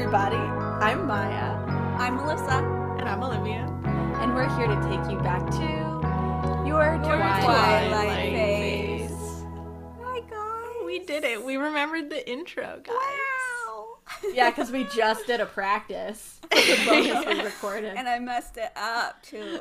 everybody. 0.00 0.36
I'm 0.36 1.06
Maya, 1.06 1.52
I'm 1.98 2.16
Melissa. 2.16 2.64
And 2.98 3.06
I'm 3.06 3.22
Olivia. 3.22 3.66
and 4.18 4.34
we're 4.34 4.48
here 4.56 4.66
to 4.66 4.74
take 4.88 5.10
you 5.12 5.18
back 5.20 5.44
to 5.50 6.66
your 6.66 6.96
Twilight, 7.04 7.42
Twilight 7.44 8.32
phase. 8.32 9.10
phase. 9.10 9.44
Hi 10.02 10.20
guys. 10.20 10.86
We 10.86 11.00
did 11.00 11.24
it. 11.24 11.44
We 11.44 11.58
remembered 11.58 12.08
the 12.08 12.26
intro, 12.30 12.80
guys. 12.82 12.96
Wow. 12.96 13.98
Yeah, 14.32 14.48
because 14.48 14.70
we 14.70 14.84
just 14.84 15.26
did 15.26 15.40
a 15.40 15.46
practice. 15.46 16.40
The 16.50 16.82
bonus 16.86 17.26
we 17.26 17.42
recorded. 17.42 17.94
and 17.94 18.08
I 18.08 18.18
messed 18.20 18.56
it 18.56 18.72
up 18.76 19.22
too, 19.22 19.60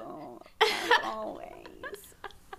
as 0.61 0.91
always. 1.03 1.51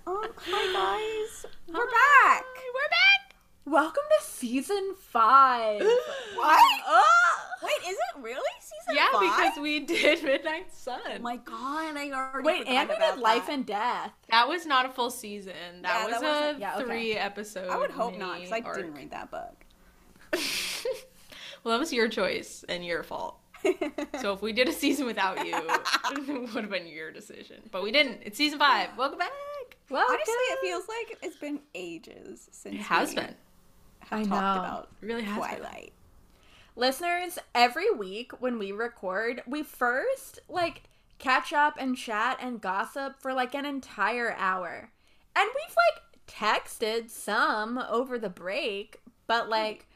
Um, 0.06 0.22
hi 0.36 0.72
guys. 0.74 1.46
We're 1.66 1.86
back. 1.86 2.44
We're 2.74 2.90
back. 2.90 3.29
Welcome 3.66 4.02
to 4.18 4.26
season 4.26 4.94
five. 4.98 5.80
What? 6.34 6.60
Oh! 6.86 7.36
Wait, 7.62 7.90
is 7.90 7.96
it 7.96 8.22
really 8.22 8.40
season 8.60 8.94
Yeah, 8.96 9.08
five? 9.12 9.20
because 9.52 9.62
we 9.62 9.80
did 9.80 10.22
Midnight 10.24 10.72
Sun. 10.72 11.00
Oh 11.06 11.18
my 11.18 11.36
god, 11.36 11.96
I 11.96 12.10
already 12.12 12.46
Wait, 12.46 12.66
and 12.66 12.88
we 12.88 12.96
did 12.96 13.18
Life 13.18 13.46
that. 13.46 13.52
and 13.52 13.66
Death. 13.66 14.12
that 14.30 14.48
was 14.48 14.64
not 14.64 14.86
a 14.86 14.88
full 14.88 15.10
season. 15.10 15.52
That 15.82 16.06
Yeah, 16.08 16.12
was 16.12 16.20
that 16.22 16.56
a 16.56 16.58
yeah, 16.58 16.76
okay. 16.76 16.84
three 16.84 17.12
episode. 17.14 17.68
I 17.68 17.76
would 17.76 17.90
hope 17.90 18.16
not, 18.16 18.36
because 18.38 18.52
I 18.52 18.60
mini 18.60 18.74
didn't 18.74 18.94
read 18.94 19.10
that 19.10 19.30
book. 19.30 19.64
well, 21.62 21.74
that 21.74 21.78
was 21.80 21.92
your 21.92 22.08
choice 22.08 22.64
and 22.70 22.84
your 22.86 23.02
fault. 23.02 23.36
So 24.20 24.32
if 24.32 24.40
we 24.40 24.54
did 24.54 24.68
a 24.68 24.72
season 24.72 25.04
without 25.04 25.46
you, 25.46 25.54
it 25.54 26.54
would 26.54 26.62
have 26.64 26.70
been 26.70 26.86
your 26.86 27.10
decision. 27.12 27.56
But 27.70 27.82
we 27.82 27.92
didn't. 27.92 28.20
It's 28.24 28.38
season 28.38 28.58
five. 28.58 28.96
Welcome 28.96 29.18
back. 29.18 29.30
Welcome. 29.90 30.14
Honestly, 30.14 30.32
it 30.32 30.58
feels 30.62 30.84
like 30.88 31.18
it's 31.22 31.36
been 31.36 31.60
ages 31.74 32.48
since 32.52 32.76
It 32.76 32.80
has 32.80 33.10
we 33.10 33.16
been. 33.16 33.34
Have 34.10 34.20
I 34.20 34.22
talked 34.24 34.30
know. 34.30 34.60
about 34.62 34.88
really 35.00 35.22
has 35.22 35.34
been. 35.34 35.58
Twilight. 35.58 35.92
Listeners, 36.76 37.38
every 37.54 37.90
week 37.90 38.32
when 38.40 38.58
we 38.58 38.72
record, 38.72 39.42
we 39.46 39.62
first 39.62 40.40
like 40.48 40.82
catch 41.18 41.52
up 41.52 41.76
and 41.78 41.96
chat 41.96 42.38
and 42.40 42.60
gossip 42.60 43.20
for 43.20 43.32
like 43.34 43.54
an 43.54 43.66
entire 43.66 44.34
hour. 44.38 44.90
And 45.36 45.48
we've 45.54 45.76
like 45.76 46.26
texted 46.26 47.10
some 47.10 47.78
over 47.78 48.18
the 48.18 48.28
break, 48.28 49.00
but 49.26 49.44
hmm. 49.44 49.50
like 49.50 49.86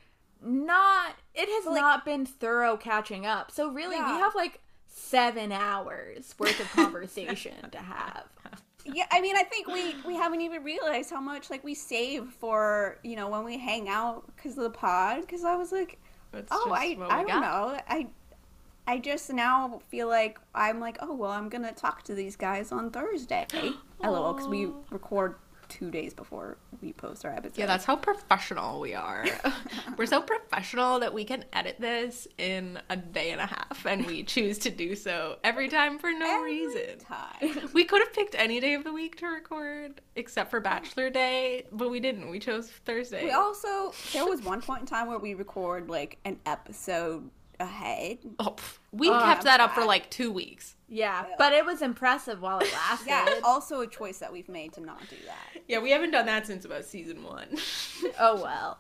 not 0.43 1.17
it 1.35 1.49
has 1.49 1.67
Like- 1.67 1.81
not 1.81 2.05
been 2.05 2.27
thorough 2.27 2.77
catching 2.77 3.27
up. 3.27 3.51
So 3.51 3.69
really 3.71 3.97
we 3.97 4.03
have 4.03 4.35
like 4.35 4.61
7 4.87 5.53
hours 5.53 6.35
worth 6.39 6.61
of 6.61 6.71
conversation 6.73 7.71
to 7.71 7.79
have. 7.79 8.25
Yeah, 8.85 9.07
I 9.11 9.21
mean, 9.21 9.37
I 9.37 9.43
think 9.45 9.67
we 9.69 9.95
we 10.07 10.15
haven't 10.15 10.41
even 10.43 10.63
realized 10.63 11.11
how 11.11 11.21
much 11.21 11.51
like 11.51 11.65
we 11.65 11.75
save 11.75 12.29
for 12.29 12.99
you 13.03 13.17
know 13.17 13.29
when 13.29 13.45
we 13.45 13.59
hang 13.59 13.89
out 13.89 14.25
because 14.35 14.57
of 14.59 14.65
the 14.65 14.71
pod. 14.71 15.23
Because 15.23 15.45
I 15.45 15.57
was 15.57 15.73
like, 15.73 15.99
That's 16.33 16.49
oh, 16.51 16.71
I 16.73 16.97
I 17.09 17.19
don't 17.23 17.27
got. 17.29 17.41
know, 17.41 17.81
I 17.89 18.09
I 18.87 18.99
just 18.99 19.33
now 19.33 19.81
feel 19.89 20.09
like 20.09 20.39
I'm 20.55 20.81
like, 20.81 20.99
oh 21.01 21.15
well, 21.15 21.31
I'm 21.31 21.49
gonna 21.49 21.73
talk 21.73 22.03
to 22.05 22.15
these 22.15 22.37
guys 22.37 22.73
on 22.73 22.91
Thursday. 22.91 23.47
little 24.03 24.33
because 24.35 24.49
we 24.49 24.69
record 24.91 25.37
two 25.75 25.91
days 25.91 26.15
before 26.15 26.57
we 26.81 26.93
post 26.93 27.25
our 27.25 27.33
episode. 27.33 27.59
Yeah, 27.59 27.67
that's 27.67 27.85
how 27.85 27.97
professional 27.97 28.81
we 28.81 28.95
are. 28.95 29.27
We're 29.99 30.07
so 30.07 30.21
professional 30.23 31.01
that 31.01 31.13
we 31.13 31.25
can 31.25 31.45
edit 31.53 31.81
this 31.81 32.29
in 32.39 32.79
a 32.91 32.97
day 32.97 33.31
and 33.33 33.41
a 33.41 33.47
half, 33.47 33.85
and 33.85 34.07
we 34.07 34.23
choose 34.35 34.59
to 34.61 34.71
do 34.71 34.95
so 34.95 35.37
every 35.43 35.69
time 35.69 35.99
for 35.99 36.13
no 36.13 36.27
Every 36.37 36.67
reason. 36.67 36.99
time. 37.01 37.69
We 37.73 37.85
could 37.85 38.01
have 38.03 38.13
picked 38.13 38.35
any 38.37 38.61
day 38.61 38.75
of 38.75 38.85
the 38.85 38.93
week 38.93 39.17
to 39.17 39.27
record, 39.27 40.01
except 40.15 40.51
for 40.51 40.61
Bachelor 40.61 41.11
Day, 41.11 41.65
but 41.73 41.91
we 41.91 41.99
didn't. 41.99 42.31
We 42.31 42.39
chose 42.39 42.69
Thursday. 42.71 43.25
We 43.25 43.33
also 43.33 43.93
there 44.13 44.27
was 44.27 44.43
one 44.43 44.61
point 44.63 44.83
in 44.83 44.87
time 44.87 45.09
where 45.09 45.19
we 45.19 45.35
record 45.35 45.89
like 45.91 46.19
an 46.25 46.39
episode 46.47 47.29
ahead. 47.61 48.19
Oh, 48.39 48.57
we 48.93 49.09
Oh, 49.11 49.21
kept 49.21 49.45
that 49.45 49.61
up 49.61 49.75
for 49.75 49.85
like 49.85 50.11
two 50.11 50.31
weeks. 50.33 50.75
Yeah, 50.89 51.25
but 51.39 51.53
it 51.53 51.65
was 51.65 51.83
impressive 51.83 52.41
while 52.43 52.59
it 52.61 52.73
lasted. 52.73 53.09
Yeah, 53.09 53.41
also 53.43 53.81
a 53.81 53.87
choice 53.87 54.19
that 54.19 54.33
we've 54.33 54.49
made 54.49 54.73
to 54.75 54.81
not 54.81 55.01
do 55.09 55.17
that. 55.27 55.63
Yeah, 55.67 55.79
we 55.81 55.91
haven't 55.91 56.11
done 56.13 56.27
that 56.27 56.47
since 56.47 56.65
about 56.65 56.85
season 56.85 57.23
one. 57.23 57.49
Oh 58.21 58.41
well. 58.43 58.79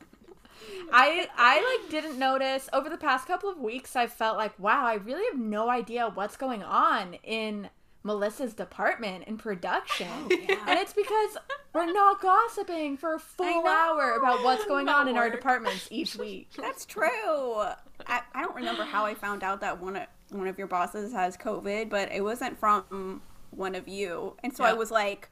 I 0.92 1.28
I 1.36 1.78
like 1.80 1.90
didn't 1.90 2.18
notice 2.18 2.68
over 2.72 2.88
the 2.88 2.96
past 2.96 3.26
couple 3.26 3.48
of 3.50 3.58
weeks 3.58 3.96
I 3.96 4.06
felt 4.06 4.36
like 4.36 4.58
wow, 4.58 4.84
I 4.86 4.94
really 4.94 5.24
have 5.30 5.38
no 5.38 5.68
idea 5.70 6.10
what's 6.12 6.36
going 6.36 6.62
on 6.62 7.14
in 7.22 7.68
Melissa's 8.02 8.52
department 8.54 9.24
in 9.26 9.38
production. 9.38 10.08
Oh, 10.10 10.28
and 10.68 10.78
it's 10.78 10.92
because 10.92 11.36
we're 11.72 11.90
not 11.90 12.20
gossiping 12.20 12.96
for 12.98 13.14
a 13.14 13.18
full 13.18 13.66
hour 13.66 14.12
about 14.12 14.44
what's 14.44 14.64
going 14.66 14.86
About 14.88 15.02
on 15.02 15.08
in 15.08 15.16
our 15.16 15.30
departments 15.30 15.88
each 15.90 16.16
week. 16.16 16.50
That's 16.56 16.84
true. 16.84 17.64
I, 18.06 18.20
I 18.34 18.42
don't 18.42 18.54
remember 18.56 18.84
how 18.84 19.04
I 19.04 19.14
found 19.14 19.42
out 19.42 19.60
that 19.60 19.80
one 19.80 19.96
of, 19.96 20.06
one 20.30 20.46
of 20.46 20.58
your 20.58 20.66
bosses 20.66 21.12
has 21.12 21.36
COVID, 21.36 21.88
but 21.90 22.10
it 22.12 22.22
wasn't 22.22 22.58
from 22.58 23.22
one 23.50 23.74
of 23.74 23.88
you. 23.88 24.36
And 24.42 24.54
so 24.54 24.64
I 24.64 24.72
was 24.72 24.90
like, 24.90 25.28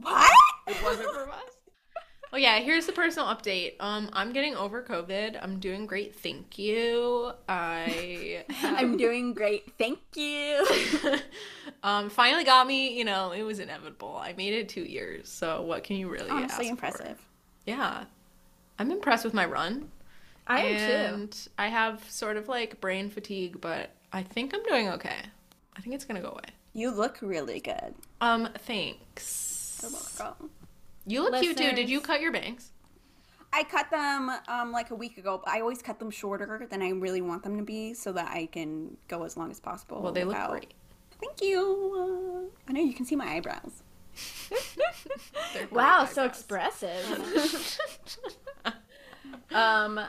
what? 0.00 0.30
It 0.66 0.82
wasn't 0.82 1.10
from 1.10 1.30
us. 1.30 1.42
Well, 2.32 2.40
yeah, 2.42 2.58
here's 2.58 2.86
the 2.86 2.92
personal 2.92 3.28
update. 3.28 3.74
Um, 3.78 4.10
I'm 4.12 4.32
getting 4.32 4.56
over 4.56 4.82
COVID. 4.82 5.38
I'm 5.40 5.60
doing 5.60 5.86
great. 5.86 6.16
Thank 6.16 6.58
you. 6.58 7.30
I 7.48 8.44
I'm 8.62 8.96
doing 8.96 9.34
great. 9.34 9.72
Thank 9.78 10.00
you. 10.16 10.66
um 11.84 12.10
finally 12.10 12.42
got 12.42 12.66
me. 12.66 12.98
You 12.98 13.04
know, 13.04 13.30
it 13.30 13.42
was 13.42 13.60
inevitable. 13.60 14.16
I 14.20 14.32
made 14.32 14.52
it 14.52 14.68
two 14.68 14.82
years. 14.82 15.28
So 15.28 15.62
what 15.62 15.84
can 15.84 15.94
you 15.94 16.08
really 16.08 16.28
Honestly 16.28 16.68
ask 16.70 16.80
for? 16.80 16.86
impressive. 16.86 17.24
Yeah, 17.66 18.04
I'm 18.80 18.90
impressed 18.90 19.24
with 19.24 19.34
my 19.34 19.44
run. 19.46 19.90
I 20.46 20.60
am 20.60 21.28
too. 21.28 21.50
I 21.58 21.68
have 21.68 22.08
sort 22.10 22.36
of 22.36 22.48
like 22.48 22.80
brain 22.80 23.10
fatigue, 23.10 23.60
but 23.60 23.90
I 24.12 24.22
think 24.22 24.54
I'm 24.54 24.62
doing 24.64 24.88
okay. 24.90 25.16
I 25.76 25.80
think 25.80 25.94
it's 25.94 26.04
gonna 26.04 26.20
go 26.20 26.30
away. 26.30 26.54
You 26.72 26.90
look 26.90 27.18
really 27.22 27.60
good. 27.60 27.94
Um, 28.20 28.48
thanks. 28.58 29.80
You're 29.82 29.92
welcome. 29.92 30.50
You 31.06 31.22
look 31.22 31.40
cute 31.40 31.56
too. 31.56 31.72
Did 31.72 31.88
you 31.88 32.00
cut 32.00 32.20
your 32.20 32.32
bangs? 32.32 32.70
I 33.52 33.62
cut 33.62 33.88
them 33.90 34.32
um, 34.48 34.72
like 34.72 34.90
a 34.90 34.96
week 34.96 35.16
ago, 35.16 35.40
but 35.44 35.52
I 35.52 35.60
always 35.60 35.80
cut 35.80 36.00
them 36.00 36.10
shorter 36.10 36.66
than 36.68 36.82
I 36.82 36.90
really 36.90 37.20
want 37.20 37.44
them 37.44 37.56
to 37.56 37.62
be 37.62 37.94
so 37.94 38.12
that 38.12 38.28
I 38.32 38.46
can 38.46 38.96
go 39.06 39.22
as 39.22 39.36
long 39.36 39.50
as 39.52 39.60
possible. 39.60 40.02
Well, 40.02 40.12
they 40.12 40.24
look 40.24 40.36
great. 40.48 40.74
Thank 41.20 41.40
you. 41.40 42.50
Uh, 42.50 42.68
I 42.68 42.72
know 42.72 42.80
you 42.80 42.94
can 42.94 43.06
see 43.06 43.14
my 43.14 43.26
eyebrows. 43.26 43.84
They're 44.50 45.66
great 45.66 45.72
Wow, 45.72 46.06
so 46.06 46.24
expressive. 46.24 47.78
Um, 49.54 50.00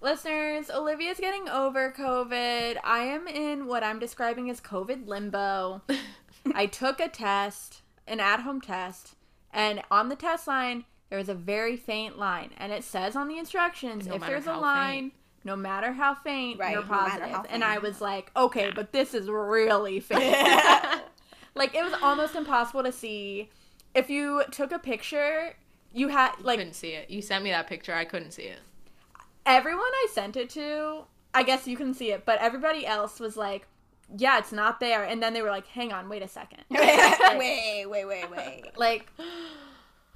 listeners, 0.00 0.70
Olivia's 0.70 1.18
getting 1.18 1.48
over 1.48 1.92
COVID. 1.92 2.76
I 2.84 2.98
am 3.00 3.26
in 3.28 3.66
what 3.66 3.82
I'm 3.84 3.98
describing 3.98 4.50
as 4.50 4.60
COVID 4.60 5.06
limbo. 5.06 5.82
I 6.54 6.66
took 6.66 7.00
a 7.00 7.08
test, 7.08 7.82
an 8.06 8.20
at 8.20 8.40
home 8.40 8.60
test, 8.60 9.14
and 9.52 9.82
on 9.90 10.08
the 10.08 10.16
test 10.16 10.46
line, 10.46 10.84
there 11.08 11.18
was 11.18 11.28
a 11.28 11.34
very 11.34 11.76
faint 11.76 12.18
line. 12.18 12.50
And 12.56 12.72
it 12.72 12.84
says 12.84 13.16
on 13.16 13.28
the 13.28 13.38
instructions 13.38 14.06
No 14.06 14.14
if 14.14 14.20
there's 14.22 14.46
a 14.46 14.54
line, 14.54 15.10
faint. 15.10 15.12
no 15.44 15.56
matter 15.56 15.92
how 15.92 16.14
faint, 16.14 16.58
Right, 16.60 16.72
you're 16.72 16.82
no 16.82 16.88
positive. 16.88 17.28
how 17.28 17.44
And. 17.50 17.64
I 17.64 17.78
was 17.78 18.00
like, 18.00 18.30
okay, 18.36 18.70
but 18.74 18.92
this 18.92 19.12
is 19.14 19.28
really 19.28 20.00
faint. 20.00 20.36
like, 21.54 21.74
it 21.74 21.82
was 21.84 21.94
almost 22.02 22.34
impossible 22.36 22.82
to 22.84 22.92
see. 22.92 23.50
If 23.94 24.08
you 24.08 24.44
took 24.52 24.70
a 24.70 24.78
picture, 24.78 25.54
you 25.92 26.08
had, 26.08 26.32
like, 26.42 26.58
couldn't 26.58 26.74
see 26.74 26.90
it. 26.90 27.10
You 27.10 27.20
sent 27.22 27.42
me 27.42 27.50
that 27.50 27.66
picture. 27.66 27.92
I 27.92 28.04
couldn't 28.04 28.30
see 28.30 28.44
it. 28.44 28.60
Everyone 29.46 29.82
I 29.84 30.06
sent 30.12 30.36
it 30.36 30.50
to, 30.50 31.04
I 31.34 31.42
guess 31.42 31.66
you 31.66 31.76
can 31.76 31.94
see 31.94 32.12
it, 32.12 32.24
but 32.24 32.40
everybody 32.40 32.86
else 32.86 33.20
was 33.20 33.36
like, 33.36 33.66
yeah, 34.16 34.38
it's 34.38 34.52
not 34.52 34.80
there. 34.80 35.04
And 35.04 35.22
then 35.22 35.34
they 35.34 35.42
were 35.42 35.50
like, 35.50 35.66
hang 35.66 35.92
on, 35.92 36.08
wait 36.08 36.22
a 36.22 36.28
second. 36.28 36.64
wait, 36.70 37.86
wait, 37.86 38.04
wait, 38.04 38.30
wait. 38.30 38.64
like, 38.76 39.12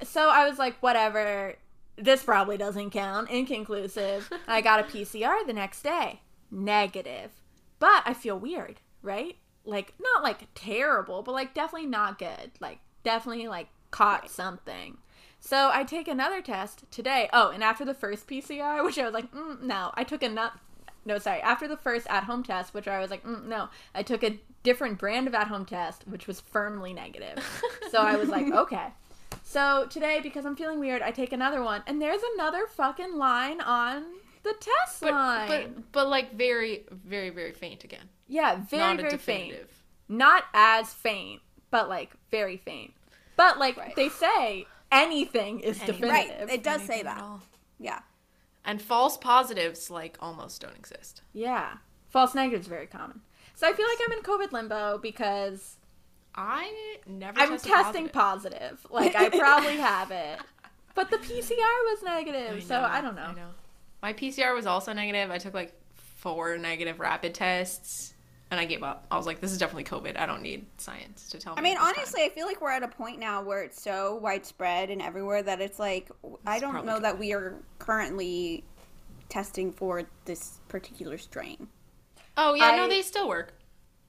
so 0.02 0.28
I 0.28 0.48
was 0.48 0.58
like, 0.58 0.76
whatever. 0.82 1.54
This 1.96 2.24
probably 2.24 2.56
doesn't 2.56 2.90
count. 2.90 3.30
Inconclusive. 3.30 4.28
I 4.48 4.60
got 4.60 4.80
a 4.80 4.82
PCR 4.82 5.46
the 5.46 5.52
next 5.52 5.82
day. 5.82 6.20
Negative. 6.50 7.30
But 7.78 8.02
I 8.04 8.14
feel 8.14 8.38
weird, 8.38 8.80
right? 9.00 9.36
Like, 9.64 9.94
not 10.00 10.22
like 10.24 10.48
terrible, 10.54 11.22
but 11.22 11.32
like 11.32 11.54
definitely 11.54 11.86
not 11.86 12.18
good. 12.18 12.50
Like, 12.58 12.80
definitely 13.04 13.46
like 13.46 13.68
caught 13.92 14.28
something. 14.28 14.98
So 15.46 15.70
I 15.72 15.84
take 15.84 16.08
another 16.08 16.40
test 16.40 16.90
today. 16.90 17.28
Oh, 17.32 17.50
and 17.50 17.62
after 17.62 17.84
the 17.84 17.92
first 17.92 18.26
PCR, 18.26 18.82
which 18.84 18.98
I 18.98 19.04
was 19.04 19.12
like, 19.12 19.30
mm, 19.32 19.60
no, 19.60 19.90
I 19.94 20.02
took 20.04 20.22
another. 20.22 20.54
No, 21.06 21.18
sorry. 21.18 21.40
After 21.42 21.68
the 21.68 21.76
first 21.76 22.06
at-home 22.08 22.42
test, 22.42 22.72
which 22.72 22.88
I 22.88 22.98
was 22.98 23.10
like, 23.10 23.22
mm, 23.24 23.44
no, 23.44 23.68
I 23.94 24.02
took 24.02 24.24
a 24.24 24.40
different 24.62 24.98
brand 24.98 25.26
of 25.26 25.34
at-home 25.34 25.66
test, 25.66 26.08
which 26.08 26.26
was 26.26 26.40
firmly 26.40 26.94
negative. 26.94 27.44
so 27.90 27.98
I 27.98 28.16
was 28.16 28.30
like, 28.30 28.46
okay. 28.50 28.86
So 29.42 29.86
today, 29.90 30.20
because 30.22 30.46
I'm 30.46 30.56
feeling 30.56 30.80
weird, 30.80 31.02
I 31.02 31.10
take 31.10 31.34
another 31.34 31.62
one, 31.62 31.82
and 31.86 32.00
there's 32.00 32.22
another 32.36 32.66
fucking 32.66 33.14
line 33.16 33.60
on 33.60 34.02
the 34.44 34.54
test 34.54 35.02
But, 35.02 35.12
line. 35.12 35.48
but 35.48 35.92
but 35.92 36.08
like 36.08 36.34
very 36.36 36.84
very 36.90 37.28
very 37.30 37.52
faint 37.52 37.84
again. 37.84 38.08
yeah, 38.28 38.56
very 38.70 38.80
Not 38.82 39.00
very 39.00 39.18
faint. 39.18 39.56
Not 40.08 40.44
as 40.54 40.92
faint, 40.94 41.42
but 41.70 41.88
like 41.90 42.12
very 42.30 42.56
faint. 42.56 42.94
But 43.36 43.58
like 43.58 43.76
Right. 43.76 43.94
they 43.96 44.08
say, 44.08 44.66
anything 44.92 45.60
is 45.60 45.80
Anything. 45.80 46.00
definitive. 46.00 46.40
Right, 46.48 46.50
it 46.54 46.62
does 46.62 46.82
say 46.82 47.00
Anything 47.00 47.06
at 47.08 47.16
that. 47.18 47.22
Yeah. 47.78 47.98
And 48.64 48.80
false 48.80 49.16
positives 49.16 49.90
like 49.90 50.16
almost 50.20 50.60
don't 50.62 50.76
exist. 50.76 51.22
Yeah. 51.32 51.74
False 52.08 52.34
negatives 52.34 52.66
very 52.66 52.86
common. 52.86 53.20
So 53.54 53.68
I 53.68 53.72
feel 53.72 53.86
like 53.86 53.98
I'm 54.06 54.12
in 54.18 54.22
COVID 54.22 54.52
limbo 54.52 54.98
because 54.98 55.76
I 56.34 56.96
never. 57.06 57.38
I'm 57.38 57.50
tested 57.50 57.70
testing 57.70 58.08
positive. 58.08 58.58
positive. 58.58 58.86
Like 58.90 59.14
I 59.14 59.28
probably 59.28 59.76
have 59.76 60.10
it. 60.10 60.40
But 60.94 61.10
the 61.10 61.18
PCR 61.18 61.56
was 61.58 62.02
negative, 62.04 62.62
so 62.62 62.80
know, 62.80 62.86
I 62.86 63.00
don't 63.00 63.16
know. 63.16 63.34
My 64.00 64.12
PCR 64.12 64.54
was 64.54 64.64
also 64.64 64.92
negative. 64.92 65.30
I 65.30 65.38
took 65.38 65.52
like 65.54 65.72
four 65.94 66.56
negative 66.56 67.00
rapid 67.00 67.34
tests, 67.34 68.13
and 68.54 68.60
I 68.60 68.66
gave 68.66 68.84
up. 68.84 69.06
I 69.10 69.16
was 69.16 69.26
like, 69.26 69.40
"This 69.40 69.50
is 69.50 69.58
definitely 69.58 69.84
COVID. 69.84 70.16
I 70.16 70.26
don't 70.26 70.42
need 70.42 70.64
science 70.78 71.28
to 71.30 71.38
tell 71.38 71.54
me." 71.54 71.58
I 71.58 71.62
mean, 71.62 71.74
this 71.74 71.82
time." 71.82 71.94
honestly, 71.96 72.22
I 72.22 72.28
feel 72.28 72.46
like 72.46 72.60
we're 72.60 72.70
at 72.70 72.84
a 72.84 72.88
point 72.88 73.18
now 73.18 73.42
where 73.42 73.62
it's 73.64 73.82
so 73.82 74.14
widespread 74.16 74.90
and 74.90 75.02
everywhere 75.02 75.42
that 75.42 75.60
it's 75.60 75.80
like 75.80 76.08
I 76.46 76.60
don't 76.60 76.86
know 76.86 77.00
that 77.00 77.18
we 77.18 77.32
are 77.34 77.56
currently 77.80 78.62
testing 79.28 79.72
for 79.72 80.04
this 80.24 80.60
particular 80.68 81.18
strain. 81.18 81.66
Oh 82.36 82.54
yeah, 82.54 82.76
no, 82.76 82.88
they 82.88 83.02
still 83.02 83.28
work. 83.28 83.54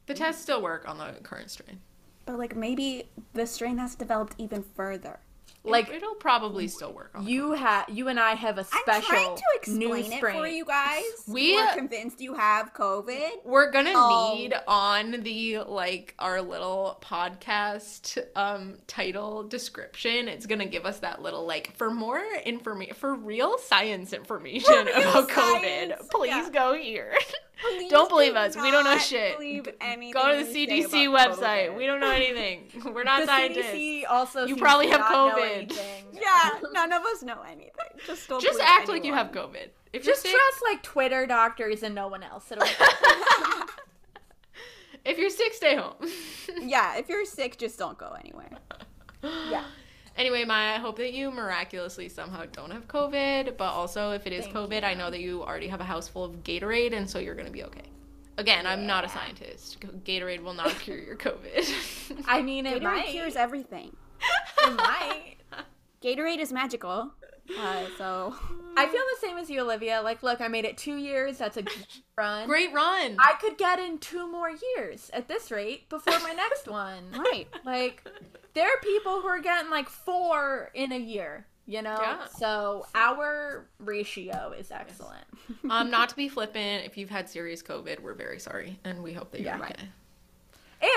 The 0.06 0.14
mm. 0.14 0.18
tests 0.18 0.44
still 0.44 0.62
work 0.62 0.88
on 0.88 1.00
the 1.00 1.14
current 1.24 1.50
strain. 1.50 1.82
But 2.28 2.38
like 2.38 2.56
maybe 2.56 3.10
the 3.34 3.48
strain 3.48 3.80
has 3.80 3.96
developed 3.96 4.36
even 4.38 4.64
further. 4.76 5.20
Like 5.66 5.90
It, 5.90 6.02
will 6.02 6.16
probably 6.16 6.68
still 6.68 6.94
work. 6.94 7.12
On 7.16 7.26
you 7.28 7.52
have, 7.54 7.90
you 7.90 8.08
and 8.08 8.20
I 8.20 8.36
have 8.36 8.58
a 8.58 8.62
I'm 8.62 8.82
special 8.84 9.02
trying 9.10 9.36
to 9.36 9.72
new 9.72 9.94
explain 9.94 10.12
it 10.14 10.18
strain. 10.18 10.36
for 10.40 10.48
you 10.48 10.66
guys. 10.66 11.04
We- 11.28 11.58
are 11.58 11.74
convinced 11.76 12.22
you 12.22 12.34
have 12.36 12.74
COVID. 12.74 13.44
We're 13.44 13.72
gonna 13.72 13.92
Oh. 13.96 14.34
need 14.36 14.54
on 14.68 15.12
the 15.24 15.60
like 15.60 16.14
our 16.20 16.42
little 16.42 17.00
podcast 17.02 18.18
um 18.36 18.78
title 18.88 19.44
description. 19.44 20.28
It's 20.28 20.46
gonna 20.46 20.66
give 20.66 20.86
us 20.86 21.00
that 21.00 21.22
little 21.22 21.46
like 21.46 21.76
for 21.78 21.90
more 21.92 22.22
information 22.46 22.96
for 22.96 23.16
real 23.16 23.58
science 23.58 24.14
information 24.14 24.86
real 24.86 24.98
about 24.98 25.30
science, 25.32 25.94
COVID. 25.94 26.10
Please 26.12 26.30
yeah. 26.30 26.50
go 26.52 26.74
here. 26.74 27.14
Please 27.62 27.92
don't 27.92 28.10
believe 28.10 28.36
us. 28.36 28.56
We 28.56 28.72
don't 28.72 28.84
know 28.84 28.98
shit. 28.98 29.38
go 29.38 30.38
to 30.38 30.44
the 30.44 30.52
CDC 30.68 31.08
website. 31.08 31.70
COVID. 31.70 31.78
We 31.78 31.86
don't 31.86 32.00
know 32.00 32.12
anything. 32.12 32.70
We're 32.94 33.04
not 33.04 33.22
the 33.22 33.28
scientists. 33.28 33.68
CDC 33.68 34.04
also 34.10 34.46
You 34.46 34.56
probably 34.56 34.88
have 34.90 35.02
COVID. 35.02 35.78
Yeah, 36.14 36.60
none 36.72 36.94
of 36.94 37.04
us 37.04 37.24
know 37.24 37.42
anything. 37.42 37.72
Just 38.06 38.30
don't 38.30 38.42
Just 38.42 38.60
act 38.62 38.88
like 38.88 39.04
you 39.04 39.14
have 39.14 39.32
COVID. 39.32 39.68
If 39.92 40.04
Just 40.04 40.24
you're 40.24 40.32
sick, 40.32 40.32
trust 40.32 40.64
like 40.64 40.82
Twitter 40.82 41.26
doctors 41.26 41.84
and 41.84 41.94
no 41.94 42.08
one 42.08 42.24
else. 42.24 42.52
If 45.06 45.20
you're 45.20 45.30
sick, 45.30 45.54
stay 45.54 45.76
home. 45.76 45.94
Yeah, 46.60 46.98
if 46.98 47.08
you're 47.10 47.26
sick, 47.26 47.58
just 47.58 47.78
don't 47.78 47.98
go 47.98 48.16
anywhere. 48.20 48.50
yeah. 49.24 49.66
Anyway, 50.18 50.46
Maya, 50.46 50.76
I 50.76 50.78
hope 50.80 50.96
that 50.98 51.12
you 51.14 51.30
miraculously 51.30 52.08
somehow 52.08 52.46
don't 52.52 52.72
have 52.72 52.88
COVID, 52.88 53.58
but 53.58 53.66
also 53.74 54.12
if 54.12 54.26
it 54.26 54.32
is 54.34 54.46
Thank 54.46 54.56
COVID, 54.56 54.84
I 54.84 54.94
know 54.94 55.12
that 55.12 55.20
you 55.20 55.44
already 55.44 55.68
have 55.68 55.82
a 55.82 55.86
house 55.86 56.08
full 56.08 56.24
of 56.24 56.44
Gatorade, 56.44 56.94
and 56.94 57.10
so 57.10 57.20
you're 57.20 57.36
gonna 57.36 57.52
be 57.52 57.64
okay. 57.66 57.82
Again, 58.38 58.66
I'm 58.66 58.86
not 58.86 59.04
a 59.06 59.10
scientist. 59.10 59.80
Gatorade 60.06 60.42
will 60.42 60.54
not 60.54 60.70
cure 60.80 60.98
your 60.98 61.16
COVID. 61.18 62.24
I 62.28 62.42
mean, 62.42 62.66
it 62.66 62.82
Gatorade 62.82 62.84
might. 62.84 63.06
cures 63.08 63.36
everything. 63.36 63.96
It 64.68 64.74
might. 64.78 65.36
Gatorade 66.02 66.40
is 66.40 66.52
magical. 66.52 67.12
Uh, 67.60 67.86
so 67.98 68.36
I 68.78 68.86
feel 68.88 69.02
the 69.14 69.28
same 69.28 69.38
as 69.38 69.50
you, 69.50 69.62
Olivia. 69.62 70.02
Like, 70.02 70.24
look, 70.24 70.42
I 70.42 70.48
made 70.48 70.66
it 70.66 70.78
two 70.78 70.96
years. 70.98 71.38
That's 71.38 71.58
a 71.58 71.62
good 71.64 71.86
run. 72.18 72.48
Great 72.48 72.74
run. 72.74 73.16
I 73.20 73.34
could 73.40 73.58
get 73.58 73.80
in 73.80 73.98
two 74.00 74.30
more 74.32 74.50
years 74.76 75.10
at 75.14 75.28
this 75.28 75.52
rate 75.52 75.88
before 75.90 76.20
my 76.20 76.34
next 76.34 76.68
one. 76.68 77.04
right. 77.18 77.48
Like, 77.66 78.04
there 78.54 78.68
are 78.68 78.80
people 78.82 79.22
who 79.22 79.28
are 79.28 79.40
getting 79.42 79.70
like 79.70 79.90
four 79.90 80.72
in 80.74 80.92
a 80.92 80.98
year, 80.98 81.46
you 81.66 81.82
know? 81.82 81.98
Yeah. 82.02 82.26
So 82.38 82.86
our 82.96 83.68
ratio 83.80 84.54
is 84.58 84.72
excellent. 84.72 85.26
um, 85.70 85.92
not 85.92 86.10
to 86.10 86.16
be 86.16 86.28
flippant, 86.30 86.86
if 86.86 86.98
you've 86.98 87.10
had 87.10 87.30
serious 87.30 87.62
COVID, 87.62 88.00
we're 88.00 88.14
very 88.14 88.40
sorry, 88.40 88.80
and 88.84 89.04
we 89.04 89.14
hope 89.14 89.32
that 89.32 89.42
you're 89.42 89.56
Yeah. 89.56 89.60
okay. 89.62 89.90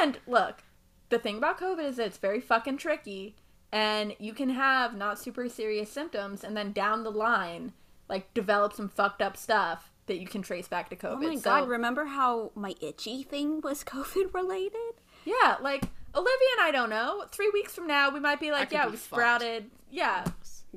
And 0.00 0.18
look, 0.26 0.62
the 1.08 1.18
thing 1.18 1.38
about 1.38 1.58
COVID 1.60 1.84
is 1.84 1.96
that 1.96 2.06
it's 2.06 2.18
very 2.18 2.40
fucking 2.40 2.76
tricky, 2.78 3.34
and 3.72 4.14
you 4.18 4.32
can 4.32 4.50
have 4.50 4.96
not 4.96 5.18
super 5.18 5.48
serious 5.48 5.90
symptoms, 5.90 6.42
and 6.44 6.56
then 6.56 6.72
down 6.72 7.04
the 7.04 7.10
line, 7.10 7.72
like 8.08 8.32
develop 8.34 8.72
some 8.72 8.88
fucked 8.88 9.20
up 9.22 9.36
stuff 9.36 9.90
that 10.06 10.18
you 10.18 10.26
can 10.26 10.40
trace 10.42 10.68
back 10.68 10.88
to 10.90 10.96
oh 11.06 11.16
COVID. 11.16 11.24
Oh 11.24 11.28
my 11.28 11.34
So, 11.36 11.42
god, 11.42 11.68
remember 11.68 12.06
how 12.06 12.50
my 12.54 12.74
itchy 12.80 13.22
thing 13.22 13.60
was 13.60 13.84
COVID 13.84 14.32
related? 14.34 14.94
yeah, 15.24 15.56
like 15.60 15.82
Olivia 16.14 16.48
and 16.58 16.66
I 16.66 16.70
don't 16.72 16.88
know. 16.88 17.24
Three 17.30 17.50
weeks 17.52 17.74
from 17.74 17.86
now, 17.86 18.10
we 18.10 18.18
might 18.20 18.40
be 18.40 18.50
like, 18.50 18.72
yeah, 18.72 18.86
be 18.86 18.92
we 18.92 18.96
fucked. 18.96 19.12
sprouted, 19.12 19.70
yeah, 19.90 20.24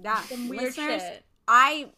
Yeah. 0.02 0.22
some 0.24 0.50
weird 0.50 0.64
Listeners, 0.64 1.02
shit. 1.02 1.24
I 1.48 1.90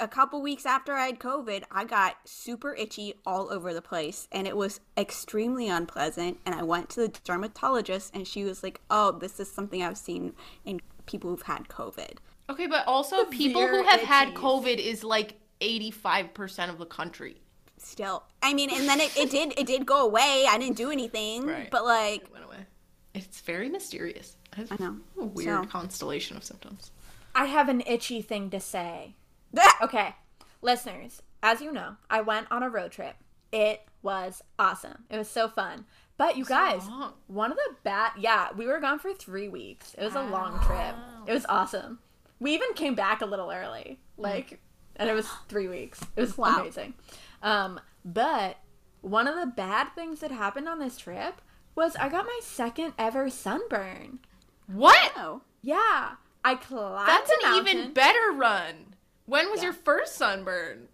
a 0.00 0.08
couple 0.08 0.42
weeks 0.42 0.66
after 0.66 0.92
I 0.94 1.06
had 1.06 1.18
COVID, 1.18 1.64
I 1.70 1.84
got 1.84 2.16
super 2.24 2.74
itchy 2.74 3.14
all 3.24 3.52
over 3.52 3.72
the 3.72 3.82
place 3.82 4.28
and 4.32 4.46
it 4.46 4.56
was 4.56 4.80
extremely 4.96 5.68
unpleasant 5.68 6.38
and 6.44 6.54
I 6.54 6.62
went 6.62 6.90
to 6.90 7.00
the 7.00 7.08
dermatologist 7.24 8.14
and 8.14 8.26
she 8.26 8.44
was 8.44 8.62
like, 8.62 8.80
"Oh, 8.90 9.12
this 9.12 9.38
is 9.40 9.50
something 9.50 9.82
I've 9.82 9.98
seen 9.98 10.34
in 10.64 10.80
people 11.06 11.30
who've 11.30 11.42
had 11.42 11.68
COVID." 11.68 12.18
Okay, 12.50 12.66
but 12.66 12.86
also 12.86 13.24
people 13.26 13.62
who 13.62 13.78
Severe 13.78 13.90
have 13.90 14.00
had. 14.00 14.34
COVID 14.34 14.76
is 14.78 15.02
like 15.04 15.36
85% 15.60 16.68
of 16.70 16.78
the 16.78 16.86
country. 16.86 17.40
Still. 17.78 18.24
I 18.42 18.54
mean, 18.54 18.70
and 18.70 18.88
then 18.88 19.00
it, 19.00 19.16
it 19.16 19.30
did 19.30 19.54
it 19.58 19.66
did 19.66 19.86
go 19.86 20.04
away. 20.06 20.46
I 20.48 20.58
didn't 20.58 20.76
do 20.76 20.90
anything, 20.90 21.46
Right. 21.46 21.70
but 21.70 21.84
like 21.84 22.22
It 22.22 22.32
went 22.32 22.44
away. 22.44 22.66
It's 23.14 23.40
very 23.40 23.68
mysterious. 23.68 24.36
It's 24.56 24.72
I 24.72 24.76
know. 24.78 24.96
A 25.20 25.24
weird 25.24 25.64
So- 25.64 25.70
constellation 25.70 26.36
of 26.36 26.44
symptoms. 26.44 26.90
I 27.34 27.46
have 27.46 27.68
an 27.68 27.82
itchy 27.86 28.22
thing 28.22 28.50
to 28.50 28.60
say. 28.60 29.16
Okay, 29.82 30.14
listeners, 30.62 31.22
as 31.42 31.60
you 31.60 31.70
know, 31.72 31.96
I 32.08 32.20
went 32.22 32.46
on 32.50 32.62
a 32.62 32.70
road 32.70 32.92
trip. 32.92 33.16
It 33.52 33.82
was 34.02 34.42
awesome. 34.58 35.04
It 35.10 35.18
was 35.18 35.28
so 35.28 35.48
fun. 35.48 35.84
But 36.16 36.36
you 36.36 36.44
guys, 36.44 36.86
long. 36.88 37.14
one 37.26 37.50
of 37.50 37.56
the 37.58 37.74
bad, 37.82 38.12
yeah, 38.18 38.48
we 38.56 38.66
were 38.66 38.78
gone 38.80 38.98
for 38.98 39.12
three 39.12 39.48
weeks. 39.48 39.94
It 39.98 40.04
was 40.04 40.14
a 40.14 40.22
long 40.22 40.60
trip. 40.64 40.94
It 41.26 41.32
was 41.32 41.44
awesome. 41.48 41.98
We 42.40 42.54
even 42.54 42.72
came 42.74 42.94
back 42.94 43.20
a 43.20 43.26
little 43.26 43.50
early, 43.50 43.98
like, 44.16 44.60
and 44.96 45.10
it 45.10 45.12
was 45.12 45.28
three 45.48 45.66
weeks. 45.68 46.00
It 46.16 46.20
was 46.20 46.38
Wow. 46.38 46.60
amazing. 46.60 46.94
Um, 47.42 47.80
but 48.04 48.58
one 49.00 49.26
of 49.26 49.34
the 49.38 49.46
bad 49.46 49.88
things 49.94 50.20
that 50.20 50.30
happened 50.30 50.68
on 50.68 50.78
this 50.78 50.96
trip 50.98 51.40
was 51.74 51.96
I 51.96 52.08
got 52.08 52.24
my 52.26 52.40
second 52.42 52.92
ever 52.98 53.28
sunburn. 53.28 54.20
What? 54.66 55.12
oh. 55.16 55.42
Yeah, 55.62 56.12
I 56.44 56.54
climbed 56.56 57.08
That's 57.08 57.30
an 57.30 57.36
mountain. 57.42 57.76
even 57.78 57.92
better 57.92 58.32
run. 58.32 58.93
When 59.26 59.50
was 59.50 59.60
Yeah. 59.60 59.64
your 59.66 59.72
first 59.74 60.14
sunburn? 60.16 60.88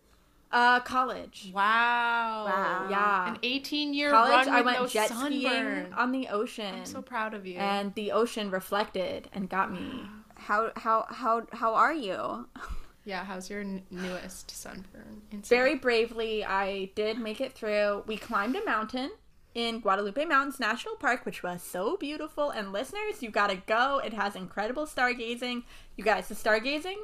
uh 0.52 0.80
college. 0.80 1.52
Wow. 1.54 2.44
Wow. 2.44 2.86
Yeah. 2.90 3.28
An 3.34 3.38
18 3.44 3.94
year 3.94 4.10
college 4.10 4.48
I 4.48 4.62
went 4.62 4.78
no 4.80 4.86
jet 4.88 5.08
sunburn. 5.10 5.30
skiing 5.30 5.92
on 5.94 6.10
the 6.10 6.26
ocean. 6.26 6.74
I'm 6.74 6.86
so 6.86 7.02
proud 7.02 7.34
of 7.34 7.46
you. 7.46 7.56
and 7.58 7.94
the 7.94 8.10
ocean 8.10 8.50
reflected 8.50 9.28
and 9.32 9.48
got 9.48 9.70
me. 9.72 10.02
How 10.34 10.72
how 10.74 11.06
how 11.08 11.46
how 11.52 11.74
are 11.74 11.92
you? 11.94 12.48
yeah, 13.04 13.24
how's 13.24 13.48
your 13.48 13.60
n- 13.60 13.84
newest 13.92 14.50
sunburn? 14.50 15.22
incident? 15.30 15.46
Very 15.46 15.76
bravely, 15.76 16.44
I 16.44 16.90
did 16.96 17.16
make 17.18 17.40
it 17.40 17.52
through. 17.52 18.02
We 18.08 18.16
climbed 18.16 18.56
a 18.56 18.64
mountain 18.64 19.12
in 19.54 19.78
Guadalupe 19.78 20.24
Mountains 20.24 20.58
National 20.58 20.96
Park, 20.96 21.24
which 21.24 21.44
was 21.44 21.62
so 21.62 21.96
beautiful. 21.96 22.50
And 22.50 22.72
listeners, 22.72 23.22
you 23.22 23.30
gotta 23.30 23.62
go. 23.66 24.00
It 24.04 24.14
has 24.14 24.34
incredible 24.34 24.86
stargazing. 24.86 25.62
You 25.96 26.02
guys, 26.02 26.26
the 26.26 26.34
stargazing 26.34 26.96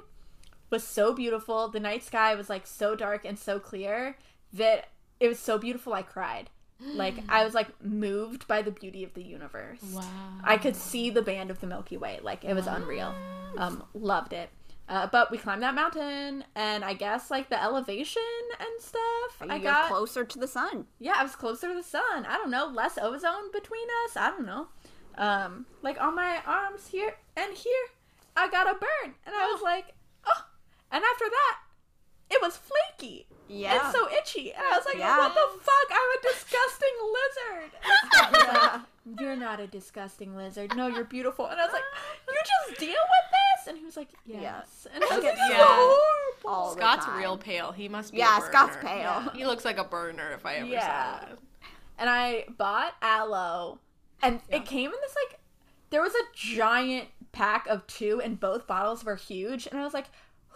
was 0.70 0.84
so 0.84 1.12
beautiful. 1.12 1.68
The 1.68 1.80
night 1.80 2.02
sky 2.02 2.34
was 2.34 2.48
like 2.48 2.66
so 2.66 2.94
dark 2.94 3.24
and 3.24 3.38
so 3.38 3.58
clear 3.58 4.16
that 4.52 4.88
it 5.20 5.28
was 5.28 5.38
so 5.38 5.58
beautiful 5.58 5.92
I 5.92 6.02
cried. 6.02 6.50
Like 6.78 7.14
I 7.28 7.42
was 7.44 7.54
like 7.54 7.68
moved 7.82 8.46
by 8.46 8.60
the 8.60 8.70
beauty 8.70 9.02
of 9.02 9.14
the 9.14 9.22
universe. 9.22 9.80
Wow. 9.92 10.02
I 10.44 10.58
could 10.58 10.76
see 10.76 11.08
the 11.08 11.22
band 11.22 11.50
of 11.50 11.60
the 11.60 11.66
Milky 11.66 11.96
Way. 11.96 12.20
Like 12.22 12.44
it 12.44 12.54
was 12.54 12.66
unreal. 12.66 13.14
Um, 13.56 13.84
loved 13.94 14.34
it. 14.34 14.50
Uh, 14.88 15.08
but 15.10 15.30
we 15.32 15.38
climbed 15.38 15.62
that 15.62 15.74
mountain, 15.74 16.44
and 16.54 16.84
I 16.84 16.94
guess 16.94 17.30
like 17.30 17.48
the 17.48 17.60
elevation 17.60 18.22
and 18.60 18.68
stuff. 18.80 19.40
I 19.40 19.56
You're 19.56 19.64
got 19.64 19.88
closer 19.88 20.24
to 20.24 20.38
the 20.38 20.46
sun. 20.46 20.86
yeah, 21.00 21.14
I 21.16 21.22
was 21.24 21.34
closer 21.34 21.68
to 21.68 21.74
the 21.74 21.82
sun. 21.82 22.24
I 22.24 22.36
don't 22.36 22.50
know, 22.50 22.66
less 22.66 22.96
ozone 23.00 23.50
between 23.52 23.88
us. 24.04 24.16
I 24.16 24.30
don't 24.30 24.46
know. 24.46 24.68
Um, 25.18 25.66
like 25.82 26.00
on 26.00 26.14
my 26.14 26.40
arms 26.46 26.88
here 26.88 27.14
and 27.36 27.56
here, 27.56 27.72
I 28.36 28.48
got 28.48 28.68
a 28.68 28.74
burn, 28.74 29.14
and 29.24 29.34
I 29.34 29.50
was 29.50 29.62
like, 29.62 29.86
oh. 29.88 29.95
And 30.90 31.02
after 31.04 31.24
that, 31.28 31.58
it 32.30 32.40
was 32.42 32.56
flaky 32.58 33.26
Yeah. 33.48 33.84
and 33.86 33.94
so 33.94 34.08
itchy, 34.10 34.52
and 34.52 34.62
I 34.62 34.76
was 34.76 34.84
like, 34.86 34.96
Yeah. 34.98 35.18
what 35.18 35.34
the 35.34 35.60
fuck? 35.62 35.90
I'm 35.90 36.18
a 36.18 36.22
disgusting 36.32 36.96
lizard. 37.16 37.70
And 37.84 38.12
Scott 38.12 38.32
was 38.32 38.62
like, 38.72 39.20
you're 39.20 39.36
not 39.36 39.60
a 39.60 39.66
disgusting 39.68 40.34
lizard. 40.36 40.74
No, 40.76 40.88
you're 40.88 41.04
beautiful. 41.04 41.46
And 41.46 41.60
I 41.60 41.64
was 41.64 41.72
like, 41.72 41.82
you 42.28 42.34
just 42.68 42.80
deal 42.80 42.88
with 42.90 43.30
this? 43.30 43.68
And 43.68 43.78
he 43.78 43.84
was 43.84 43.96
like, 43.96 44.08
yes. 44.24 44.40
Yes. 44.42 44.86
And 44.92 45.04
I 45.04 45.14
was 45.14 45.24
like, 45.24 45.36
Yeah. 45.36 45.56
so 45.58 45.64
horrible. 45.66 46.50
All 46.50 46.74
the 46.74 46.80
Scott's 46.80 47.06
time. 47.06 47.18
real 47.18 47.38
pale. 47.38 47.70
He 47.72 47.88
must 47.88 48.12
be. 48.12 48.18
Yeah, 48.18 48.38
a 48.38 48.42
Scott's 48.42 48.76
pale. 48.80 48.98
Yeah. 48.98 49.28
He 49.34 49.46
looks 49.46 49.64
like 49.64 49.78
a 49.78 49.84
burner 49.84 50.32
if 50.32 50.44
I 50.44 50.54
ever 50.56 50.66
Yeah. 50.66 50.80
saw 51.20 51.26
that. 51.26 51.38
And 51.98 52.10
I 52.10 52.44
bought 52.58 52.94
aloe, 53.00 53.78
and 54.22 54.40
it 54.48 54.64
came 54.66 54.90
in 54.90 54.96
this 55.00 55.14
like, 55.30 55.38
there 55.90 56.02
was 56.02 56.12
a 56.14 56.24
giant 56.34 57.08
pack 57.32 57.66
of 57.68 57.86
two, 57.86 58.20
and 58.20 58.38
both 58.40 58.66
bottles 58.66 59.04
were 59.04 59.14
huge. 59.16 59.66
And 59.68 59.78
I 59.78 59.84
was 59.84 59.94
like, 59.94 60.06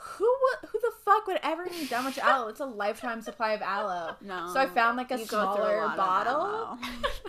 who 0.02 0.26
who 0.68 0.78
the 0.80 0.92
fuck 1.04 1.26
would 1.26 1.38
ever 1.42 1.66
need 1.66 1.90
that 1.90 2.02
much 2.02 2.18
aloe? 2.18 2.48
It's 2.48 2.60
a 2.60 2.64
lifetime 2.64 3.20
supply 3.20 3.52
of 3.52 3.60
aloe. 3.62 4.16
No. 4.22 4.48
So 4.52 4.58
I 4.60 4.66
found 4.66 4.96
like 4.96 5.10
a 5.10 5.16
through 5.18 5.24
a 5.24 5.28
smaller 5.28 5.92
bottle. 5.96 6.78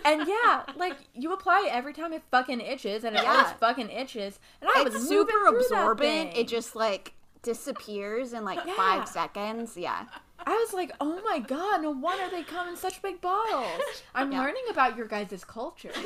And 0.04 0.26
yeah, 0.26 0.62
like 0.76 0.96
you 1.14 1.32
apply 1.32 1.64
it 1.66 1.74
every 1.74 1.92
time 1.92 2.12
it 2.12 2.22
fucking 2.30 2.60
itches, 2.60 3.04
and 3.04 3.14
it 3.16 3.22
Yeah. 3.22 3.30
always 3.32 3.52
fucking 3.60 3.90
itches. 3.90 4.38
And 4.60 4.70
I 4.74 4.82
was 4.82 4.94
it's 4.94 5.10
moving 5.10 5.26
super 5.34 5.46
absorbent. 5.56 6.36
It 6.36 6.48
just 6.48 6.74
like 6.74 7.12
disappears 7.42 8.32
in 8.32 8.44
like 8.44 8.60
Yeah. 8.64 8.74
five 8.76 9.08
seconds. 9.08 9.76
Yeah. 9.76 10.04
I 10.44 10.50
was 10.50 10.72
like, 10.72 10.90
oh 11.00 11.20
my 11.24 11.38
god, 11.38 11.82
no 11.82 11.90
wonder 11.90 12.28
they 12.30 12.42
come 12.42 12.68
in 12.68 12.76
such 12.76 13.00
big 13.02 13.20
bottles. 13.20 13.80
I'm 14.14 14.32
Yeah. 14.32 14.40
learning 14.40 14.64
about 14.70 14.96
your 14.96 15.06
guys' 15.06 15.44
culture. 15.44 15.92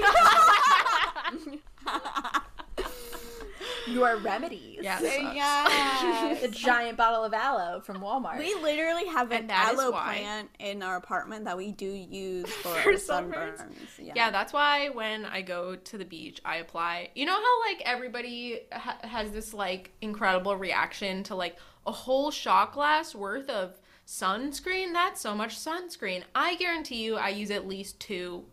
your 3.86 4.16
remedies. 4.16 4.78
Yeah, 4.82 4.98
sucks. 4.98 5.34
Yes. 5.34 6.42
a 6.42 6.48
giant 6.48 6.96
bottle 6.96 7.24
of 7.24 7.32
aloe 7.32 7.80
from 7.80 7.98
Walmart. 8.00 8.38
We 8.38 8.54
literally 8.54 9.06
have 9.06 9.30
an 9.30 9.42
And 9.42 9.50
that 9.50 9.72
is 9.74 9.78
aloe 9.80 9.92
plant 9.92 10.50
in 10.58 10.82
our 10.82 10.96
apartment 10.96 11.44
that 11.44 11.56
we 11.56 11.72
do 11.72 11.86
use 11.86 12.48
for, 12.62 12.74
For 12.74 12.92
sunburns. 12.94 13.58
sunburns? 13.58 13.66
Yeah. 13.98 14.12
Yeah, 14.16 14.30
that's 14.30 14.52
why 14.52 14.88
when 14.90 15.24
I 15.24 15.42
go 15.42 15.76
to 15.76 15.98
the 15.98 16.04
beach, 16.04 16.40
I 16.44 16.56
apply. 16.56 17.10
You 17.14 17.26
know 17.26 17.34
how 17.34 17.60
like 17.66 17.82
everybody 17.84 18.60
ha- 18.72 18.98
has 19.02 19.30
this 19.30 19.54
like 19.54 19.92
incredible 20.00 20.56
reaction 20.56 21.22
to 21.24 21.34
like 21.34 21.56
a 21.86 21.92
whole 21.92 22.30
shot 22.30 22.72
glass 22.72 23.14
worth 23.14 23.48
of 23.48 23.78
sunscreen? 24.06 24.92
That's 24.92 25.20
so 25.20 25.34
much 25.34 25.56
sunscreen. 25.56 26.22
I 26.34 26.56
guarantee 26.56 27.02
you, 27.04 27.16
I 27.16 27.28
use 27.30 27.50
at 27.50 27.66
least 27.66 28.00
two, 28.00 28.44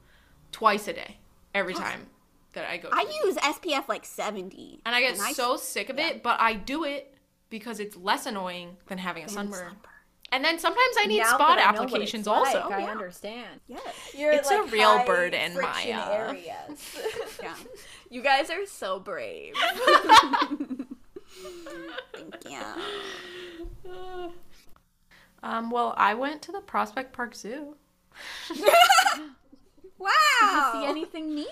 twice 0.52 0.88
a 0.88 0.94
day, 0.94 1.18
every 1.54 1.74
time 1.74 2.08
that 2.54 2.70
I 2.70 2.78
go. 2.78 2.90
To 2.90 2.96
I 2.96 3.06
use 3.26 3.36
SPF 3.38 3.88
like 3.88 4.06
70. 4.06 4.82
and 4.86 4.96
I 4.96 5.02
get 5.02 5.20
I- 5.20 5.34
so 5.34 5.58
sick 5.58 5.90
of 5.90 6.00
it, 6.00 6.24
but 6.24 6.40
I 6.40 6.54
do 6.54 6.84
it 6.86 7.14
because 7.50 7.80
it's 7.80 7.96
less 7.96 8.26
annoying 8.26 8.78
than 8.88 8.98
having 8.98 9.24
a 9.26 9.30
sunburn. 9.30 9.76
And 10.32 10.44
then 10.44 10.58
sometimes 10.58 10.96
I 11.00 11.06
need 11.06 11.20
Now 11.20 11.36
spot 11.36 11.60
I 11.60 11.62
applications 11.62 12.22
it's 12.22 12.28
also. 12.28 12.58
I 12.70 12.80
Yeah. 12.80 12.90
understand. 12.92 13.60
Yes. 13.68 13.84
You're 14.18 14.32
It's 14.32 14.50
a 14.50 14.64
real 14.64 14.98
high 14.98 15.06
burden, 15.06 15.54
friction 15.54 15.96
Maya. 15.96 16.12
Areas. 16.12 16.98
Yeah. 17.44 17.54
you 18.10 18.22
guys 18.24 18.50
are 18.50 18.66
so 18.66 19.00
brave. 19.00 19.54
Thank 22.14 22.50
you. 22.50 22.60
Um, 25.44 25.70
well, 25.70 25.94
I 25.98 26.14
went 26.14 26.42
to 26.44 26.52
the 26.52 26.62
Prospect 26.62 27.14
Park 27.14 27.36
Zoo. 27.36 27.76
Wow. 30.00 30.10
Did 30.40 30.50
you 30.52 30.72
see 30.82 30.86
anything 30.90 31.36
neat? 31.36 31.48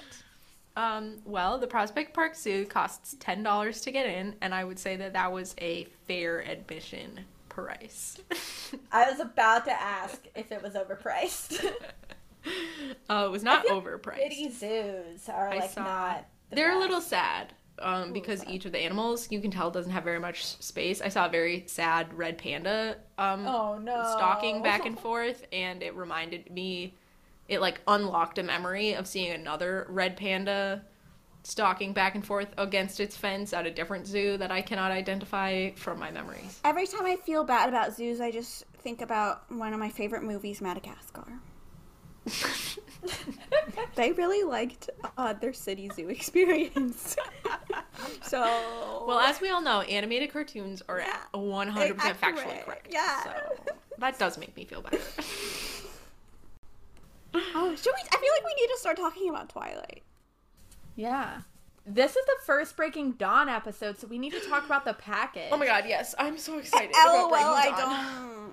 Um, 0.75 1.17
well, 1.25 1.57
the 1.57 1.67
Prospect 1.67 2.13
Park 2.13 2.35
Zoo 2.35 2.65
costs 2.65 3.15
ten 3.19 3.43
dollars 3.43 3.81
to 3.81 3.91
get 3.91 4.05
in, 4.05 4.35
and 4.41 4.53
I 4.53 4.63
would 4.63 4.79
say 4.79 4.95
that 4.97 5.13
that 5.13 5.31
was 5.31 5.53
a 5.59 5.85
fair 6.07 6.39
admission 6.39 7.21
price. 7.49 8.17
I 8.91 9.09
was 9.11 9.19
about 9.19 9.65
to 9.65 9.71
ask 9.73 10.23
if 10.35 10.51
it 10.51 10.63
was 10.63 10.75
overpriced. 10.75 11.65
uh, 13.09 13.23
it 13.25 13.31
was 13.31 13.43
not 13.43 13.65
overpriced. 13.67 14.17
City 14.17 14.49
zoos 14.49 15.27
are 15.29 15.49
I 15.49 15.59
like 15.59 15.71
saw- 15.71 15.83
not. 15.83 16.25
the 16.49 16.55
They're 16.55 16.75
a 16.75 16.79
little 16.79 17.01
sad. 17.01 17.53
Um, 17.79 18.13
because 18.13 18.45
each 18.45 18.65
of 18.65 18.73
the 18.73 18.77
animals 18.77 19.31
you 19.31 19.41
can 19.41 19.49
tell 19.49 19.71
doesn't 19.71 19.91
have 19.91 20.03
very 20.03 20.19
much 20.19 20.45
space. 20.61 21.01
I 21.01 21.07
saw 21.09 21.25
a 21.25 21.29
very 21.29 21.63
sad 21.65 22.13
red 22.13 22.37
panda 22.37 22.97
um, 23.17 23.47
Oh 23.47 23.79
no. 23.79 24.03
stalking 24.15 24.61
back 24.61 24.85
and 24.85 24.99
forth, 24.99 25.47
and 25.51 25.81
it 25.81 25.95
reminded 25.95 26.51
me, 26.51 26.93
it 27.47 27.61
like 27.61 27.81
unlocked 27.87 28.37
a 28.37 28.43
memory 28.43 28.93
of 28.93 29.07
seeing 29.07 29.31
another 29.31 29.85
red 29.89 30.17
panda 30.17 30.83
stalking 31.43 31.93
back 31.93 32.15
and 32.15 32.25
forth 32.25 32.53
against 32.57 32.99
its 32.99 33.17
fence 33.17 33.51
at 33.53 33.65
a 33.65 33.71
different 33.71 34.05
zoo 34.07 34.37
that 34.37 34.51
I 34.51 34.61
cannot 34.61 34.91
identify 34.91 35.71
from 35.71 35.99
my 35.99 36.11
memories. 36.11 36.59
Every 36.63 36.85
time 36.85 37.05
I 37.05 37.15
feel 37.15 37.43
bad 37.43 37.67
about 37.69 37.95
zoos, 37.95 38.21
I 38.21 38.31
just 38.31 38.65
think 38.79 39.01
about 39.01 39.51
one 39.51 39.73
of 39.73 39.79
my 39.79 39.89
favorite 39.89 40.23
movies, 40.23 40.61
Madagascar. 40.61 41.25
they 43.95 44.11
really 44.11 44.43
liked 44.43 44.91
uh, 45.17 45.33
their 45.33 45.53
city 45.53 45.89
zoo 45.89 46.09
experience. 46.09 47.15
so, 48.21 49.03
Well, 49.07 49.19
as 49.19 49.41
we 49.41 49.49
all 49.49 49.61
know, 49.61 49.81
animated 49.81 50.31
cartoons 50.31 50.83
are 50.87 50.99
Yeah. 50.99 51.17
100% 51.33 51.97
factually 51.97 52.63
correct. 52.63 52.87
Yeah. 52.91 53.23
So 53.23 53.31
that 53.97 54.19
does 54.19 54.37
make 54.37 54.55
me 54.55 54.65
feel 54.65 54.81
better. 54.81 54.99
oh, 57.33 57.75
should 57.75 57.93
we? 57.95 58.09
I 58.11 58.17
feel 58.17 58.31
like 58.35 58.45
we 58.45 58.61
need 58.61 58.67
to 58.73 58.77
start 58.79 58.97
talking 58.97 59.29
about 59.29 59.49
Twilight. 59.49 60.03
Yeah. 60.95 61.41
This 61.83 62.15
is 62.15 62.23
the 62.25 62.35
first 62.45 62.77
Breaking 62.77 63.13
Dawn 63.13 63.49
episode, 63.49 63.97
so 63.97 64.05
we 64.05 64.19
need 64.19 64.33
to 64.33 64.39
talk 64.41 64.65
about 64.65 64.85
the 64.85 64.93
package. 64.93 65.47
oh 65.51 65.57
my 65.57 65.65
god, 65.65 65.85
yes. 65.87 66.13
I'm 66.19 66.37
so 66.37 66.59
excited. 66.59 66.91
LOL, 66.93 67.27
about 67.27 67.29
Breaking 67.29 67.73
I 67.73 67.77
Dawn. 67.79 67.89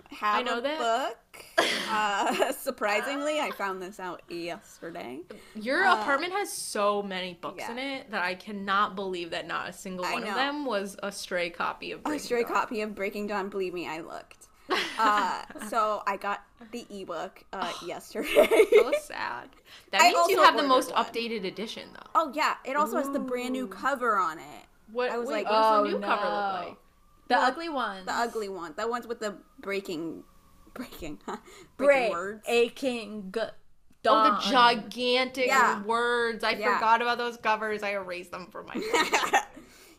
don't 0.07 0.19
have 0.19 0.37
I 0.39 0.43
know 0.43 0.59
a 0.59 0.63
that. 0.63 0.79
book. 0.79 1.17
Uh, 1.91 2.53
surprisingly, 2.53 3.41
I 3.41 3.51
found 3.53 3.81
this 3.81 3.99
out 3.99 4.21
yesterday. 4.29 5.21
Your 5.55 5.85
Uh, 5.85 5.99
apartment 6.01 6.33
has 6.35 6.53
so 6.53 7.03
many 7.03 7.33
books 7.41 7.61
yeah. 7.61 7.73
in 7.73 7.79
it 7.79 8.11
that 8.11 8.23
I 8.23 8.35
cannot 8.35 8.95
believe 8.95 9.31
that 9.31 9.47
not 9.47 9.69
a 9.71 9.73
single 9.73 10.05
one 10.05 10.23
of 10.23 10.35
them 10.35 10.67
was 10.67 10.97
a 11.03 11.11
stray 11.11 11.49
copy 11.49 11.93
of 11.93 12.01
A 12.05 12.19
stray 12.19 12.43
Dawn. 12.43 12.53
copy 12.53 12.81
of 12.83 12.95
Breaking 12.95 13.27
Dawn. 13.27 13.49
Believe 13.49 13.73
me, 13.73 13.89
I 13.89 14.01
looked. 14.01 14.38
Uh, 14.99 15.43
so 15.69 16.03
I 16.07 16.17
got 16.17 16.43
the 16.73 16.85
ebook 16.91 17.45
uh, 17.53 17.73
yesterday. 17.87 18.49
So 18.75 18.93
sad. 19.01 19.49
That 19.93 20.01
I 20.03 20.11
means 20.13 20.29
you 20.29 20.43
have 20.43 20.57
the 20.57 20.63
most 20.65 20.93
one. 20.93 21.05
updated 21.05 21.45
edition, 21.47 21.89
though. 21.95 22.11
oh 22.15 22.33
yeah, 22.35 22.55
it 22.65 22.77
also 22.77 22.97
has 22.97 23.09
the 23.11 23.21
brand 23.21 23.53
new 23.53 23.67
cover 23.69 24.19
on 24.19 24.39
it. 24.39 24.45
What, 24.91 25.11
I 25.11 25.19
was 25.19 25.29
wait, 25.29 25.47
like, 25.47 25.51
what 25.51 25.57
does 25.57 25.67
oh, 25.73 25.85
the 25.85 25.91
new 25.93 25.99
cover 26.01 26.25
look 26.25 26.53
like? 26.53 26.77
The 27.29 27.35
Well, 27.35 27.47
ugly 27.47 27.69
one. 27.69 28.07
The 28.07 28.13
ugly 28.13 28.49
one, 28.49 28.75
the 28.77 28.89
ones 28.89 29.07
with 29.07 29.21
the 29.21 29.37
breaking, 29.61 30.25
breaking, 30.75 31.21
huh? 31.27 31.37
breaking 31.77 31.97
Break. 31.97 32.11
words. 32.11 32.45
A 32.49 32.69
king. 32.71 33.31
G- 33.35 33.41
Oh, 34.07 34.23
dawn. 34.23 34.35
the 34.37 34.51
gigantic 34.51 35.47
Yeah. 35.49 35.83
words. 35.83 36.43
I 36.45 36.53
Yeah. 36.53 36.77
forgot 36.77 37.03
about 37.03 37.19
those 37.19 37.37
covers. 37.37 37.83
I 37.83 37.91
erased 37.91 38.31
them 38.31 38.47
from 38.51 38.67
my 38.67 38.75
phone. 38.75 39.41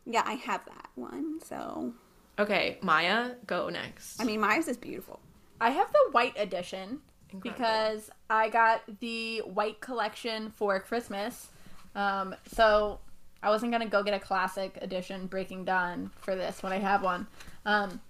yeah, 0.05 0.23
I 0.25 0.33
have 0.33 0.65
that 0.65 0.89
one. 0.95 1.39
So 1.43 1.93
okay, 2.39 2.77
Maya, 2.81 3.31
go 3.45 3.69
next. 3.69 4.19
I 4.19 4.23
mean, 4.23 4.39
Maya's 4.39 4.67
is 4.67 4.77
beautiful. 4.77 5.19
I 5.61 5.71
have 5.71 5.91
the 5.91 6.11
white 6.11 6.33
edition 6.37 6.99
Incredible. 7.31 7.51
because 7.51 8.09
I 8.29 8.49
got 8.49 8.81
the 8.99 9.39
white 9.39 9.81
collection 9.81 10.51
for 10.51 10.79
Christmas. 10.79 11.49
Um, 11.95 12.35
so 12.47 12.99
I 13.43 13.49
wasn't 13.49 13.71
gonna 13.71 13.87
go 13.89 14.03
get 14.03 14.13
a 14.13 14.19
classic 14.19 14.77
edition 14.81 15.27
Breaking 15.27 15.65
Dawn 15.65 16.11
for 16.21 16.35
this 16.35 16.63
when 16.63 16.71
I 16.71 16.77
have 16.79 17.03
one. 17.03 17.27
Um, 17.65 18.01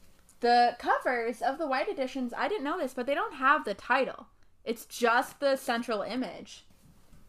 the 0.41 0.75
covers 0.79 1.41
of 1.41 1.57
the 1.57 1.67
white 1.67 1.89
editions, 1.89 2.33
I 2.36 2.48
didn't 2.48 2.63
know 2.63 2.79
this, 2.79 2.93
but 2.93 3.05
they 3.07 3.15
don't 3.15 3.33
have 3.33 3.65
the 3.65 3.74
title. 3.74 4.27
It's 4.63 4.86
just 4.86 5.39
the 5.39 5.55
central 5.55 6.01
image. 6.01 6.65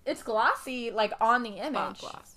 It's 0.07 0.23
glossy, 0.23 0.91
like 0.91 1.13
on 1.21 1.43
the 1.43 1.57
Spot 1.57 1.67
image. 1.67 2.01
gloss. 2.01 2.35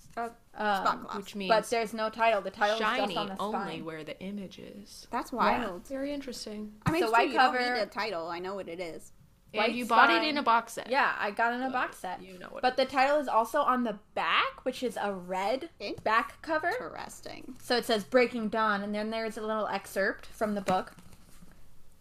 Um, 0.56 0.86
Spot 0.86 1.02
gloss. 1.02 1.16
Which 1.18 1.36
means 1.36 1.50
but 1.50 1.70
there's 1.70 1.94
no 1.94 2.10
title. 2.10 2.42
The 2.42 2.52
title 2.52 2.76
is 2.76 2.80
shiny 2.82 3.16
just 3.16 3.18
on 3.18 3.28
the 3.30 3.40
only 3.40 3.82
where 3.82 4.04
the 4.04 4.20
image 4.22 4.60
is. 4.60 5.08
That's 5.10 5.32
wild. 5.32 5.88
Very 5.88 6.14
interesting. 6.14 6.74
I 6.86 6.92
mean, 6.92 7.02
So 7.02 7.08
it's 7.08 7.16
true, 7.16 7.24
white 7.24 7.32
you 7.32 7.38
don't 7.38 7.54
cover- 7.54 7.74
need 7.76 7.82
a 7.82 7.86
title. 7.88 8.28
I 8.28 8.40
know 8.40 8.54
what 8.56 8.68
it 8.68 8.80
is. 8.80 9.12
White 9.54 9.70
and 9.70 9.78
you 9.78 9.86
bought 9.86 10.10
it 10.10 10.24
in 10.24 10.38
a 10.40 10.44
box 10.44 10.74
set. 10.74 10.90
Yeah, 10.90 11.14
I 11.20 11.30
got 11.30 11.54
it 11.54 11.58
in 11.58 11.64
a 11.64 11.70
box 11.70 11.98
set. 12.00 12.24
You 12.24 12.40
know 12.40 12.48
what 12.50 12.64
But 12.64 12.76
the 12.76 12.86
title 12.86 13.18
is 13.20 13.28
also 13.28 13.60
on 13.62 13.84
the 13.84 14.00
back, 14.16 14.64
which 14.66 14.82
is 14.82 14.98
a 15.00 15.14
red 15.14 15.70
back 16.04 16.42
cover. 16.42 16.70
Interesting. 16.70 17.56
So 17.62 17.78
it 17.78 17.86
says 17.86 18.04
Breaking 18.04 18.50
Dawn, 18.50 18.82
and 18.82 18.96
then 18.96 19.12
there's 19.12 19.38
a 19.38 19.42
little 19.46 19.68
excerpt 19.68 20.26
from 20.26 20.56
the 20.56 20.62
book. 20.62 20.94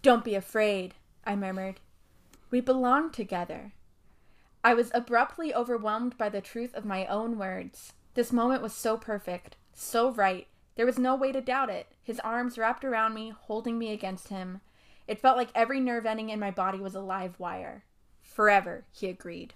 Don't 0.00 0.25
be 0.25 0.35
afraid, 0.35 0.94
I 1.26 1.37
murmured. 1.37 1.80
We 2.50 2.61
belong 2.61 3.11
together. 3.11 3.73
I 4.64 4.75
was 4.75 4.90
abruptly 4.94 5.54
overwhelmed 5.54 6.16
by 6.16 6.28
the 6.28 6.40
truth 6.40 6.75
of 6.75 6.85
my 6.85 7.04
own 7.06 7.38
words. 7.38 7.92
This 8.14 8.33
moment 8.33 8.62
was 8.62 8.75
so 8.75 8.97
perfect, 8.97 9.57
so 9.73 10.11
right. 10.11 10.47
There 10.76 10.87
was 10.87 10.99
no 10.99 11.14
way 11.14 11.33
to 11.33 11.40
doubt 11.40 11.71
it. 11.71 11.87
His 12.02 12.21
arms 12.21 12.59
wrapped 12.59 12.85
around 12.85 13.14
me, 13.14 13.31
holding 13.31 13.78
me 13.78 13.92
against 13.92 14.28
him. 14.28 14.61
It 15.07 15.21
felt 15.21 15.37
like 15.37 15.50
every 15.54 15.81
nerve 15.81 16.07
ending 16.07 16.31
in 16.31 16.40
my 16.40 16.50
body 16.50 16.78
was 16.78 16.95
a 16.95 17.00
live 17.00 17.38
wire. 17.38 17.85
Forever, 18.21 18.85
he 18.92 19.09
agreed. 19.09 19.54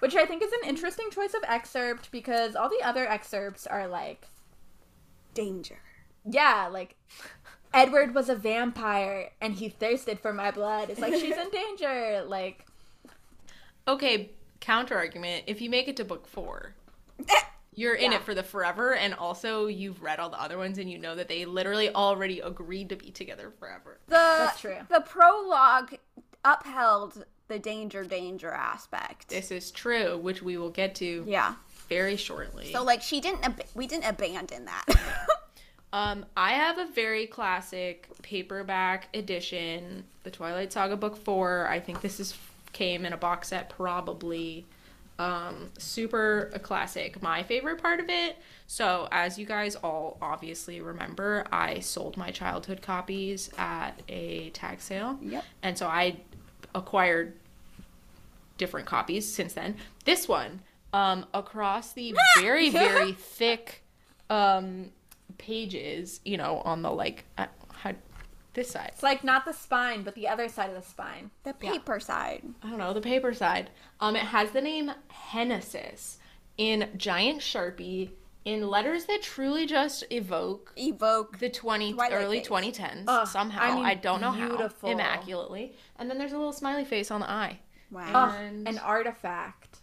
Which 0.00 0.14
I 0.16 0.26
think 0.26 0.42
is 0.42 0.52
an 0.52 0.68
interesting 0.68 1.10
choice 1.10 1.34
of 1.34 1.42
excerpt 1.46 2.10
because 2.10 2.54
all 2.56 2.68
the 2.68 2.82
other 2.84 3.06
excerpts 3.08 3.66
are 3.66 3.86
like, 3.86 4.26
Danger. 5.34 5.78
yeah, 6.24 6.68
like 6.70 6.96
Edward 7.72 8.14
was 8.14 8.28
a 8.28 8.34
vampire 8.34 9.30
and 9.40 9.54
he 9.54 9.68
thirsted 9.68 10.18
for 10.20 10.32
my 10.32 10.50
blood. 10.50 10.90
It's 10.90 11.00
like 11.00 11.14
she's 11.14 11.36
in 11.36 11.50
danger. 11.52 12.24
Like, 12.26 12.66
Okay, 13.88 14.30
counter 14.60 14.96
argument. 14.96 15.44
If 15.46 15.60
you 15.60 15.70
make 15.70 15.86
it 15.88 15.96
to 15.98 16.04
book 16.04 16.26
four, 16.26 16.74
you're 17.76 17.94
in 17.94 18.10
Yeah. 18.10 18.18
it 18.18 18.24
for 18.24 18.34
the 18.34 18.42
forever, 18.42 18.94
and 18.94 19.14
also 19.14 19.66
you've 19.66 20.02
read 20.02 20.18
all 20.18 20.30
the 20.30 20.40
other 20.40 20.58
ones, 20.58 20.78
and 20.78 20.90
you 20.90 20.98
know 20.98 21.14
that 21.14 21.28
they 21.28 21.44
literally 21.44 21.94
already 21.94 22.40
agreed 22.40 22.88
to 22.88 22.96
be 22.96 23.12
together 23.12 23.52
forever. 23.60 24.00
The 24.08 24.14
That's 24.14 24.60
true. 24.60 24.78
The 24.88 25.00
prologue 25.02 25.94
upheld 26.44 27.24
the 27.48 27.58
danger 27.60 28.02
danger 28.02 28.50
aspect. 28.50 29.28
This 29.28 29.50
is 29.52 29.70
true, 29.70 30.18
which 30.18 30.42
we 30.42 30.56
will 30.56 30.70
get 30.70 30.96
to 30.96 31.24
yeah. 31.28 31.54
very 31.88 32.16
shortly. 32.16 32.72
So 32.72 32.82
like 32.82 33.02
she 33.02 33.20
didn't 33.20 33.44
ab- 33.44 33.62
we 33.74 33.86
didn't 33.86 34.06
abandon 34.06 34.64
that. 34.64 34.84
Um, 35.92 36.26
I 36.36 36.50
have 36.50 36.76
a 36.78 36.86
very 36.86 37.26
classic 37.26 38.08
paperback 38.20 39.08
edition, 39.16 40.04
the 40.24 40.30
Twilight 40.30 40.70
Saga 40.70 40.94
book 40.96 41.16
four. 41.16 41.66
I 41.68 41.80
think 41.80 42.02
this 42.02 42.20
is 42.20 42.36
came 42.72 43.06
in 43.06 43.14
a 43.14 43.16
box 43.16 43.48
set 43.48 43.70
probably. 43.70 44.66
Um, 45.18 45.70
super 45.78 46.50
a 46.52 46.58
classic. 46.58 47.22
My 47.22 47.42
favorite 47.42 47.80
part 47.80 48.00
of 48.00 48.10
it. 48.10 48.36
So, 48.66 49.08
as 49.10 49.38
you 49.38 49.46
guys 49.46 49.74
all 49.76 50.18
obviously 50.20 50.80
remember, 50.80 51.46
I 51.50 51.80
sold 51.80 52.16
my 52.16 52.30
childhood 52.30 52.82
copies 52.82 53.50
at 53.56 54.02
a 54.08 54.50
tag 54.50 54.80
sale. 54.80 55.18
Yep. 55.22 55.44
And 55.62 55.78
so 55.78 55.86
I 55.86 56.18
acquired 56.74 57.34
different 58.58 58.86
copies 58.86 59.30
since 59.32 59.54
then. 59.54 59.76
This 60.04 60.28
one, 60.28 60.60
um, 60.92 61.26
across 61.32 61.92
the 61.92 62.14
very, 62.38 62.70
very 62.70 63.12
thick 63.12 63.82
um, 64.30 64.90
pages, 65.38 66.20
you 66.24 66.36
know, 66.36 66.60
on 66.64 66.82
the 66.82 66.90
like, 66.90 67.24
uh, 67.38 67.46
this 68.56 68.70
side. 68.70 68.90
It's 68.94 69.02
like 69.04 69.22
not 69.22 69.44
the 69.44 69.52
spine, 69.52 70.02
but 70.02 70.16
the 70.16 70.26
other 70.26 70.48
side 70.48 70.70
of 70.70 70.74
the 70.74 70.82
spine. 70.82 71.30
The 71.44 71.54
paper 71.54 72.00
side. 72.00 72.42
I 72.64 72.68
don't 72.70 72.78
know, 72.78 72.92
the 72.92 73.00
paper 73.00 73.32
side. 73.32 73.70
Um, 74.00 74.16
it 74.16 74.22
has 74.22 74.50
the 74.50 74.60
name 74.60 74.90
Hennesis 75.30 76.16
in 76.58 76.88
giant 76.96 77.40
Sharpie 77.40 78.10
in 78.44 78.68
letters 78.68 79.04
that 79.06 79.22
truly 79.22 79.66
just 79.66 80.04
evoke 80.10 80.72
Evoke. 80.76 81.38
the 81.38 81.48
20 81.50 81.92
Twilight 81.94 82.12
early 82.12 82.38
face. 82.38 82.48
2010s 82.48 83.04
Ugh, 83.06 83.26
somehow. 83.28 83.60
I 83.82 83.90
I, 83.90 83.94
don't 83.94 84.20
know 84.20 84.32
beautiful. 84.32 84.88
how. 84.88 84.94
Immaculately. 84.94 85.74
And 85.98 86.08
then 86.10 86.16
there's 86.18 86.32
a 86.32 86.36
little 86.38 86.52
smiley 86.52 86.84
face 86.84 87.10
on 87.10 87.20
the 87.20 87.30
eye. 87.30 87.58
Wow. 87.90 88.10
Ugh, 88.14 88.34
an 88.66 88.78
artifact. 88.78 89.78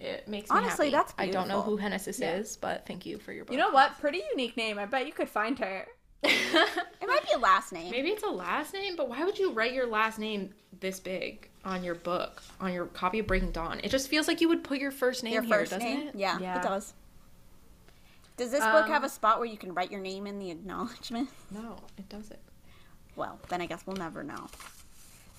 It 0.00 0.28
makes 0.28 0.48
me 0.50 0.56
Honestly, 0.56 0.90
happy. 0.90 0.96
that's 0.96 1.14
I 1.18 1.28
don't 1.28 1.48
know 1.48 1.60
who 1.62 1.76
Hennesis 1.78 2.20
Yeah. 2.20 2.36
is, 2.36 2.56
but 2.56 2.86
thank 2.86 3.04
you 3.06 3.18
for 3.18 3.32
your 3.32 3.44
book. 3.44 3.52
You 3.52 3.58
know 3.58 3.70
what? 3.70 3.98
Pretty 4.00 4.20
unique 4.30 4.56
name. 4.56 4.78
I 4.78 4.86
bet 4.86 5.06
you 5.06 5.12
could 5.12 5.28
find 5.28 5.58
her. 5.58 5.86
It 6.22 7.06
might 7.06 7.22
be 7.26 7.32
a 7.34 7.38
last 7.38 7.72
name. 7.72 7.90
Maybe 7.90 8.08
it's 8.10 8.22
a 8.22 8.28
last 8.28 8.74
name, 8.74 8.96
but 8.96 9.08
why 9.08 9.24
would 9.24 9.38
you 9.38 9.52
write 9.52 9.72
your 9.72 9.86
last 9.86 10.18
name 10.18 10.50
this 10.80 11.00
big 11.00 11.48
on 11.64 11.82
your 11.84 11.94
book, 11.94 12.42
on 12.60 12.72
your 12.72 12.86
copy 12.86 13.20
of 13.20 13.26
Breaking 13.26 13.50
Dawn? 13.52 13.80
It 13.82 13.90
just 13.90 14.08
feels 14.08 14.28
like 14.28 14.40
you 14.40 14.48
would 14.48 14.64
put 14.64 14.78
your 14.78 14.90
first 14.90 15.22
name 15.24 15.32
Your 15.34 15.42
here, 15.42 15.58
first 15.58 15.70
doesn't 15.72 15.86
name? 15.88 16.08
it? 16.08 16.14
Yeah, 16.16 16.38
Yeah. 16.38 16.58
it 16.58 16.62
does. 16.62 16.92
Does 18.36 18.50
this 18.50 18.60
book 18.64 18.84
Um, 18.84 18.90
have 18.90 19.04
a 19.04 19.08
spot 19.08 19.38
where 19.38 19.48
you 19.48 19.56
can 19.56 19.74
write 19.74 19.90
your 19.90 20.00
name 20.00 20.26
in 20.26 20.38
the 20.38 20.50
acknowledgement? 20.50 21.28
No, 21.50 21.76
it 21.96 22.08
doesn't. 22.08 22.38
Well, 23.16 23.40
then 23.48 23.60
I 23.60 23.66
guess 23.66 23.84
we'll 23.86 23.96
never 23.96 24.22
know. 24.22 24.46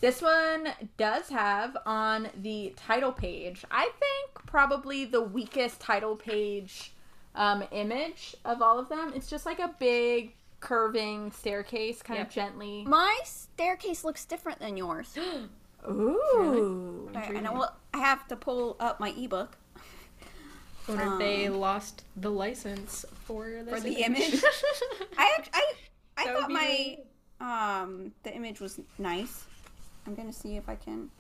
This 0.02 0.22
one 0.22 0.70
does 0.98 1.30
have 1.30 1.78
on 1.86 2.30
the 2.42 2.74
title 2.78 3.12
page, 3.12 3.64
I 3.70 3.84
think 4.00 4.46
probably 4.46 5.06
the 5.06 5.22
weakest 5.22 5.80
title 5.82 6.16
page 6.16 6.94
um, 7.36 7.64
image 7.72 8.36
of 8.46 8.62
all 8.62 8.80
of 8.80 8.90
them. 8.90 9.12
It's 9.16 9.30
just 9.30 9.46
like 9.46 9.60
a 9.60 9.74
big 9.80 10.34
curving 10.60 11.32
staircase, 11.32 12.02
kind 12.02 12.18
Yep. 12.20 12.28
of 12.28 12.34
gently. 12.34 12.84
My 12.88 13.18
staircase 13.24 14.04
looks 14.04 14.26
different 14.26 14.60
than 14.60 14.76
yours. 14.78 15.18
Ooh. 15.90 17.10
I, 17.16 17.24
I 17.24 17.40
know. 17.40 17.54
Well, 17.54 17.76
I 17.94 18.00
have 18.00 18.28
to 18.28 18.36
pull 18.36 18.76
up 18.80 19.00
my 19.00 19.10
ebook 19.18 19.58
Wonder 20.88 21.14
if 21.14 21.20
they 21.20 21.50
lost 21.50 22.04
the 22.18 22.32
license 22.32 23.06
for 23.26 23.64
for 23.70 23.80
the 23.80 23.94
image. 24.04 24.44
I 25.18 25.36
act- 25.38 25.50
I 25.54 25.74
I 26.18 26.26
That 26.26 26.38
thought 26.40 26.52
my 26.52 26.98
um 27.40 28.12
the 28.24 28.34
image 28.36 28.60
was 28.60 28.80
nice. 28.98 29.46
I'm 30.08 30.16
gonna 30.16 30.34
see 30.34 30.58
if 30.58 30.68
I 30.68 30.76
can. 30.76 31.12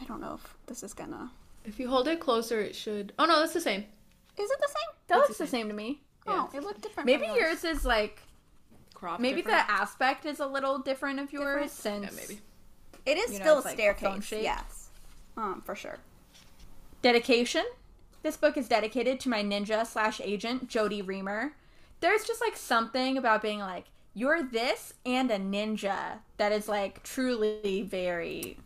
I 0.00 0.04
don't 0.04 0.20
know 0.20 0.34
if 0.34 0.56
this 0.66 0.82
is 0.82 0.92
gonna. 0.94 1.30
if 1.64 1.78
you 1.78 1.88
hold 1.88 2.08
it 2.08 2.18
closer, 2.20 2.60
it 2.60 2.74
should. 2.74 3.12
Oh 3.18 3.24
no, 3.24 3.38
that's 3.38 3.52
the 3.54 3.60
same. 3.60 3.84
Is 4.36 4.50
it 4.50 4.58
the 4.60 4.68
same? 4.68 4.96
That 5.08 5.16
What's 5.18 5.28
looks 5.30 5.38
the 5.38 5.44
the 5.44 5.50
same 5.50 5.68
to 5.68 5.74
me. 5.74 6.00
Oh, 6.26 6.50
it 6.52 6.62
looked 6.64 6.80
different. 6.82 7.06
Maybe 7.06 7.26
from 7.28 7.36
yours 7.36 7.62
is 7.62 7.84
like 7.84 8.20
Crop. 8.96 9.20
maybe 9.20 9.42
different. 9.42 9.66
the 9.68 9.72
aspect 9.72 10.26
is 10.26 10.40
a 10.40 10.46
little 10.46 10.78
different 10.78 11.20
of 11.20 11.32
yours 11.32 11.72
Different? 11.72 12.02
Yeah, 12.04 12.08
since 12.10 12.28
maybe. 12.28 12.40
It 13.06 13.18
is 13.18 13.32
you 13.32 13.38
know, 13.38 13.44
still 13.44 13.58
a 13.58 13.60
like 13.60 13.74
staircase. 13.74 14.24
shape. 14.24 14.42
Yes. 14.42 14.88
Um, 15.36 15.62
for 15.64 15.74
sure. 15.76 15.98
dedication. 17.02 17.64
This 18.22 18.36
book 18.36 18.56
is 18.56 18.66
dedicated 18.68 19.20
to 19.20 19.28
my 19.28 19.42
ninja 19.44 19.86
slash 19.86 20.20
agent 20.24 20.68
Jodi 20.68 21.02
Reamer. 21.02 21.52
There's 22.00 22.24
just 22.24 22.40
like 22.40 22.56
something 22.56 23.16
about 23.16 23.42
being 23.42 23.60
like 23.60 23.84
you're 24.14 24.42
this 24.42 24.94
and 25.04 25.30
a 25.30 25.38
ninja 25.38 26.18
that 26.38 26.50
is 26.50 26.68
like 26.68 27.02
truly 27.02 27.82
very, 27.88 28.58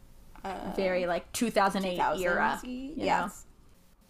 Uh, 0.44 0.72
very 0.76 1.06
like 1.06 1.30
2008 1.32 1.98
era. 2.22 2.58
2000s, 2.62 2.96
you 2.96 3.04
know? 3.04 3.30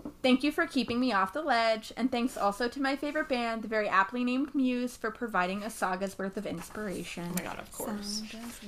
Yes. 0.05 0.13
Thank 0.23 0.43
you 0.43 0.53
for 0.53 0.67
keeping 0.67 1.01
me 1.01 1.13
off 1.13 1.33
the 1.33 1.43
ledge, 1.43 1.93
and 1.97 2.11
thanks 2.11 2.37
also 2.37 2.69
to 2.69 2.81
my 2.81 2.97
favorite 2.97 3.29
band, 3.29 3.63
the 3.63 3.69
very 3.69 3.89
aptly 3.89 4.25
named 4.25 4.55
Muse, 4.55 4.97
for 4.97 5.11
providing 5.11 5.63
a 5.63 5.71
saga's 5.71 6.19
worth 6.19 6.37
of 6.37 6.47
inspiration. 6.47 7.25
Oh 7.31 7.35
my 7.37 7.43
god, 7.43 7.59
of 7.59 7.73
course. 7.73 8.23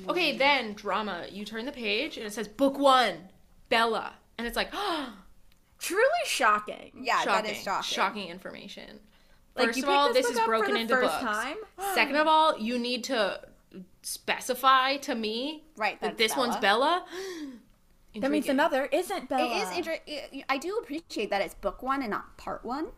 Okay, 0.08 0.36
then 0.36 0.74
drama. 0.74 1.26
You 1.30 1.44
turn 1.44 1.66
the 1.66 1.72
page 1.72 2.16
and 2.16 2.26
it 2.26 2.32
says 2.32 2.48
book 2.48 2.78
one, 2.78 3.28
Bella, 3.68 4.14
and 4.38 4.46
it's 4.46 4.56
like, 4.56 4.72
Truly 5.78 6.04
shocking. 6.26 6.92
Yeah, 7.02 7.22
shocking, 7.22 7.44
that 7.44 7.56
is 7.56 7.62
shocking. 7.62 7.82
shocking 7.94 8.28
information. 8.28 9.00
Like, 9.56 9.66
First 9.66 9.78
you 9.78 9.84
of 9.84 9.90
all, 9.90 10.12
this 10.12 10.26
this 10.26 10.26
is 10.26 10.32
book 10.32 10.40
up 10.40 10.44
for 10.46 10.58
broken 10.58 10.76
into 10.76 10.94
first 10.94 11.10
books. 11.20 11.24
time? 11.24 11.56
Second 11.94 12.16
of 12.16 12.26
all, 12.28 12.56
you 12.56 12.78
need 12.78 13.04
to 13.04 13.40
specify 14.02 14.96
to 14.98 15.14
me 15.14 15.64
Right, 15.76 16.00
that 16.00 16.16
that's 16.16 16.18
this 16.18 16.36
one's 16.36 16.56
Bella. 16.56 17.04
That 18.14 18.30
means 18.30 18.46
Intriguing. 18.46 18.50
another 18.50 18.84
isn't 18.92 19.28
Bella. 19.28 19.44
It 19.56 19.62
is 19.62 19.76
interesting. 19.76 20.44
I 20.48 20.58
do 20.58 20.76
appreciate 20.82 21.30
that 21.30 21.40
it's 21.40 21.54
book 21.54 21.82
one 21.82 22.02
and 22.02 22.10
not 22.10 22.36
part 22.36 22.64
one. 22.64 22.88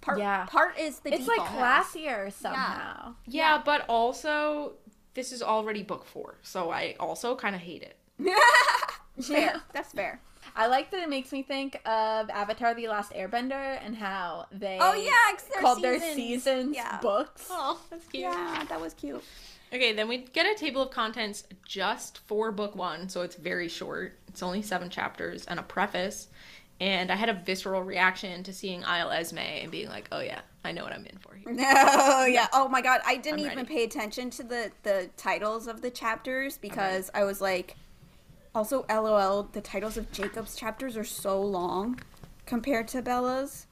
Part 0.00 0.18
Yeah. 0.18 0.44
part 0.46 0.78
is 0.78 1.00
the 1.00 1.12
It's 1.14 1.26
like 1.26 1.40
classier 1.40 2.32
somehow. 2.32 3.14
Yeah, 3.26 3.60
but 3.64 3.84
also 3.88 4.74
this 5.14 5.32
is 5.32 5.42
already 5.42 5.82
book 5.82 6.04
four, 6.04 6.36
so 6.42 6.70
I 6.70 6.94
also 7.00 7.34
kind 7.34 7.56
of 7.56 7.62
hate 7.62 7.82
it. 7.82 7.96
fair. 9.22 9.60
That's 9.72 9.92
fair. 9.92 10.20
I 10.54 10.66
like 10.66 10.90
that 10.90 11.02
it 11.02 11.08
makes 11.08 11.32
me 11.32 11.42
think 11.42 11.76
of 11.86 12.30
Avatar: 12.30 12.74
The 12.74 12.88
Last 12.88 13.12
Airbender 13.12 13.78
and 13.84 13.96
how 13.96 14.46
they 14.52 14.78
Oh 14.80 14.94
yeah 14.94 15.36
they're 15.52 15.60
called 15.62 15.82
their 15.82 15.98
seasons. 15.98 16.14
seasons 16.16 16.76
Yeah. 16.76 16.98
books. 17.00 17.46
Oh, 17.50 17.80
that's 17.90 18.06
cute. 18.06 18.22
Yeah, 18.24 18.64
that 18.68 18.80
was 18.80 18.94
cute. 18.94 19.22
Okay, 19.72 19.92
then 19.92 20.08
we 20.08 20.18
get 20.18 20.46
a 20.46 20.54
table 20.58 20.82
of 20.82 20.90
contents 20.90 21.44
just 21.66 22.18
for 22.26 22.50
book 22.52 22.74
one, 22.74 23.08
so 23.08 23.22
it's 23.22 23.36
very 23.36 23.68
short. 23.68 24.17
It's 24.28 24.42
only 24.42 24.62
seven 24.62 24.90
chapters 24.90 25.44
and 25.46 25.58
a 25.58 25.62
preface. 25.62 26.28
And 26.80 27.10
I 27.10 27.16
had 27.16 27.28
a 27.28 27.34
visceral 27.34 27.82
reaction 27.82 28.44
to 28.44 28.52
seeing 28.52 28.84
Isle 28.84 29.10
Esme 29.10 29.38
and 29.38 29.70
being 29.70 29.88
like, 29.88 30.08
"Oh 30.12 30.20
yeah, 30.20 30.40
I 30.64 30.70
know 30.70 30.84
what 30.84 30.92
I'm 30.92 31.04
in 31.06 31.18
for 31.18 31.34
here." 31.34 31.48
Oh, 31.58 32.18
no, 32.20 32.24
yeah. 32.26 32.46
Oh 32.52 32.68
my 32.68 32.80
god, 32.80 33.00
I 33.04 33.16
didn't 33.16 33.40
I'm 33.40 33.46
even 33.46 33.56
ready. 33.58 33.74
pay 33.74 33.84
attention 33.84 34.30
to 34.30 34.44
the 34.44 34.70
the 34.84 35.10
titles 35.16 35.66
of 35.66 35.80
the 35.82 35.90
chapters 35.90 36.56
because 36.56 37.10
I 37.14 37.24
was 37.24 37.40
like, 37.40 37.74
also 38.54 38.84
LOL. 38.88 39.44
The 39.52 39.60
titles 39.60 39.96
of 39.96 40.12
Jacob's 40.12 40.54
chapters 40.54 40.96
are 40.96 41.02
so 41.04 41.40
long 41.42 41.98
compared 42.46 42.86
to 42.88 43.02
Bella's. 43.02 43.66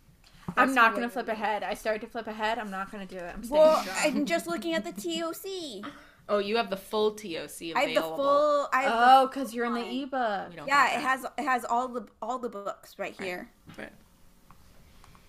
I'm 0.57 0.75
not 0.75 0.93
the 0.95 1.01
gonna 1.01 1.11
flip 1.11 1.29
ahead. 1.29 1.63
I 1.63 1.75
started 1.75 2.01
to 2.03 2.07
flip 2.09 2.27
ahead. 2.27 2.59
I'm 2.59 2.71
not 2.71 2.91
gonna 2.91 3.07
do 3.07 3.19
it. 3.19 3.33
I'm 3.35 3.45
staying 3.45 3.61
Well, 3.61 3.83
strong. 3.83 3.97
I'm 4.03 4.27
just 4.27 4.47
looking 4.53 4.75
at 4.75 4.85
the 4.85 4.93
TOC. 4.93 5.85
Oh, 6.29 6.39
you 6.39 6.57
have 6.57 6.71
the 6.71 6.77
full 6.77 7.13
TOC 7.13 7.23
available. 7.23 7.77
I 7.77 7.83
have 7.83 7.95
the 7.95 8.03
full. 8.03 8.69
I 8.73 8.83
have 8.83 8.93
oh, 8.95 9.27
because 9.29 9.55
you're 9.55 9.67
in 9.67 9.75
the 9.75 10.03
ebook. 10.03 10.51
We 10.51 10.57
don't 10.57 10.67
Yeah, 10.67 10.97
it 10.97 11.01
has 11.01 11.25
it 11.39 11.45
has 11.45 11.65
all 11.65 11.89
the 11.89 12.07
all 12.21 12.39
the 12.39 12.49
books 12.49 12.99
right 12.99 13.15
here. 13.21 13.49
that. 13.77 13.79
Right. 13.79 13.93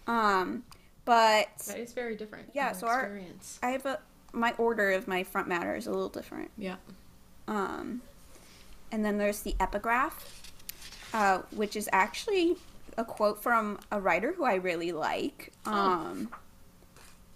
Um, 0.08 0.64
but 1.06 1.50
That 1.68 1.80
is 1.80 1.94
very 1.94 2.16
different. 2.16 2.50
Yeah, 2.54 2.70
in 2.70 2.76
so 2.76 2.88
our- 2.88 3.12
I 3.62 3.70
have 3.70 3.86
a 3.86 4.00
my 4.34 4.54
order 4.58 4.92
of 4.92 5.08
my 5.08 5.24
front 5.24 5.48
matter 5.48 5.76
is 5.76 5.88
a 5.88 5.92
little 5.92 6.10
different. 6.10 6.52
Yeah. 6.58 6.76
Um, 7.48 8.02
and 8.92 9.06
then 9.06 9.18
there's 9.18 9.42
the 9.42 9.56
epigraph, 9.60 10.52
uh, 11.14 11.40
which 11.52 11.76
is 11.76 11.90
actually 11.94 12.58
a 12.98 13.06
quote 13.06 13.42
from 13.42 13.80
a 13.92 14.00
writer 14.00 14.34
who 14.34 14.44
I 14.44 14.56
really 14.56 14.92
like. 14.92 15.54
Um, 15.66 16.30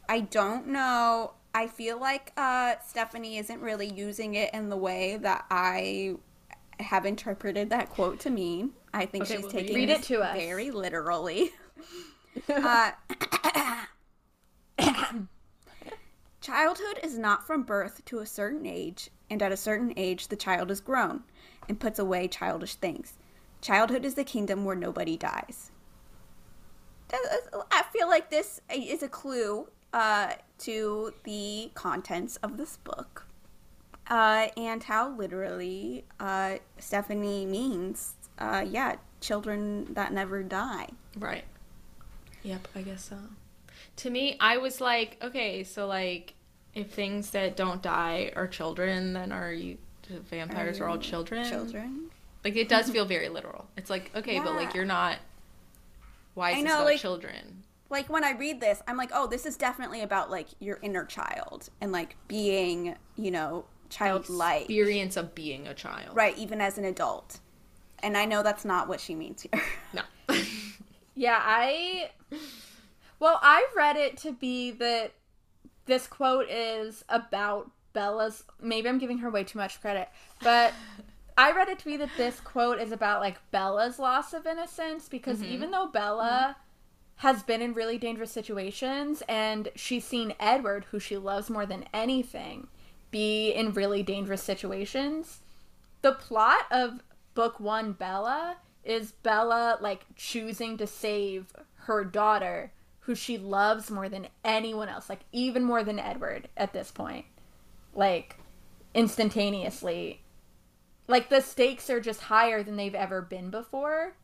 I 0.10 0.22
don't 0.22 0.68
know. 0.68 1.34
I 1.54 1.68
feel 1.68 2.00
like 2.00 2.32
uh, 2.38 2.76
Stephenie 2.88 3.38
isn't 3.38 3.60
really 3.62 3.88
using 3.92 4.36
it 4.36 4.54
in 4.54 4.70
the 4.70 4.78
way 4.78 5.18
that 5.18 5.46
I 5.50 6.16
have 6.80 7.06
interpreted 7.06 7.70
that 7.70 7.90
quote 7.90 8.20
to 8.22 8.30
mean. 8.30 8.72
I 8.94 9.06
think 9.06 9.26
Okay, 9.26 9.36
she's 9.36 9.44
well, 9.44 9.52
taking 9.52 9.74
it. 9.74 9.76
Read 9.76 9.90
it 9.90 10.04
to 10.04 10.22
us. 10.22 10.36
very 10.36 10.72
literally. 10.72 11.52
uh, 12.50 12.92
Childhood 16.42 17.00
is 17.04 17.18
not 17.18 17.46
from 17.46 17.64
birth 17.64 18.04
to 18.06 18.20
a 18.20 18.26
certain 18.26 18.66
age, 18.66 19.10
and 19.30 19.44
at 19.44 19.52
a 19.52 19.58
certain 19.58 19.94
age 19.96 20.30
the 20.30 20.36
child 20.36 20.72
is 20.72 20.80
grown 20.82 21.24
and 21.70 21.80
puts 21.80 22.00
away 22.00 22.28
childish 22.28 22.76
things. 22.76 23.14
Childhood 23.62 24.06
is 24.06 24.16
the 24.16 24.24
kingdom 24.24 24.66
where 24.66 24.76
nobody 24.76 25.18
dies. 25.18 25.70
I 27.14 27.84
feel 27.92 28.08
like 28.08 28.30
this 28.30 28.62
is 28.74 29.04
a 29.04 29.10
clue 29.10 29.68
uh, 29.94 30.34
to 30.60 31.14
the 31.24 31.72
contents 31.74 32.38
of 32.38 32.58
this 32.58 32.78
book 32.78 33.26
uh, 34.10 34.48
and 34.58 34.84
how 34.84 35.10
literally 35.16 36.04
uh, 36.20 36.56
Stephenie 36.78 37.46
means, 37.46 38.14
uh, 38.40 38.66
yeah, 38.68 38.96
children 39.22 39.94
that 39.94 40.12
never 40.14 40.44
die. 40.44 40.90
Right. 41.18 41.46
Yep, 42.44 42.68
I 42.76 42.82
guess 42.82 43.04
so. 43.06 43.18
To 43.98 44.10
me, 44.10 44.38
I 44.40 44.58
was 44.58 44.82
like, 44.82 45.18
okay, 45.22 45.64
so 45.64 45.88
like, 45.88 46.34
if 46.74 46.92
things 46.92 47.32
that 47.32 47.56
don't 47.56 47.82
die 47.82 48.32
are 48.36 48.48
children, 48.48 49.14
then 49.14 49.32
are 49.32 49.52
you 49.52 49.78
vampires 50.30 50.80
are 50.80 50.88
all 50.88 50.98
children? 50.98 51.50
Children. 51.50 52.10
Like 52.44 52.56
it 52.56 52.68
does 52.68 52.90
feel 52.90 53.06
very 53.06 53.30
literal. 53.30 53.68
It's 53.78 53.90
like, 53.90 54.12
okay, 54.16 54.40
but 54.40 54.56
like 54.56 54.74
you're 54.74 54.86
not. 54.86 55.18
Why 56.34 56.52
is 56.52 56.58
I 56.58 56.62
this 56.62 56.70
know, 56.70 56.76
about 56.78 56.86
like- 56.86 57.00
children? 57.00 57.64
Like 57.92 58.10
when 58.10 58.24
I 58.24 58.32
read 58.32 58.62
this, 58.62 58.82
I'm 58.88 58.96
like, 58.96 59.12
oh, 59.14 59.28
this 59.28 59.46
is 59.46 59.58
definitely 59.58 60.02
about 60.02 60.32
like 60.32 60.48
your 60.60 60.80
inner 60.82 61.06
child 61.06 61.70
and 61.82 61.92
like 61.92 62.16
being, 62.30 62.96
you 63.18 63.30
know, 63.30 63.66
childlike. 63.90 64.62
Experience 64.62 65.18
of 65.18 65.36
being 65.36 65.68
a 65.68 65.74
child. 65.74 66.16
Right, 66.16 66.36
even 66.38 66.62
as 66.62 66.78
an 66.78 66.86
adult. 66.86 67.40
And 68.00 68.18
I 68.18 68.26
know 68.26 68.42
that's 68.42 68.66
not 68.66 68.88
what 68.88 69.00
she 69.00 69.14
means 69.14 69.44
here. 69.44 69.62
No. 69.94 70.02
Yeah, 71.14 71.40
I. 71.40 72.10
Well, 73.20 73.38
I 73.44 73.68
read 73.76 73.98
it 73.98 74.16
to 74.20 74.32
be 74.32 74.72
that 74.72 75.12
this 75.86 76.08
quote 76.08 76.50
is 76.50 77.04
about 77.10 77.70
Bella's. 77.92 78.46
Maybe 78.62 78.88
I'm 78.88 78.98
giving 78.98 79.18
her 79.18 79.30
way 79.30 79.44
too 79.44 79.60
much 79.60 79.82
credit, 79.82 80.08
but 80.42 80.74
I 81.38 81.52
read 81.52 81.68
it 81.68 81.80
to 81.80 81.86
be 81.86 81.98
that 81.98 82.10
this 82.16 82.40
quote 82.40 82.80
is 82.80 82.94
about 82.94 83.20
like 83.20 83.38
Bella's 83.52 84.00
loss 84.00 84.34
of 84.34 84.48
innocence 84.48 85.10
because 85.10 85.40
mm-hmm. 85.40 85.54
even 85.54 85.72
though 85.72 85.88
Bella 85.88 86.56
mm-hmm. 86.56 86.62
Has 87.22 87.44
been 87.44 87.62
in 87.62 87.72
really 87.72 88.00
dangerous 88.00 88.32
situations 88.32 89.22
and 89.30 89.70
she's 89.76 90.04
seen 90.04 90.34
Edward, 90.40 90.88
who 90.90 90.98
she 90.98 91.16
loves 91.16 91.52
more 91.52 91.68
than 91.68 91.86
anything, 91.94 92.66
be 93.12 93.52
in 93.52 93.74
really 93.74 94.02
dangerous 94.02 94.42
situations, 94.42 95.42
the 96.02 96.14
plot 96.14 96.66
of 96.72 97.04
book 97.36 97.60
one 97.60 97.92
bella 97.92 98.58
is 98.84 99.12
bella 99.12 99.78
like 99.80 100.04
choosing 100.16 100.78
to 100.78 100.88
save 100.88 101.54
her 101.76 102.04
daughter 102.04 102.72
who 103.02 103.14
she 103.14 103.38
loves 103.38 103.92
more 103.92 104.10
than 104.10 104.28
anyone 104.44 104.90
else 104.90 105.08
like 105.08 105.22
even 105.32 105.64
more 105.64 105.84
than 105.84 106.00
edward 106.00 106.50
at 106.58 106.74
this 106.74 106.90
point. 106.90 107.26
Like 107.94 108.38
instantaneously. 108.96 110.22
Like 111.08 111.30
the 111.30 111.42
stakes 111.42 111.88
are 111.92 112.02
just 112.02 112.22
higher 112.22 112.64
than 112.64 112.78
they've 112.78 112.96
ever 112.96 113.22
been 113.22 113.52
before 113.52 114.16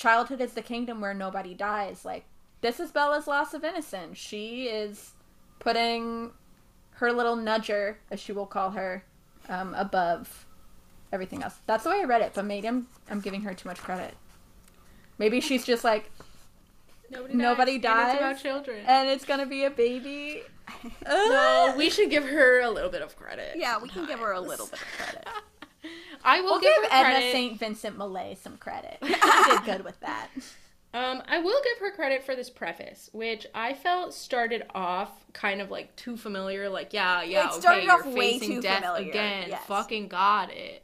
childhood 0.00 0.40
is 0.40 0.52
the 0.54 0.62
kingdom 0.62 1.00
where 1.00 1.12
nobody 1.14 1.52
dies 1.54 2.04
like 2.04 2.24
this 2.62 2.80
is 2.80 2.90
bella's 2.90 3.26
loss 3.26 3.52
of 3.54 3.62
innocence 3.64 4.16
she 4.16 4.64
is 4.64 5.12
putting 5.58 6.30
her 6.92 7.12
little 7.12 7.36
nudger 7.36 7.96
as 8.10 8.18
she 8.18 8.32
will 8.32 8.46
call 8.46 8.70
her 8.70 9.04
um, 9.48 9.74
above 9.74 10.46
everything 11.12 11.42
else. 11.42 11.56
That's 11.66 11.84
the 11.84 11.90
way 11.90 12.00
I 12.00 12.04
read 12.04 12.22
it, 12.22 12.32
but 12.34 12.44
maybe 12.44 12.68
I'm 12.68 12.86
I'm 13.10 13.20
giving 13.20 13.40
her 13.42 13.52
too 13.54 13.68
much 13.68 13.78
credit. 13.78 14.14
Maybe 15.18 15.40
she's 15.40 15.64
just 15.64 15.82
like, 15.82 16.10
Nobody, 17.10 17.34
Nobody 17.34 17.74
And 17.74 17.82
dies. 17.82 18.12
it's 18.14 18.20
about 18.20 18.38
children. 18.42 18.84
and 18.86 19.08
it's 19.08 19.24
gonna 19.24 19.46
be 19.46 19.64
a 19.64 19.70
baby. 19.70 20.42
no, 21.06 21.74
we 21.76 21.90
should 21.90 22.10
give 22.10 22.24
her 22.24 22.60
a 22.60 22.70
little 22.70 22.90
bit 22.90 23.02
of 23.02 23.16
credit. 23.16 23.56
yeah, 23.56 23.78
we 23.82 23.88
can 23.88 24.06
give 24.06 24.20
her 24.20 24.32
a 24.32 24.40
little 24.40 24.66
bit 24.66 24.80
of 24.80 24.86
credit. 24.98 25.26
I 26.24 26.40
will 26.40 26.52
We'll 26.52 26.60
give, 26.60 26.74
give 26.82 26.90
Edna. 26.92 27.32
St. 27.32 27.58
Vincent 27.58 27.96
Millay 27.98 28.36
some 28.40 28.56
credit. 28.56 28.98
She 29.02 29.50
did 29.50 29.64
good 29.64 29.84
with 29.84 29.98
that. 30.00 30.28
Um, 30.92 31.22
I 31.28 31.38
will 31.38 31.60
give 31.62 31.78
her 31.86 31.92
credit 31.92 32.24
for 32.24 32.34
this 32.34 32.50
preface, 32.50 33.08
which 33.12 33.46
I 33.54 33.74
felt 33.74 34.12
started 34.12 34.64
off 34.74 35.10
kind 35.32 35.60
of 35.60 35.70
like 35.70 35.94
too 35.96 36.16
familiar. 36.16 36.68
Like, 36.68 36.92
yeah, 36.92 37.22
yeah, 37.22 37.46
It 37.46 37.52
started 37.54 37.84
okay, 37.84 37.88
off 37.88 38.04
you're 38.06 38.14
way 38.14 38.38
facing 38.38 38.56
too 38.56 38.62
death 38.62 38.82
familiar, 38.82 39.08
again. 39.10 39.44
yes. 39.50 39.64
Fucking 39.66 40.08
got 40.08 40.50
it. 40.52 40.82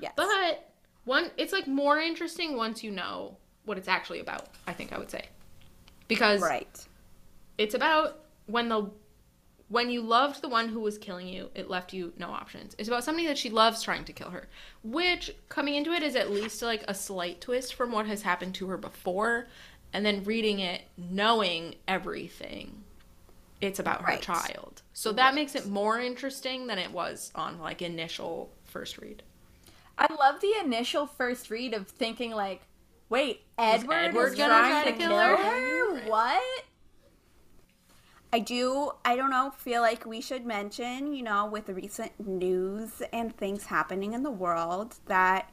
Yes. 0.00 0.12
But 0.14 0.70
one, 1.04 1.30
it's 1.36 1.52
like 1.52 1.66
more 1.66 1.98
interesting 1.98 2.56
once 2.56 2.84
you 2.84 2.92
know 2.92 3.36
what 3.64 3.78
it's 3.78 3.88
actually 3.88 4.20
about. 4.20 4.46
I 4.66 4.72
think 4.72 4.92
I 4.92 4.98
would 4.98 5.10
say, 5.10 5.26
because 6.06 6.40
right. 6.40 6.86
it's 7.58 7.74
about 7.74 8.20
when 8.46 8.68
the 8.68 8.90
when 9.68 9.90
you 9.90 10.00
loved 10.00 10.40
the 10.40 10.48
one 10.48 10.68
who 10.68 10.80
was 10.80 10.96
killing 10.96 11.28
you, 11.28 11.50
it 11.54 11.68
left 11.68 11.92
you 11.92 12.12
no 12.16 12.28
options. 12.30 12.74
It's 12.78 12.88
about 12.88 13.04
somebody 13.04 13.26
that 13.26 13.38
she 13.38 13.50
loves 13.50 13.82
trying 13.82 14.04
to 14.04 14.12
kill 14.12 14.30
her, 14.30 14.48
which 14.82 15.34
coming 15.48 15.74
into 15.74 15.92
it 15.92 16.02
is 16.02 16.16
at 16.16 16.30
least 16.30 16.62
like 16.62 16.84
a 16.88 16.94
slight 16.94 17.40
twist 17.40 17.74
from 17.74 17.92
what 17.92 18.06
has 18.06 18.22
happened 18.22 18.54
to 18.56 18.68
her 18.68 18.78
before, 18.78 19.48
and 19.92 20.04
then 20.04 20.24
reading 20.24 20.60
it 20.60 20.82
knowing 20.96 21.74
everything. 21.86 22.84
It's 23.60 23.78
about 23.78 24.02
her 24.02 24.16
child. 24.18 24.82
So 24.92 25.12
that 25.12 25.34
makes 25.34 25.54
it 25.54 25.66
more 25.66 26.00
interesting 26.00 26.66
than 26.68 26.78
it 26.78 26.92
was 26.92 27.32
on 27.34 27.58
like 27.58 27.82
initial 27.82 28.50
first 28.64 28.98
read. 28.98 29.22
I 29.98 30.06
love 30.14 30.40
the 30.40 30.54
initial 30.64 31.06
first 31.06 31.50
read 31.50 31.74
of 31.74 31.88
thinking 31.88 32.30
like, 32.30 32.62
wait, 33.08 33.42
Edward, 33.58 33.94
Edward 33.94 34.26
is 34.28 34.34
gonna 34.36 34.48
trying 34.54 34.82
try 34.82 34.92
to 34.92 34.98
kill 34.98 35.08
kill 35.08 35.18
her? 35.18 35.36
her? 35.36 35.94
Right. 35.94 36.08
What? 36.08 36.64
I 38.32 38.40
do, 38.40 38.92
I 39.04 39.16
don't 39.16 39.30
know, 39.30 39.50
feel 39.56 39.80
like 39.80 40.04
we 40.04 40.20
should 40.20 40.44
mention, 40.44 41.14
you 41.14 41.22
know, 41.22 41.46
with 41.46 41.66
the 41.66 41.74
recent 41.74 42.12
news 42.26 43.02
and 43.12 43.34
things 43.34 43.66
happening 43.66 44.12
in 44.12 44.22
the 44.22 44.30
world, 44.30 44.96
that 45.06 45.50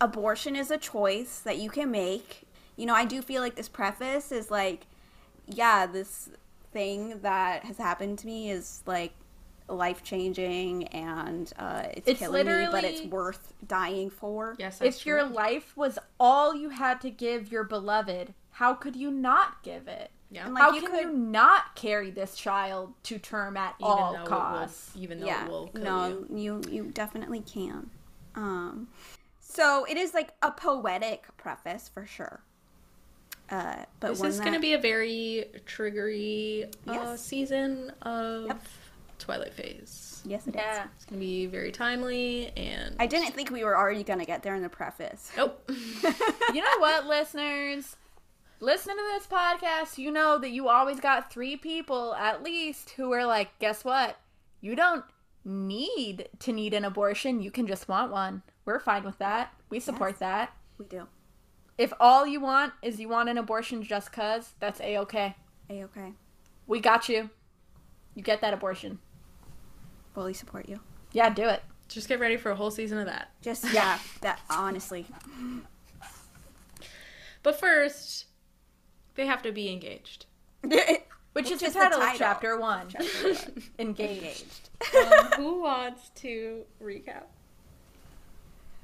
abortion 0.00 0.56
is 0.56 0.70
a 0.70 0.76
choice 0.76 1.38
that 1.40 1.58
you 1.58 1.70
can 1.70 1.90
make. 1.90 2.42
You 2.76 2.86
know, 2.86 2.94
I 2.94 3.04
do 3.04 3.22
feel 3.22 3.42
like 3.42 3.54
this 3.54 3.68
preface 3.68 4.32
is 4.32 4.50
like, 4.50 4.86
yeah, 5.46 5.86
this 5.86 6.30
thing 6.72 7.20
that 7.20 7.64
has 7.64 7.78
happened 7.78 8.18
to 8.18 8.26
me 8.26 8.50
is 8.50 8.82
like 8.86 9.12
life 9.68 10.02
changing 10.02 10.88
and 10.88 11.52
uh, 11.58 11.84
it's, 11.92 12.08
It's 12.08 12.18
killing 12.18 12.46
me, 12.46 12.66
but 12.70 12.82
it's 12.82 13.02
worth 13.02 13.52
dying 13.66 14.10
for. 14.10 14.56
Yes, 14.58 14.78
that's 14.78 14.96
If 14.96 15.06
your 15.06 15.24
life 15.24 15.76
was 15.76 15.98
all 16.18 16.56
you 16.56 16.70
had 16.70 17.00
to 17.02 17.10
give 17.10 17.52
your 17.52 17.62
beloved, 17.62 18.34
how 18.50 18.74
could 18.74 18.96
you 18.96 19.12
not 19.12 19.62
give 19.62 19.86
it? 19.86 20.10
Yeah. 20.34 20.44
And, 20.46 20.54
like, 20.54 20.62
how 20.62 20.72
you 20.72 20.80
can 20.82 20.90
could- 20.90 21.00
you 21.00 21.12
not 21.12 21.74
carry 21.76 22.10
this 22.10 22.34
child 22.34 22.92
to 23.04 23.18
term 23.18 23.56
at 23.56 23.74
even 23.78 23.90
all 23.90 24.26
costs? 24.26 24.94
will, 24.94 25.02
even 25.02 25.20
though 25.20 25.26
yeah 25.26 25.44
it 25.44 25.50
will 25.50 25.68
kill 25.68 25.82
no 25.82 26.08
you. 26.30 26.60
you. 26.70 26.72
you 26.72 26.84
definitely 26.92 27.40
can 27.40 27.88
um 28.34 28.88
so 29.40 29.84
it 29.88 29.96
is 29.96 30.12
like 30.14 30.32
a 30.42 30.50
poetic 30.50 31.24
preface 31.36 31.88
for 31.92 32.04
sure 32.04 32.40
uh 33.50 33.84
but 34.00 34.08
This 34.10 34.22
is 34.22 34.38
that, 34.38 34.42
going 34.44 34.54
to 34.54 34.60
be 34.60 34.72
a 34.72 34.78
very 34.78 35.46
triggery 35.66 36.64
uh, 36.88 36.92
Yes. 36.92 37.20
season 37.24 37.92
of 38.02 38.46
Yep. 38.46 38.62
Twilight 39.18 39.54
Phase. 39.54 40.22
yes 40.26 40.46
it 40.46 40.50
is. 40.50 40.56
Yeah. 40.56 40.86
It's 40.96 41.04
going 41.04 41.20
to 41.20 41.24
be 41.24 41.46
very 41.46 41.70
timely 41.70 42.50
and. 42.56 42.96
i 42.98 43.06
didn't 43.06 43.34
think 43.34 43.50
we 43.50 43.62
were 43.62 43.76
already 43.76 44.02
gonna 44.02 44.24
get 44.24 44.42
there 44.42 44.54
in 44.54 44.62
the 44.62 44.68
preface 44.68 45.30
Nope. 45.36 45.70
you 46.52 46.60
know 46.62 46.78
what, 46.78 47.06
listeners? 47.06 47.96
Listening 48.60 48.96
to 48.96 49.02
this 49.12 49.26
podcast, 49.26 49.98
you 49.98 50.10
know 50.10 50.38
that 50.38 50.50
you 50.50 50.68
always 50.68 51.00
got 51.00 51.30
three 51.30 51.56
people 51.56 52.14
at 52.14 52.42
least 52.42 52.90
who 52.90 53.12
are 53.12 53.26
like, 53.26 53.58
guess 53.58 53.84
what? 53.84 54.16
You 54.60 54.74
don't 54.74 55.04
need 55.44 56.28
to 56.40 56.52
need 56.52 56.72
an 56.72 56.84
abortion. 56.84 57.42
You 57.42 57.50
can 57.50 57.66
just 57.66 57.88
want 57.88 58.10
one. 58.10 58.42
We're 58.64 58.80
fine 58.80 59.04
with 59.04 59.18
that. 59.18 59.52
We 59.68 59.80
support 59.80 60.12
Yes. 60.12 60.18
that. 60.20 60.52
we 60.78 60.86
do 60.86 61.06
If 61.76 61.92
all 62.00 62.26
you 62.26 62.40
want 62.40 62.72
is 62.82 62.98
you 63.00 63.08
want 63.08 63.28
an 63.28 63.36
abortion 63.38 63.82
just 63.82 64.12
cuz, 64.12 64.54
that's 64.60 64.80
a 64.80 64.96
okay. 64.98 65.34
a 65.68 65.82
okay 65.84 66.12
We 66.66 66.80
got 66.80 67.08
you. 67.08 67.30
You 68.14 68.22
get 68.22 68.40
that 68.40 68.54
abortion. 68.54 69.00
fully 70.14 70.32
support 70.32 70.68
you 70.68 70.80
Yeah, 71.12 71.28
do 71.28 71.42
it. 71.48 71.62
Just 71.88 72.08
get 72.08 72.18
ready 72.20 72.36
for 72.38 72.50
a 72.50 72.56
whole 72.56 72.70
season 72.70 72.98
of 72.98 73.06
that. 73.06 73.28
just 73.42 73.70
yeah 73.74 73.98
that 74.22 74.40
honestly 74.48 75.06
But 77.42 77.60
first, 77.60 78.24
they 79.14 79.26
have 79.26 79.42
to 79.42 79.52
be 79.52 79.70
engaged. 79.72 80.26
Which, 80.62 81.46
Which 81.46 81.50
is, 81.52 81.60
the 81.60 81.66
is 81.66 81.72
the 81.74 81.80
title, 81.80 81.98
of 81.98 82.04
title. 82.04 82.18
chapter 82.18 82.58
one. 82.60 82.86
Chapter 82.88 83.28
one. 83.32 83.62
Engaged. 83.78 84.70
engaged 84.90 85.12
Um, 85.12 85.26
who 85.36 85.60
wants 85.62 86.10
to 86.16 86.62
recap? 86.82 87.24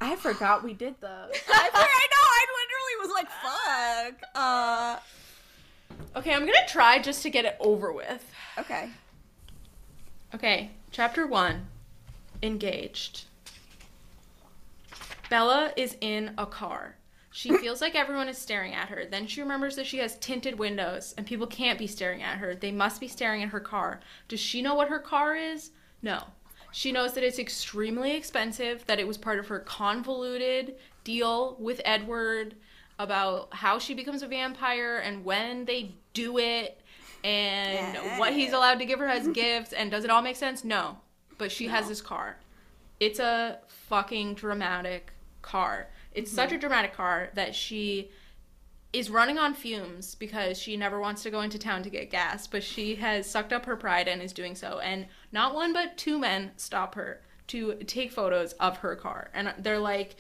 I 0.01 0.17
forgot 0.17 0.65
we 0.65 0.73
did 0.73 0.95
those. 1.01 1.31
I, 1.49 1.71
I 1.75 2.07
know 2.11 2.25
i 2.33 2.47
literally 2.63 2.97
was 3.01 3.11
like 3.15 3.29
fuck 4.21 4.31
uh 4.35 4.97
Okay, 6.17 6.33
I'm 6.33 6.41
going 6.41 6.53
to 6.67 6.73
try 6.73 6.99
just 6.99 7.23
to 7.23 7.31
get 7.31 7.45
it 7.45 7.57
over 7.61 7.93
with. 7.93 8.25
okay 8.59 8.89
Okay, 10.35 10.71
chapter 10.91 11.27
one 11.27 11.67
Engaged. 12.43 13.25
Bella 15.29 15.73
is 15.77 15.97
in 16.01 16.33
a 16.39 16.47
car. 16.47 16.97
She 17.41 17.57
feels 17.57 17.81
like 17.81 17.95
everyone 17.95 18.29
is 18.29 18.37
staring 18.37 18.75
at 18.75 18.91
her. 18.91 19.07
Then 19.07 19.27
she 19.27 19.41
remembers 19.41 19.75
that 19.77 19.87
she 19.87 19.97
has 19.97 20.19
tinted 20.19 20.59
windows 20.59 21.15
and 21.17 21.27
people 21.27 21.47
can't 21.47 21.79
be 21.79 21.87
staring 21.87 22.23
at 22.23 22.37
her. 22.37 22.55
They 22.55 22.71
must 22.71 23.01
be 23.01 23.09
staring 23.09 23.43
at 23.43 23.49
her 23.49 23.61
car. 23.61 24.01
Does 24.29 24.41
she 24.41 24.61
know 24.61 24.75
what 24.75 24.89
her 24.89 24.99
car 24.99 25.35
is? 25.35 25.71
No. 26.03 26.23
She 26.71 26.93
knows 26.93 27.15
that 27.15 27.25
it's 27.25 27.39
extremely 27.39 28.15
expensive, 28.15 28.85
that 28.85 29.01
it 29.01 29.07
was 29.07 29.17
part 29.17 29.39
of 29.39 29.49
her 29.49 29.61
convoluted 29.61 30.75
deal 31.03 31.57
with 31.59 31.81
Edward 31.87 32.57
about 32.99 33.55
how 33.55 33.79
she 33.79 33.95
becomes 33.95 34.23
a 34.23 34.29
vampire 34.29 34.99
and 34.99 35.25
when 35.25 35.65
they 35.65 35.95
do 36.13 36.37
it 36.37 36.83
and 37.25 37.97
what 38.19 38.35
he's 38.35 38.53
allowed 38.53 38.81
to 38.81 38.85
give 38.85 38.99
her 38.99 39.09
as 39.09 39.27
gifts 39.29 39.73
and 39.73 39.91
does 39.91 40.05
it 40.05 40.11
all 40.11 40.21
make 40.21 40.37
sense? 40.37 40.63
No. 40.63 40.99
But 41.39 41.51
she 41.51 41.69
has 41.69 41.89
this 41.89 42.03
car. 42.03 42.37
It's 43.01 43.19
a 43.19 43.61
fucking 43.67 44.35
dramatic 44.35 45.15
car. 45.41 45.89
It's 46.13 46.31
mm-hmm. 46.31 46.37
such 46.37 46.53
a 46.53 46.59
dramatic 46.59 46.95
car 46.95 47.31
that 47.35 47.55
she 47.55 48.11
is 48.93 49.11
running 49.11 49.39
on 49.39 49.55
fumes 49.55 50.15
because 50.17 50.59
she 50.59 50.77
never 50.77 51.01
wants 51.01 51.23
to 51.23 51.31
go 51.31 51.43
into 51.43 51.59
town 51.59 51.83
to 51.85 51.91
get 51.91 52.11
gas, 52.11 52.47
but 52.47 52.63
she 52.63 52.97
has 52.97 53.29
sucked 53.29 53.53
up 53.53 53.65
her 53.67 53.77
pride 53.77 54.09
and 54.09 54.21
is 54.21 54.33
doing 54.33 54.55
so. 54.55 54.81
And 54.81 55.07
not 55.31 55.55
one 55.55 55.73
but 55.73 55.97
two 55.97 56.19
men 56.19 56.51
stop 56.57 56.95
her 56.97 57.21
to 57.49 57.75
take 57.87 58.13
photos 58.13 58.53
of 58.55 58.79
her 58.79 58.97
car. 58.97 59.31
And 59.33 59.55
they're 59.59 59.79
like, 59.79 60.17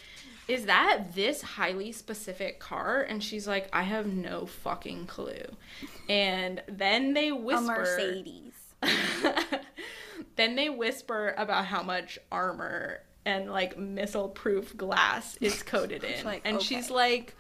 Is 0.46 0.66
that 0.66 1.14
this 1.14 1.42
highly 1.42 1.92
specific 1.92 2.60
car? 2.60 3.02
And 3.02 3.22
she's 3.22 3.48
like, 3.48 3.68
I 3.72 3.82
have 3.82 4.06
no 4.06 4.46
fucking 4.46 5.06
clue. 5.06 5.44
And 6.08 6.62
then 6.68 7.14
they 7.14 7.32
whisper. 7.32 7.74
A. 7.74 7.78
Mercedes. 7.78 8.54
then 10.36 10.54
they 10.54 10.68
whisper 10.68 11.34
about 11.36 11.66
how 11.66 11.82
much 11.82 12.18
armor 12.30 13.00
and 13.24 13.50
like 13.50 13.78
missile 13.78 14.28
proof 14.28 14.76
glass 14.76 15.36
is 15.40 15.62
coated 15.64 16.04
in. 16.04 16.24
like, 16.24 16.42
and 16.44 16.56
okay. 16.56 16.64
she's 16.64 16.90
like, 16.90 17.34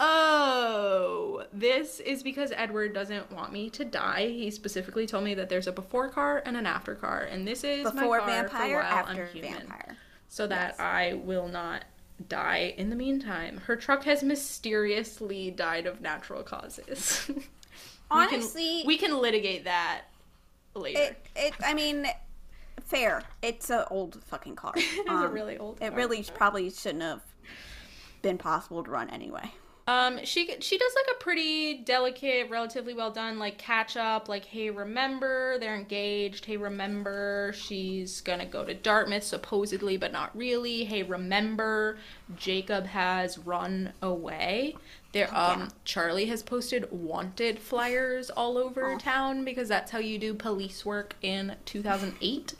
Oh, 0.00 1.42
this 1.52 1.98
is 2.00 2.22
because 2.22 2.52
Edward 2.54 2.94
doesn't 2.94 3.32
want 3.32 3.52
me 3.52 3.68
to 3.70 3.84
die. 3.84 4.28
He 4.28 4.50
specifically 4.50 5.06
told 5.06 5.24
me 5.24 5.34
that 5.34 5.48
there's 5.48 5.66
a 5.66 5.72
before 5.72 6.08
car 6.08 6.40
and 6.46 6.56
an 6.56 6.66
after 6.66 6.94
car, 6.94 7.22
and 7.22 7.46
this 7.46 7.64
is 7.64 7.82
Before 7.90 8.20
vampire, 8.24 8.78
after 8.80 9.22
I'm 9.24 9.28
human, 9.34 9.52
vampire. 9.58 9.96
so 10.28 10.46
that 10.46 10.78
I 10.78 11.14
will 11.14 11.48
not 11.48 11.84
die 12.28 12.74
in 12.76 12.90
the 12.90 12.96
meantime. 12.96 13.58
Her 13.66 13.74
truck 13.76 14.04
has 14.04 14.22
mysteriously 14.22 15.50
died 15.50 15.86
of 15.86 16.00
natural 16.00 16.42
causes. 16.42 17.30
We 18.10 18.16
can- 18.26 18.34
Honestly, 18.36 18.84
we 18.86 18.96
can 18.96 19.20
litigate 19.20 19.64
that 19.64 20.04
later. 20.74 20.98
it, 20.98 21.26
it, 21.36 21.52
I 21.62 21.74
mean, 21.74 22.06
fair. 22.88 23.22
It's 23.42 23.70
an 23.70 23.84
old 23.90 24.22
fucking 24.26 24.56
car. 24.56 24.72
It 24.76 24.80
is 25.10 25.20
a 25.22 25.28
really 25.28 25.58
old 25.58 25.76
It 25.80 25.88
car. 25.90 25.96
really 25.96 26.24
probably 26.34 26.70
shouldn't 26.70 27.02
have 27.02 27.22
been 28.22 28.38
possible 28.38 28.82
to 28.82 28.90
run 28.90 29.10
anyway. 29.10 29.52
Um, 29.86 30.22
she 30.22 30.54
she 30.60 30.76
does 30.76 30.92
like 30.94 31.16
a 31.16 31.22
pretty 31.22 31.78
delicate, 31.78 32.50
relatively 32.50 32.92
well 32.92 33.10
done 33.10 33.38
like 33.38 33.56
catch 33.56 33.96
up. 33.96 34.28
Like, 34.28 34.44
hey, 34.44 34.68
remember 34.68 35.58
they're 35.60 35.74
engaged. 35.74 36.44
Hey, 36.44 36.58
remember 36.58 37.54
she's 37.56 38.20
gonna 38.20 38.44
go 38.44 38.66
to 38.66 38.74
Dartmouth 38.74 39.22
supposedly, 39.24 39.96
but 39.96 40.12
not 40.12 40.36
really. 40.36 40.84
Hey, 40.84 41.02
remember 41.04 41.96
Jacob 42.36 42.84
has 42.88 43.38
run 43.38 43.94
away. 44.02 44.76
There, 45.12 45.28
um, 45.34 45.60
Yeah. 45.60 45.68
Charlie 45.84 46.26
has 46.26 46.42
posted 46.42 46.90
wanted 46.92 47.58
flyers 47.58 48.28
all 48.30 48.58
over 48.58 48.96
town 48.98 49.44
because 49.44 49.66
that's 49.68 49.90
how 49.90 49.98
you 49.98 50.18
do 50.18 50.34
police 50.34 50.84
work 50.84 51.16
in 51.22 51.56
2008. 51.64 52.54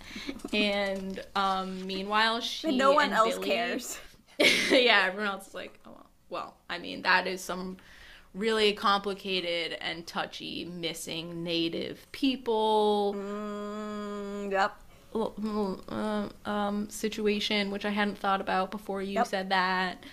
and 0.54 1.22
um, 1.36 1.86
meanwhile, 1.86 2.40
she 2.40 2.68
But 2.68 2.74
no 2.74 2.92
one 2.92 3.12
else 3.12 3.34
Billy- 3.34 3.48
cares. 3.48 3.98
yeah, 4.70 5.04
everyone 5.06 5.28
else 5.28 5.48
is 5.48 5.54
like, 5.54 5.78
oh, 5.84 5.90
well. 5.90 6.06
well, 6.30 6.56
I 6.70 6.78
mean, 6.78 7.02
that 7.02 7.26
is 7.26 7.42
some 7.42 7.76
really 8.34 8.72
complicated 8.72 9.76
and 9.80 10.06
touchy 10.06 10.64
missing 10.64 11.42
native 11.42 12.06
people 12.12 13.14
Mm, 13.16 14.52
yep. 14.52 14.78
Uh, 15.14 16.28
um, 16.44 16.88
situation, 16.90 17.70
which 17.70 17.84
I 17.84 17.90
hadn't 17.90 18.18
thought 18.18 18.40
about 18.40 18.70
before 18.70 19.02
you 19.02 19.14
Yep. 19.14 19.26
said 19.26 19.48
that. 19.50 20.04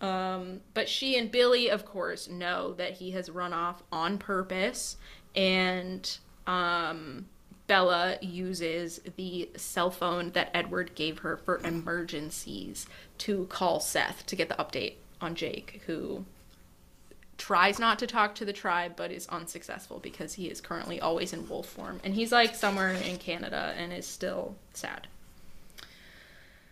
Um, 0.00 0.60
but 0.74 0.88
she 0.88 1.16
and 1.18 1.30
Billy, 1.30 1.68
of 1.68 1.84
course, 1.84 2.28
know 2.28 2.72
that 2.74 2.94
he 2.94 3.10
has 3.12 3.28
run 3.30 3.52
off 3.52 3.82
on 3.92 4.16
purpose, 4.18 4.96
and 5.36 6.18
um, 6.46 7.26
Bella 7.66 8.16
uses 8.22 9.00
the 9.16 9.50
cell 9.56 9.90
phone 9.90 10.30
that 10.32 10.50
Edward 10.54 10.94
gave 10.94 11.18
her 11.20 11.36
for 11.36 11.58
emergencies 11.64 12.86
to 13.18 13.44
call 13.46 13.78
Seth 13.78 14.24
to 14.26 14.34
get 14.36 14.48
the 14.48 14.54
update 14.56 14.94
on 15.20 15.34
Jake, 15.34 15.82
who 15.86 16.24
tries 17.40 17.78
not 17.78 17.98
to 17.98 18.06
talk 18.06 18.34
to 18.34 18.44
the 18.44 18.52
tribe 18.52 18.92
but 18.96 19.10
is 19.10 19.26
unsuccessful 19.28 19.98
because 19.98 20.34
he 20.34 20.50
is 20.50 20.60
currently 20.60 21.00
always 21.00 21.32
in 21.32 21.48
wolf 21.48 21.66
form 21.66 21.98
and 22.04 22.14
he's 22.14 22.30
like 22.30 22.54
somewhere 22.54 22.90
in 22.90 23.16
Canada 23.16 23.74
and 23.78 23.94
is 23.94 24.06
still 24.06 24.54
sad. 24.74 25.08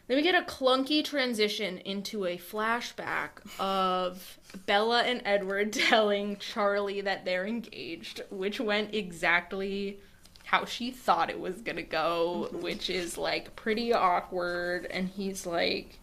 Then 0.07 0.19
we 0.19 0.23
get 0.23 0.35
a 0.35 0.45
clunky 0.45 1.03
transition 1.03 1.79
into 1.79 2.27
a 2.27 2.37
flashback 2.37 3.31
of 3.59 4.39
Bella 4.67 5.03
and 5.03 5.23
Edward 5.25 5.73
telling 5.89 6.37
Charlie 6.37 7.01
that 7.01 7.25
they're 7.25 7.47
engaged, 7.47 8.23
which 8.31 8.61
went 8.61 8.95
exactly 8.95 9.99
how 10.45 10.67
she 10.67 10.91
thought 10.91 11.31
it 11.31 11.41
was 11.41 11.63
gonna 11.63 11.83
go, 11.83 12.49
which 12.53 12.91
is 12.91 13.17
like 13.17 13.57
pretty 13.57 13.93
awkward. 13.93 14.87
And 14.87 15.09
he's 15.09 15.47
like, 15.47 15.99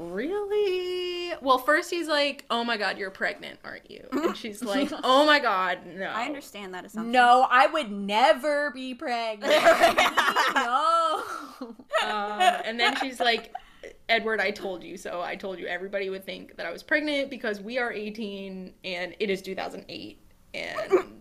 Really? 0.00 1.32
Well, 1.42 1.58
first 1.58 1.90
he's 1.90 2.08
like, 2.08 2.46
Oh 2.48 2.64
my 2.64 2.78
god, 2.78 2.96
you're 2.96 3.10
pregnant, 3.10 3.60
aren't 3.62 3.90
you? 3.90 4.08
And 4.12 4.34
she's 4.36 4.62
like, 4.62 4.90
Oh 5.04 5.26
my 5.26 5.38
god, 5.38 5.80
no. 5.84 6.06
I 6.06 6.24
understand 6.24 6.72
that 6.72 6.86
assumption. 6.86 7.12
No, 7.12 7.46
I 7.50 7.66
would 7.66 7.92
never 7.92 8.70
be 8.70 8.94
pregnant. 8.94 9.52
no. 10.54 11.22
Um, 12.02 12.40
and 12.40 12.80
then 12.80 12.96
she's 12.96 13.20
like, 13.20 13.52
Edward, 14.08 14.40
I 14.40 14.50
told 14.50 14.82
you 14.82 14.96
so. 14.96 15.20
I 15.20 15.36
told 15.36 15.58
you 15.58 15.66
everybody 15.66 16.08
would 16.08 16.24
think 16.24 16.56
that 16.56 16.64
I 16.64 16.72
was 16.72 16.82
pregnant 16.82 17.28
because 17.28 17.60
we 17.60 17.76
are 17.76 17.92
18 17.92 18.72
and 18.82 19.14
it 19.20 19.28
is 19.28 19.42
2008. 19.42 20.18
And 20.54 21.20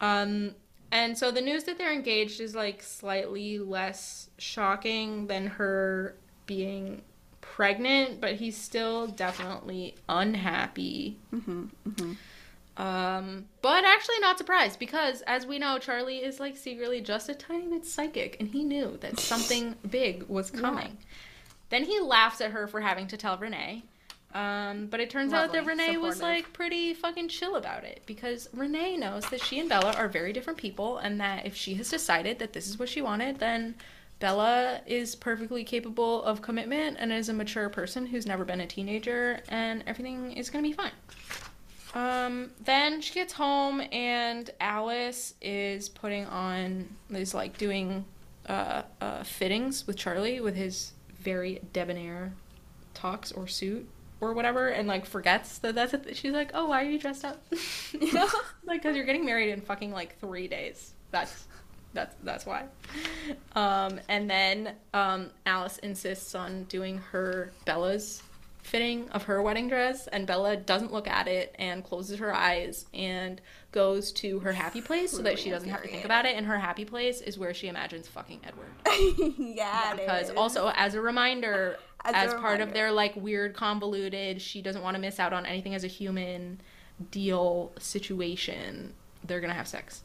um 0.00 0.54
and 0.92 1.18
so 1.18 1.30
the 1.30 1.40
news 1.40 1.64
that 1.64 1.78
they're 1.78 1.92
engaged 1.92 2.40
is 2.40 2.54
like 2.54 2.82
slightly 2.82 3.58
less 3.58 4.30
shocking 4.38 5.26
than 5.26 5.48
her 5.48 6.16
being 6.50 7.00
pregnant, 7.40 8.20
but 8.20 8.34
he's 8.34 8.56
still 8.56 9.06
definitely 9.06 9.94
unhappy. 10.08 11.16
Um, 12.76 13.44
but 13.62 13.84
actually 13.84 14.18
not 14.18 14.36
surprised 14.36 14.80
because 14.80 15.22
as 15.28 15.46
we 15.46 15.60
know, 15.60 15.78
Charlie 15.78 16.24
is 16.24 16.40
like 16.40 16.56
secretly 16.56 17.00
just 17.00 17.28
a 17.28 17.34
tiny 17.34 17.68
bit 17.68 17.86
psychic 17.86 18.36
and 18.40 18.48
he 18.48 18.64
knew 18.64 18.98
that 19.00 19.20
something 19.32 19.76
big 19.88 20.24
was 20.24 20.50
coming. 20.50 20.98
Then 21.68 21.84
he 21.84 22.00
laughs 22.00 22.40
at 22.40 22.50
her 22.50 22.66
for 22.66 22.80
having 22.80 23.06
to 23.06 23.16
tell 23.16 23.38
Renee. 23.38 23.84
Um, 24.34 24.86
but 24.86 24.98
it 24.98 25.08
turns 25.08 25.32
out 25.32 25.52
that 25.52 25.58
Lovely, 25.66 25.84
Renee 25.84 25.96
was 25.98 26.20
like 26.20 26.52
pretty 26.52 26.94
fucking 26.94 27.28
chill 27.28 27.54
about 27.54 27.84
it 27.84 28.02
because 28.06 28.48
Renee 28.52 28.96
knows 28.96 29.24
that 29.30 29.40
she 29.40 29.60
and 29.60 29.68
Bella 29.68 29.92
are 29.92 30.08
very 30.08 30.32
different 30.32 30.58
people 30.58 30.98
and 30.98 31.20
that 31.20 31.46
if 31.46 31.54
she 31.54 31.74
has 31.74 31.90
decided 31.90 32.40
that 32.40 32.54
this 32.54 32.66
is 32.66 32.76
what 32.76 32.88
she 32.88 33.02
wanted, 33.02 33.38
then 33.38 33.76
Bella 34.20 34.82
is 34.86 35.16
perfectly 35.16 35.64
capable 35.64 36.22
of 36.22 36.42
commitment 36.42 36.98
and 37.00 37.10
is 37.10 37.30
a 37.30 37.32
mature 37.32 37.70
person 37.70 38.06
who's 38.06 38.26
never 38.26 38.44
been 38.44 38.60
a 38.60 38.66
teenager 38.66 39.40
and 39.48 39.82
everything 39.86 40.32
is 40.32 40.50
gonna 40.50 40.62
be 40.62 40.74
fine. 40.74 40.92
Um, 41.94 42.50
then 42.62 43.00
she 43.00 43.14
gets 43.14 43.32
home 43.32 43.82
and 43.90 44.48
Alice 44.60 45.34
is 45.40 45.88
putting 45.88 46.26
on 46.26 46.88
is 47.10 47.34
like 47.34 47.58
doing 47.58 48.04
uh, 48.46 48.82
uh 49.00 49.24
fittings 49.24 49.86
with 49.86 49.96
Charlie 49.96 50.40
with 50.40 50.54
his 50.54 50.92
very 51.18 51.60
debonair 51.72 52.32
tux 52.94 53.36
or 53.36 53.46
suit 53.46 53.88
or 54.20 54.34
whatever 54.34 54.68
and 54.68 54.86
like 54.86 55.06
forgets 55.06 55.58
that 55.58 55.74
that's 55.74 55.94
a 55.94 55.98
th- 55.98 56.16
she's 56.16 56.32
like 56.32 56.50
oh 56.54 56.66
why 56.66 56.82
are 56.84 56.90
you 56.90 56.98
dressed 56.98 57.24
up? 57.24 57.42
You 57.92 58.12
know? 58.12 58.28
Like 58.64 58.82
because 58.82 58.96
you're 58.96 59.06
getting 59.06 59.24
married 59.24 59.50
in 59.50 59.62
fucking 59.62 59.92
like 59.92 60.18
three 60.20 60.46
days. 60.46 60.92
That's 61.10 61.46
that's 61.92 62.14
that's 62.22 62.46
why. 62.46 62.64
Um 63.54 64.00
and 64.08 64.30
then 64.30 64.74
um 64.94 65.30
alice 65.46 65.78
insists 65.78 66.34
on 66.34 66.64
doing 66.64 66.98
her 66.98 67.52
bella's 67.64 68.22
fitting 68.62 69.08
of 69.10 69.24
her 69.24 69.40
wedding 69.42 69.68
dress 69.68 70.06
and 70.08 70.26
bella 70.26 70.56
doesn't 70.56 70.92
look 70.92 71.08
at 71.08 71.26
it 71.26 71.54
and 71.58 71.82
closes 71.82 72.18
her 72.18 72.34
eyes 72.34 72.86
and 72.92 73.40
goes 73.72 74.12
to 74.12 74.38
her 74.40 74.52
happy 74.52 74.80
place 74.80 75.10
so 75.10 75.22
that 75.22 75.38
she 75.38 75.50
doesn't 75.50 75.68
have 75.68 75.82
to 75.82 75.88
think 75.88 76.04
about 76.04 76.26
it. 76.26 76.36
And 76.36 76.46
her 76.46 76.58
happy 76.58 76.84
place 76.84 77.20
is 77.20 77.38
where 77.38 77.54
she 77.54 77.68
imagines 77.68 78.08
fucking 78.08 78.40
edward. 78.44 78.68
Yeah, 79.38 79.94
because 79.94 80.30
also 80.30 80.72
as 80.74 80.94
a 80.94 81.00
reminder 81.00 81.76
As 82.04 82.14
as, 82.28 82.32
a 82.32 82.38
part 82.38 82.62
of 82.62 82.72
their 82.72 82.90
like 82.90 83.14
weird 83.14 83.54
convoluted 83.54 84.40
she 84.40 84.62
doesn't 84.62 84.82
want 84.82 84.94
to 84.94 85.00
miss 85.00 85.20
out 85.20 85.34
on 85.34 85.44
anything 85.44 85.74
as 85.74 85.84
a 85.84 85.86
human 85.86 86.58
deal 87.10 87.72
situation 87.78 88.94
they're 89.24 89.40
gonna 89.40 89.52
have 89.52 89.68
sex 89.68 90.02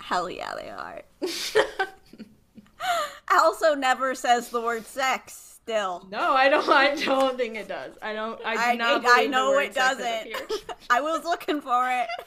Hell 0.00 0.30
yeah, 0.30 0.54
they 0.54 0.70
are. 0.70 1.02
also 3.30 3.74
never 3.74 4.14
says 4.14 4.48
the 4.50 4.60
word 4.60 4.86
sex. 4.86 5.44
Still, 5.62 6.06
no 6.10 6.32
i 6.32 6.48
don't 6.48 6.66
i 6.70 6.94
don't 6.94 7.36
think 7.36 7.54
it 7.54 7.68
does 7.68 7.92
i 8.00 8.14
don't 8.14 8.40
i 8.42 8.54
do 8.54 8.60
I, 8.60 8.74
not 8.76 9.04
I, 9.04 9.24
I 9.24 9.26
know 9.26 9.58
it 9.58 9.74
doesn't. 9.74 10.34
I 10.90 11.02
was 11.02 11.24
looking 11.24 11.60
for 11.60 11.90
it. 11.90 12.08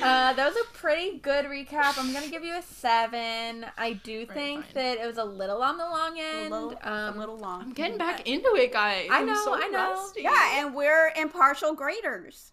Uh, 0.00 0.32
that 0.32 0.46
was 0.52 0.56
a 0.56 0.64
pretty 0.76 1.18
good 1.18 1.44
recap. 1.44 1.96
I'm 1.98 2.12
gonna 2.12 2.28
give 2.28 2.42
you 2.42 2.54
a 2.56 2.62
seven. 2.62 3.64
I 3.78 3.92
do 3.92 4.26
Very 4.26 4.38
think 4.38 4.64
fine. 4.64 4.74
that 4.74 4.98
it 4.98 5.06
was 5.06 5.18
a 5.18 5.24
little 5.24 5.62
on 5.62 5.76
the 5.76 5.84
long 5.84 6.18
A 6.18 6.22
end. 6.22 6.50
little, 6.50 6.74
um, 6.82 7.14
a 7.16 7.18
little 7.18 7.36
long. 7.38 7.62
i'm 7.62 7.72
getting 7.72 7.98
back 7.98 8.26
into 8.26 8.54
it 8.56 8.72
guys 8.72 9.06
I 9.10 9.20
I'm 9.20 9.26
know, 9.26 9.44
so 9.44 9.54
I 9.54 9.68
know. 9.68 9.92
rusty. 9.92 10.22
Yeah, 10.22 10.60
and 10.64 10.74
we're 10.74 11.12
impartial 11.16 11.74
graders. 11.74 12.52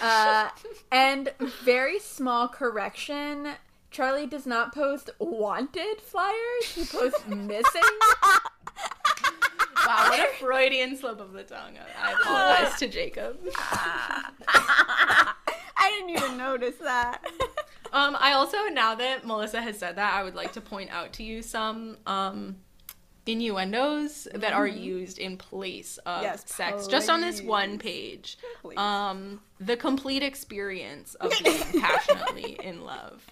Uh, 0.00 0.48
and 0.90 1.32
very 1.64 1.98
small 1.98 2.48
correction. 2.48 3.48
Charlie 3.90 4.26
does 4.26 4.46
not 4.46 4.74
post 4.74 5.10
wanted 5.18 6.00
flyers. 6.00 6.64
He 6.74 6.84
posts 6.84 7.26
missing. 7.26 7.82
Wow, 9.84 10.10
what 10.10 10.20
a 10.20 10.32
Freudian 10.34 10.96
slip 10.96 11.20
of 11.20 11.32
the 11.32 11.42
tongue. 11.42 11.76
I 12.00 12.12
apologize 12.12 12.78
to 12.78 12.88
Jacob. 12.88 13.36
I 13.58 15.32
didn't 15.90 16.10
even 16.10 16.36
notice 16.36 16.76
that. 16.76 17.18
Um, 17.92 18.16
I 18.20 18.32
also 18.32 18.68
now 18.68 18.94
that 18.94 19.26
Melissa 19.26 19.60
has 19.60 19.78
said 19.78 19.96
that, 19.96 20.14
I 20.14 20.22
would 20.22 20.34
like 20.36 20.52
to 20.52 20.60
point 20.60 20.90
out 20.90 21.12
to 21.14 21.24
you 21.24 21.42
some 21.42 21.96
um 22.06 22.56
innuendos 23.26 24.26
that 24.34 24.52
are 24.52 24.66
used 24.66 25.18
in 25.18 25.36
place 25.36 25.98
of 26.06 26.22
Yes, 26.22 26.44
sex 26.46 26.86
just 26.86 27.08
on 27.08 27.20
this 27.20 27.40
one 27.40 27.78
page. 27.78 28.38
Please. 28.60 28.78
Um, 28.78 29.40
the 29.60 29.76
complete 29.76 30.22
experience 30.22 31.14
of 31.16 31.32
being 31.44 31.80
passionately 31.80 32.58
in 32.62 32.84
love. 32.84 33.24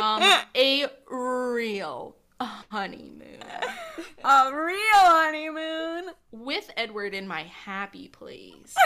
Um, 0.00 0.22
a 0.56 0.86
real 1.10 2.16
honeymoon 2.40 3.40
A 4.24 4.50
real 4.54 4.76
honeymoon. 4.92 6.10
with 6.32 6.70
Edward 6.76 7.14
in 7.14 7.26
my 7.28 7.42
happy 7.42 8.08
place. 8.08 8.74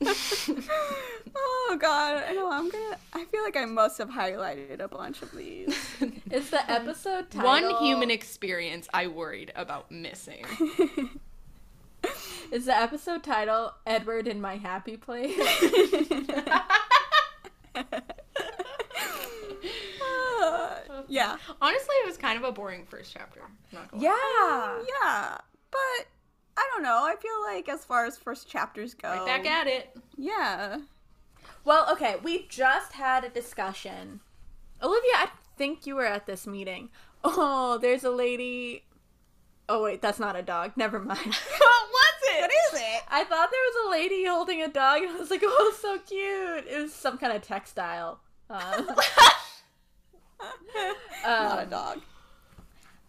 oh 1.36 1.78
god, 1.80 2.24
I 2.28 2.32
know 2.32 2.50
I'm 2.50 2.68
gonna 2.68 2.98
I 3.12 3.24
feel 3.24 3.42
like 3.42 3.56
I 3.56 3.64
must 3.64 3.98
have 3.98 4.10
highlighted 4.10 4.80
a 4.80 4.88
bunch 4.88 5.22
of 5.22 5.32
these. 5.32 5.68
Is 6.30 6.50
the 6.50 6.70
episode 6.70 7.30
title 7.30 7.46
One 7.46 7.84
human 7.84 8.10
experience 8.10 8.88
I 8.92 9.06
worried 9.06 9.52
about 9.54 9.90
missing. 9.90 10.44
Is 12.52 12.66
the 12.66 12.76
episode 12.76 13.22
title 13.22 13.72
Edward 13.86 14.28
in 14.28 14.40
my 14.40 14.56
happy 14.56 14.96
place? 14.96 15.38
Uh, 20.46 21.02
yeah. 21.08 21.36
Honestly, 21.60 21.94
it 21.96 22.06
was 22.06 22.16
kind 22.16 22.36
of 22.36 22.44
a 22.44 22.52
boring 22.52 22.84
first 22.84 23.12
chapter. 23.12 23.40
Yeah. 23.96 24.78
Yeah. 25.02 25.38
But 25.70 26.06
I 26.56 26.68
don't 26.72 26.82
know. 26.82 27.04
I 27.04 27.16
feel 27.16 27.42
like 27.42 27.68
as 27.68 27.84
far 27.84 28.06
as 28.06 28.16
first 28.16 28.48
chapters 28.48 28.94
go. 28.94 29.08
Right 29.08 29.26
back 29.26 29.46
at 29.46 29.66
it. 29.66 29.96
Yeah. 30.16 30.78
Well, 31.64 31.90
okay, 31.92 32.16
we 32.22 32.46
just 32.48 32.92
had 32.92 33.24
a 33.24 33.28
discussion. 33.28 34.20
Olivia, 34.82 35.12
I 35.14 35.28
think 35.56 35.86
you 35.86 35.96
were 35.96 36.04
at 36.04 36.26
this 36.26 36.46
meeting. 36.46 36.90
Oh, 37.22 37.78
there's 37.78 38.04
a 38.04 38.10
lady. 38.10 38.84
Oh 39.68 39.82
wait, 39.82 40.02
that's 40.02 40.18
not 40.18 40.36
a 40.36 40.42
dog. 40.42 40.72
Never 40.76 40.98
mind. 40.98 41.18
what 41.58 41.88
was 41.90 42.14
it? 42.22 42.40
What 42.42 42.50
is 42.50 42.80
it? 42.80 43.02
I 43.08 43.24
thought 43.24 43.50
there 43.50 43.60
was 43.60 43.86
a 43.86 43.90
lady 43.90 44.26
holding 44.26 44.62
a 44.62 44.68
dog, 44.68 45.02
and 45.02 45.12
I 45.12 45.18
was 45.18 45.30
like, 45.30 45.42
"Oh, 45.44 45.74
so 45.80 45.98
cute!" 45.98 46.66
It 46.68 46.82
was 46.82 46.92
some 46.92 47.18
kind 47.18 47.32
of 47.32 47.42
textile. 47.42 48.20
Um, 51.24 51.32
Not 51.32 51.62
a 51.62 51.66
dog. 51.66 52.02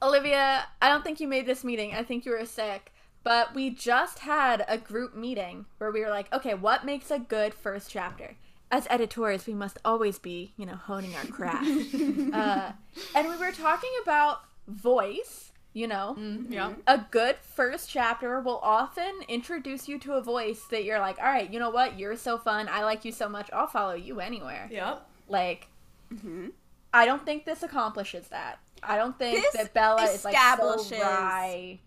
Olivia, 0.02 0.66
I 0.82 0.88
don't 0.88 1.04
think 1.04 1.20
you 1.20 1.28
made 1.28 1.46
this 1.46 1.66
meeting. 1.66 1.94
I 1.94 2.04
think 2.04 2.26
you 2.26 2.32
were 2.32 2.46
sick. 2.46 2.94
But 3.26 3.56
we 3.56 3.72
just 3.72 4.20
had 4.20 4.64
a 4.68 4.78
group 4.78 5.16
meeting 5.16 5.66
where 5.80 5.92
we 5.92 6.02
were 6.02 6.12
like, 6.12 6.32
okay, 6.32 6.54
what 6.54 6.86
makes 6.86 7.10
a 7.10 7.18
good 7.18 7.56
first 7.56 7.90
chapter? 7.90 8.36
As 8.70 8.86
editors, 8.88 9.48
we 9.48 9.56
must 9.56 9.80
always 9.84 10.20
be, 10.20 10.54
you 10.58 10.66
know, 10.68 10.76
honing 10.76 11.16
our 11.16 11.26
craft. 11.26 11.66
uh, 12.34 12.72
and 13.16 13.28
we 13.28 13.36
were 13.38 13.52
talking 13.52 13.90
about 14.04 14.42
voice, 14.68 15.52
you 15.74 15.88
know. 15.88 16.16
Yeah. 16.48 16.74
A 16.86 17.04
good 17.10 17.38
first 17.42 17.90
chapter 17.90 18.40
will 18.42 18.60
often 18.62 19.12
introduce 19.28 19.88
you 19.90 19.98
to 20.00 20.14
a 20.14 20.22
voice 20.22 20.62
that 20.70 20.84
you're 20.84 21.00
like, 21.00 21.18
all 21.18 21.26
right, 21.26 21.52
you 21.52 21.58
know 21.58 21.72
what? 21.72 21.98
You're 21.98 22.18
so 22.18 22.38
fun. 22.38 22.68
I 22.70 22.84
like 22.84 23.06
you 23.06 23.12
so 23.12 23.28
much. 23.28 23.50
I'll 23.52 23.66
follow 23.66 23.96
you 23.96 24.20
anywhere. 24.20 24.70
Yep. 24.72 25.04
Like, 25.30 25.68
Mhm. 26.14 26.52
I 26.94 27.06
don't 27.08 27.26
think 27.26 27.46
this 27.46 27.64
accomplishes 27.64 28.28
that. 28.28 28.60
I 28.84 28.98
don't 28.98 29.18
think 29.18 29.42
This 29.42 29.54
that 29.54 29.74
Bella 29.74 30.04
is 30.04 30.24
like 30.24 30.36
so 30.36 30.40
establishes 30.40 31.00
wry. 31.00 31.80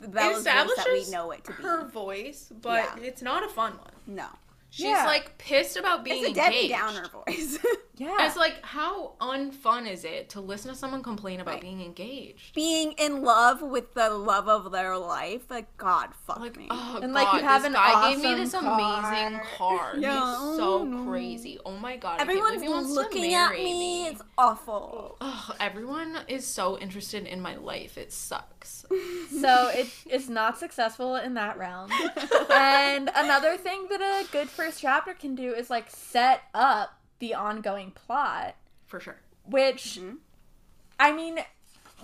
Was 0.00 0.10
that 0.12 0.28
we 0.32 0.34
establishes 0.38 1.10
know 1.12 1.30
it 1.30 1.44
to 1.44 1.52
be. 1.52 1.62
Her 1.62 1.84
voice, 1.86 2.50
but 2.62 2.84
Yeah. 2.98 3.04
it's 3.04 3.22
not 3.22 3.44
a 3.44 3.48
fun 3.48 3.72
one. 3.78 3.90
No. 4.06 4.26
She's 4.70 4.86
Yeah. 4.86 5.04
like 5.06 5.36
pissed 5.38 5.76
about 5.76 6.04
being 6.04 6.22
It's 6.24 6.30
a 6.32 6.34
Debbie 6.34 6.54
engaged. 6.70 6.74
Downer 6.74 7.08
voice. 7.08 7.58
Yeah. 7.96 8.24
It's 8.26 8.34
like 8.36 8.64
how 8.64 9.12
unfun 9.20 9.86
is 9.86 10.06
it 10.06 10.30
to 10.30 10.40
listen 10.40 10.70
to 10.70 10.74
someone 10.74 11.02
complain 11.02 11.38
about 11.40 11.52
Right. 11.56 11.60
being 11.60 11.82
engaged? 11.82 12.54
Being 12.54 12.92
in 12.92 13.20
love 13.20 13.60
with 13.60 13.92
the 13.92 14.08
love 14.08 14.48
of 14.48 14.72
their 14.72 14.96
life. 14.96 15.42
Like, 15.50 15.76
God, 15.76 16.08
fuck 16.26 16.40
Like, 16.40 16.56
me. 16.56 16.68
oh 16.70 16.98
And, 17.02 17.12
god, 17.12 17.24
like, 17.24 17.34
you 17.42 17.46
have 17.46 17.60
this 17.60 17.66
an 17.66 17.72
guy 17.74 18.08
gave 18.14 18.22
me 18.22 18.34
this 18.36 18.52
car. 18.52 18.62
amazing 19.12 19.40
car. 19.58 19.92
Yeah, 19.98 20.30
He's 20.30 20.56
so 20.56 21.04
crazy. 21.10 21.58
Oh 21.66 21.72
my 21.72 21.98
god, 21.98 22.20
I 22.20 22.22
Everyone's 22.22 22.52
believe 22.54 22.62
he 22.62 22.68
wants 22.72 22.88
to 22.88 22.94
looking 22.94 23.34
at 23.34 23.50
marry 23.50 23.64
me. 23.64 24.06
It's 24.06 24.22
awful. 24.38 25.18
Ugh, 25.20 25.56
everyone 25.60 26.20
is 26.26 26.46
so 26.46 26.78
interested 26.78 27.26
in 27.26 27.42
my 27.42 27.56
life. 27.56 27.98
It 27.98 28.14
sucks. 28.14 28.86
so 29.42 29.68
it 29.74 29.88
is 30.06 30.30
not 30.30 30.56
successful 30.56 31.16
in 31.16 31.34
that 31.34 31.58
realm. 31.58 31.90
and 32.50 33.10
another 33.14 33.58
thing 33.58 33.88
that 33.90 34.00
a 34.00 34.26
good 34.32 34.48
first 34.66 34.80
chapter 34.80 35.14
can 35.14 35.34
do 35.34 35.52
is 35.54 35.70
like 35.70 35.90
set 35.90 36.42
up 36.54 36.98
the 37.18 37.34
ongoing 37.34 37.90
plot, 37.92 38.54
For 38.86 39.00
sure. 39.00 39.16
which 39.44 39.98
Mhm. 40.00 40.18
I 40.98 41.12
mean, 41.12 41.38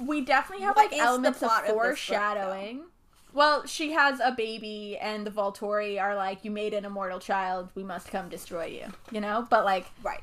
we 0.01 0.21
definitely 0.23 0.65
have 0.65 0.77
What 0.77 0.91
like 0.91 1.01
elements 1.01 1.43
of 1.43 1.49
plot 1.49 1.63
of 1.65 1.69
book, 1.75 1.77
foreshadowing. 1.85 2.85
well, 3.33 3.67
she 3.67 3.93
has 3.93 4.21
a 4.21 4.31
baby, 4.33 4.97
and 4.99 5.27
the 5.27 5.31
Volturi 5.31 6.01
are 6.01 6.15
like, 6.15 6.45
"You 6.45 6.51
made 6.51 6.73
an 6.75 6.85
immortal 6.85 7.19
child. 7.19 7.71
We 7.75 7.83
must 7.85 8.09
come 8.11 8.29
destroy 8.29 8.67
you." 8.67 8.93
You 9.11 9.21
know, 9.21 9.47
but 9.51 9.65
like, 9.65 9.87
Right. 10.03 10.23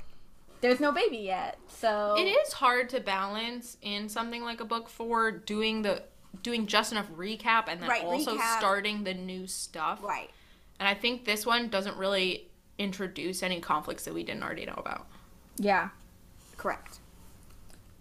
there's 0.61 0.79
no 0.79 0.91
baby 0.91 1.17
yet, 1.17 1.57
so 1.67 2.15
It 2.17 2.23
is 2.27 2.53
hard 2.53 2.89
to 2.89 2.99
balance 2.99 3.77
in 3.81 4.09
something 4.09 4.43
like 4.43 4.59
a 4.59 4.65
book 4.65 4.89
for 4.89 5.31
doing 5.31 5.81
the 5.83 6.03
doing 6.41 6.65
just 6.65 6.91
enough 6.91 7.07
recap 7.11 7.65
and 7.67 7.79
then 7.79 7.87
Right, 7.89 8.03
also 8.03 8.35
recap. 8.37 8.57
starting 8.57 9.03
the 9.03 9.13
new 9.13 9.45
stuff. 9.45 9.99
Right. 10.01 10.31
And 10.83 10.89
I 10.89 10.95
think 10.99 11.23
this 11.23 11.45
one 11.45 11.69
doesn't 11.69 11.95
really 11.95 12.49
introduce 12.77 13.41
any 13.41 13.61
conflicts 13.61 14.03
that 14.03 14.13
we 14.13 14.21
didn't 14.21 14.43
already 14.43 14.65
know 14.65 14.73
about. 14.75 15.07
Yeah. 15.55 15.87
Correct. 16.57 16.99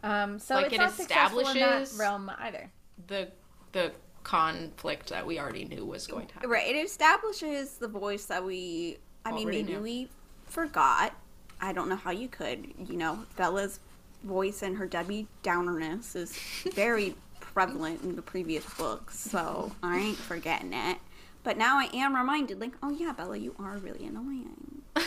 Um. 0.03 0.41
So 0.41 0.57
Like, 0.57 0.65
it's 0.67 0.75
it 0.75 0.79
not 0.79 0.91
successful 0.91 1.39
in 1.39 1.45
that 1.45 1.83
establishes- 1.83 1.97
realm 1.97 2.33
either. 2.41 2.69
The 3.07 3.31
the 3.71 3.93
conflict 4.25 5.11
that 5.11 5.25
we 5.25 5.39
already 5.39 5.65
knew 5.65 5.85
was 5.85 6.09
going 6.09 6.27
to 6.27 6.35
happen. 6.35 6.51
Right. 6.51 6.75
It 6.75 6.77
establishes 6.85 7.75
the 7.75 7.87
voice 7.87 8.25
that 8.25 8.45
we. 8.45 8.99
I 9.25 9.31
mean, 9.31 9.49
maybe 9.49 9.75
knew. 9.75 9.81
we 9.81 10.09
forgot. 10.47 11.15
I 11.61 11.73
don't 11.73 11.89
know 11.89 11.95
how 11.95 12.11
you 12.11 12.27
could. 12.27 12.67
You 12.89 12.97
know, 12.97 13.25
Bella's 13.37 13.79
voice 14.25 14.63
and 14.63 14.77
her 14.77 14.87
Debbie 14.87 15.29
Downerness 15.45 16.17
is 16.17 16.37
very 16.75 17.15
prevalent 17.41 18.03
in 18.03 18.17
the 18.17 18.23
previous 18.23 18.65
books, 18.75 19.21
so 19.21 19.71
I 19.85 19.99
ain't 20.01 20.19
forgetting 20.19 20.73
it. 20.73 20.99
But 21.45 21.59
now 21.59 21.79
I 21.79 21.89
am 21.93 22.15
reminded, 22.15 22.61
like, 22.61 22.73
oh 22.83 22.91
yeah, 22.91 23.13
Bella, 23.13 23.37
you 23.37 23.55
are 23.59 23.77
really 23.79 24.07
annoying. 24.07 24.83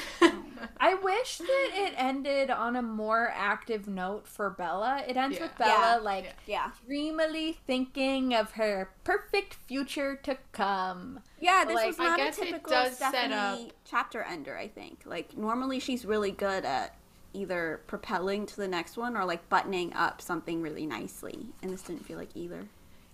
I 0.77 0.95
wish 0.95 1.37
that 1.37 1.69
it 1.73 1.93
ended 1.97 2.49
on 2.49 2.75
a 2.75 2.81
more 2.81 3.31
active 3.33 3.87
note 3.87 4.27
for 4.27 4.49
Bella. 4.49 5.03
It 5.07 5.15
ends 5.15 5.37
Yeah. 5.37 5.43
with 5.43 5.57
Bella 5.57 5.71
Yeah. 5.71 5.95
like 6.01 6.23
Yeah. 6.25 6.31
Yeah. 6.45 6.71
dreamily 6.85 7.53
thinking 7.65 8.33
of 8.33 8.51
her 8.53 8.91
perfect 9.03 9.53
future 9.53 10.15
to 10.23 10.37
come. 10.51 11.21
Yeah, 11.39 11.63
this 11.65 11.75
Like, 11.75 11.87
was 11.87 11.99
I 11.99 12.03
not 12.03 12.19
a 12.19 12.23
guess 12.23 12.37
it 12.39 12.45
typical 12.47 12.71
does 12.71 12.97
set 12.97 13.09
Stephenie 13.13 13.71
chapter 13.85 14.23
ender, 14.23 14.57
I 14.57 14.67
think. 14.67 15.03
Like 15.05 15.37
normally 15.37 15.79
she's 15.79 16.05
really 16.05 16.31
good 16.31 16.65
at 16.65 16.95
either 17.33 17.81
propelling 17.87 18.45
to 18.47 18.55
the 18.55 18.67
next 18.67 18.97
one 18.97 19.15
or 19.17 19.25
like 19.25 19.47
buttoning 19.49 19.93
up 19.93 20.21
something 20.21 20.61
really 20.61 20.85
nicely. 20.85 21.47
And 21.61 21.71
this 21.71 21.81
didn't 21.83 22.05
feel 22.05 22.17
like 22.17 22.29
either. 22.35 22.65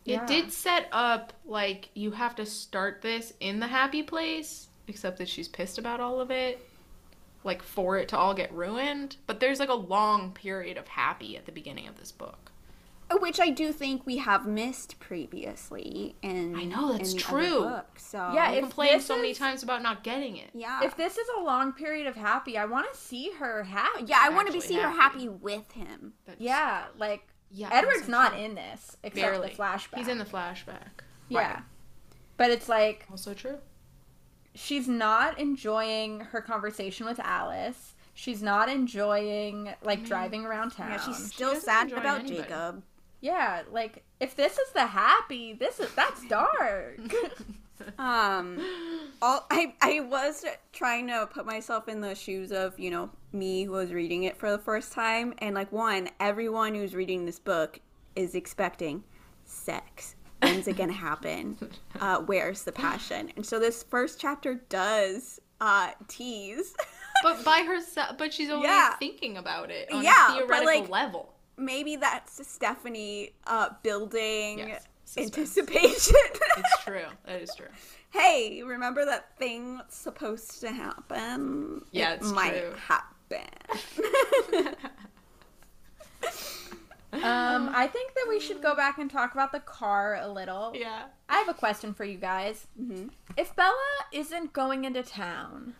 It 0.05 0.11
Yeah. 0.13 0.25
did 0.25 0.51
set 0.51 0.87
up 0.91 1.33
like 1.45 1.89
you 1.93 2.11
have 2.11 2.35
to 2.35 2.45
start 2.45 3.01
this 3.01 3.33
in 3.39 3.59
the 3.59 3.67
happy 3.67 4.01
place, 4.03 4.69
except 4.87 5.17
that 5.19 5.29
she's 5.29 5.47
pissed 5.47 5.77
about 5.77 5.99
all 5.99 6.19
of 6.19 6.31
it. 6.31 6.67
Like 7.43 7.61
for 7.63 7.97
it 7.97 8.07
to 8.09 8.17
all 8.17 8.33
get 8.33 8.51
ruined. 8.53 9.17
But 9.27 9.39
there's 9.39 9.59
like 9.59 9.69
a 9.69 9.73
long 9.73 10.31
period 10.31 10.77
of 10.77 10.87
happy 10.89 11.35
at 11.37 11.45
the 11.45 11.51
beginning 11.51 11.87
of 11.87 11.97
this 11.97 12.11
book. 12.11 12.51
Oh, 13.13 13.17
which 13.17 13.39
I 13.41 13.49
do 13.49 13.73
think 13.73 14.05
we 14.05 14.17
have 14.17 14.47
missed 14.47 14.97
previously 14.99 16.15
in 16.21 16.55
I 16.55 16.63
know, 16.63 16.93
that's 16.93 17.11
in 17.11 17.17
the 17.17 17.21
true. 17.23 17.63
Other 17.63 17.69
books, 17.77 18.05
so 18.05 18.31
Yeah, 18.33 18.45
I 18.49 18.51
if 18.53 18.61
complained 18.61 18.99
this 18.99 19.05
so 19.05 19.15
many 19.17 19.31
is- 19.31 19.37
times 19.37 19.63
about 19.63 19.81
not 19.81 20.03
getting 20.03 20.37
it. 20.37 20.49
yeah. 20.53 20.81
If 20.83 20.95
this 20.95 21.17
is 21.17 21.27
a 21.37 21.41
long 21.41 21.73
period 21.73 22.07
of 22.07 22.15
happy, 22.15 22.57
I 22.57 22.65
want 22.65 22.91
to 22.93 22.97
see 22.97 23.31
her 23.39 23.63
happy. 23.63 24.05
yeah, 24.05 24.19
I 24.21 24.29
want 24.29 24.47
to 24.47 24.53
be 24.53 24.59
actually 24.59 24.75
see 24.75 24.81
her 24.81 24.89
happy. 24.91 25.19
happy 25.25 25.29
with 25.29 25.71
him. 25.73 26.13
That's- 26.25 26.41
Yeah, 26.41 26.85
like 26.97 27.27
yeah. 27.51 27.69
Edward's 27.71 28.07
not 28.07 28.33
true. 28.33 28.41
in 28.43 28.55
this 28.55 28.97
except 29.03 29.15
Barely. 29.15 29.49
the 29.49 29.55
flashback. 29.55 29.97
He's 29.97 30.07
in 30.07 30.17
the 30.17 30.25
flashback. 30.25 31.01
yeah. 31.29 31.53
Right. 31.53 31.63
But 32.37 32.51
it's 32.51 32.67
like 32.69 33.05
Also 33.11 33.33
true. 33.33 33.57
she's 34.55 34.87
not 34.87 35.39
enjoying 35.39 36.21
her 36.21 36.41
conversation 36.41 37.05
with 37.05 37.19
Alice. 37.19 37.93
She's 38.13 38.41
not 38.43 38.67
enjoying 38.69 39.73
like 39.83 40.03
driving 40.05 40.45
around 40.45 40.71
town. 40.71 40.91
Yeah, 40.91 40.99
she's 40.99 41.31
still 41.33 41.49
doesn't 41.53 41.65
sad 41.65 41.91
about 41.91 42.19
anybody. 42.21 42.41
Jacob. 42.41 42.83
Yeah, 43.21 43.61
like 43.71 44.03
if 44.19 44.35
this 44.35 44.57
is 44.57 44.71
the 44.73 44.85
happy, 44.87 45.53
this 45.53 45.79
is 45.79 45.93
that's 45.93 46.25
dark. 46.27 46.97
Um, 47.97 48.59
all 49.21 49.45
I 49.51 49.73
I 49.81 49.99
was 50.01 50.45
trying 50.73 51.07
to 51.07 51.27
put 51.31 51.45
myself 51.45 51.87
in 51.87 52.01
the 52.01 52.15
shoes 52.15 52.51
of 52.51 52.79
you 52.79 52.89
know 52.91 53.09
me 53.33 53.63
who 53.65 53.71
was 53.71 53.93
reading 53.93 54.23
it 54.23 54.37
for 54.37 54.51
the 54.51 54.57
first 54.59 54.91
time, 54.91 55.33
and 55.39 55.55
like 55.55 55.71
one, 55.71 56.09
everyone 56.19 56.75
who's 56.75 56.93
reading 56.95 57.25
this 57.25 57.39
book 57.39 57.79
is 58.15 58.35
expecting 58.35 59.03
sex, 59.45 60.15
When's 60.41 60.67
it 60.67 60.77
gonna 60.77 60.93
happen? 60.93 61.57
Uh, 61.99 62.17
where's 62.21 62.63
the 62.63 62.71
passion? 62.71 63.31
And 63.35 63.45
so 63.45 63.59
this 63.59 63.83
first 63.83 64.19
chapter 64.19 64.55
does 64.69 65.39
uh, 65.59 65.91
tease. 66.07 66.73
But 67.23 67.45
by 67.45 67.59
herself, 67.61 68.17
but 68.17 68.33
she's 68.33 68.49
only 68.49 68.65
Yeah. 68.67 68.95
thinking 68.95 69.37
about 69.37 69.69
it 69.69 69.91
on 69.91 70.03
Yeah, 70.03 70.31
a 70.31 70.33
theoretical 70.39 70.81
like, 70.81 70.89
level. 70.89 71.33
Maybe 71.57 71.95
that's 71.95 72.47
Stephenie 72.47 73.35
uh, 73.45 73.69
building 73.83 74.57
Yes, 74.57 74.87
suspense. 75.11 75.37
anticipation. 75.37 76.15
It's 76.57 76.83
true. 76.83 77.05
That 77.25 77.41
is 77.41 77.53
true. 77.55 77.67
hey, 78.11 78.61
remember 78.63 79.05
that 79.05 79.37
thing 79.37 79.77
that's 79.77 79.97
supposed 79.97 80.61
to 80.61 80.71
happen? 80.71 81.83
Yeah, 81.91 82.13
it 82.13 82.23
might 82.23 82.59
true. 82.59 82.73
happen. 82.87 83.07
Um, 87.13 87.69
I 87.75 87.87
think 87.87 88.13
that 88.13 88.25
we 88.29 88.39
should 88.39 88.61
go 88.61 88.73
back 88.73 88.97
and 88.97 89.11
talk 89.11 89.33
about 89.33 89.51
the 89.51 89.59
car 89.59 90.15
a 90.15 90.31
little. 90.31 90.71
Yeah. 90.73 91.03
I 91.27 91.39
have 91.39 91.49
a 91.49 91.53
question 91.53 91.93
for 91.93 92.05
you 92.05 92.17
guys. 92.17 92.67
Mm-hmm. 92.81 93.07
If 93.35 93.53
Bella 93.55 93.75
isn't 94.13 94.53
going 94.53 94.85
into 94.85 95.03
town, 95.03 95.75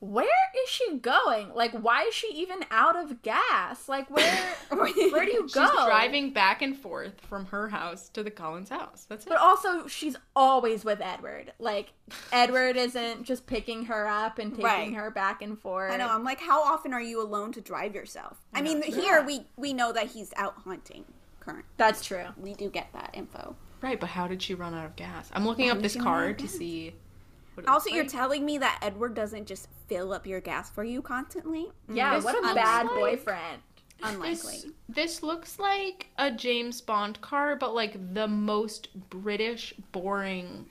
where 0.00 0.26
is 0.64 0.68
she 0.70 0.98
going? 0.98 1.52
Like, 1.54 1.72
why 1.72 2.04
is 2.04 2.14
she 2.14 2.28
even 2.34 2.64
out 2.70 2.96
of 2.96 3.20
gas? 3.22 3.88
Like, 3.88 4.08
where 4.10 4.54
where 4.70 5.24
do 5.24 5.32
you 5.32 5.48
go? 5.52 5.66
She's 5.66 5.84
driving 5.84 6.32
back 6.32 6.62
and 6.62 6.76
forth 6.76 7.20
from 7.28 7.46
her 7.46 7.68
house 7.68 8.08
to 8.10 8.22
the 8.22 8.30
Cullens 8.30 8.68
house. 8.68 9.06
That's 9.08 9.26
it. 9.26 9.28
But 9.28 9.38
also, 9.38 9.86
she's 9.88 10.16
always 10.36 10.84
with 10.84 11.00
Edward. 11.00 11.52
Like, 11.58 11.92
Edward 12.32 12.76
isn't 12.76 13.24
just 13.24 13.46
picking 13.46 13.86
her 13.86 14.06
up 14.06 14.38
and 14.38 14.52
taking 14.52 14.64
Right. 14.64 14.94
her 14.94 15.10
back 15.10 15.42
and 15.42 15.58
forth. 15.58 15.92
I 15.92 15.96
know. 15.96 16.08
I'm 16.08 16.24
like, 16.24 16.40
how 16.40 16.62
often 16.62 16.92
are 16.94 17.02
you 17.02 17.20
alone 17.20 17.52
to 17.52 17.60
drive 17.60 17.94
yourself? 17.94 18.36
I 18.54 18.62
mean, 18.62 18.82
Yeah. 18.86 18.94
here 18.94 19.22
we 19.24 19.46
we 19.56 19.72
know 19.72 19.92
that 19.92 20.08
he's 20.08 20.32
out 20.36 20.54
hunting. 20.64 21.04
Current, 21.40 21.64
That's 21.76 22.04
true. 22.04 22.24
we 22.36 22.54
do 22.54 22.68
get 22.70 22.92
that 22.92 23.10
info. 23.14 23.56
Right, 23.80 23.98
but 23.98 24.10
how 24.10 24.28
did 24.28 24.42
she 24.42 24.54
run 24.54 24.74
out 24.74 24.84
of 24.84 24.96
gas? 24.96 25.30
I'm 25.32 25.46
looking 25.46 25.68
How 25.68 25.74
up 25.76 25.82
this 25.82 25.92
she 25.94 25.98
run 25.98 26.08
out 26.08 26.10
card 26.10 26.38
to 26.40 26.48
see. 26.48 26.94
What 27.54 27.62
it 27.64 27.68
Also, 27.68 27.86
looks 27.86 27.94
you're 27.94 28.04
like. 28.04 28.12
telling 28.12 28.44
me 28.44 28.58
that 28.58 28.78
Edward 28.82 29.14
doesn't 29.14 29.46
just 29.46 29.68
fill 29.88 30.12
up 30.12 30.26
your 30.26 30.40
gas 30.40 30.70
for 30.70 30.84
you 30.84 31.02
constantly? 31.02 31.66
Mm. 31.90 31.96
Yeah, 31.96 32.14
This 32.16 32.24
what 32.24 32.38
a 32.38 32.54
bad 32.54 32.86
like- 32.86 32.94
boyfriend. 32.94 33.62
Unlikely. 34.00 34.52
This, 34.52 34.66
this 34.88 35.22
looks 35.24 35.58
like 35.58 36.06
a 36.18 36.30
James 36.30 36.80
Bond 36.80 37.20
car, 37.20 37.56
but 37.56 37.74
like 37.74 38.14
the 38.14 38.28
most 38.28 38.88
British, 39.10 39.74
boring 39.90 40.66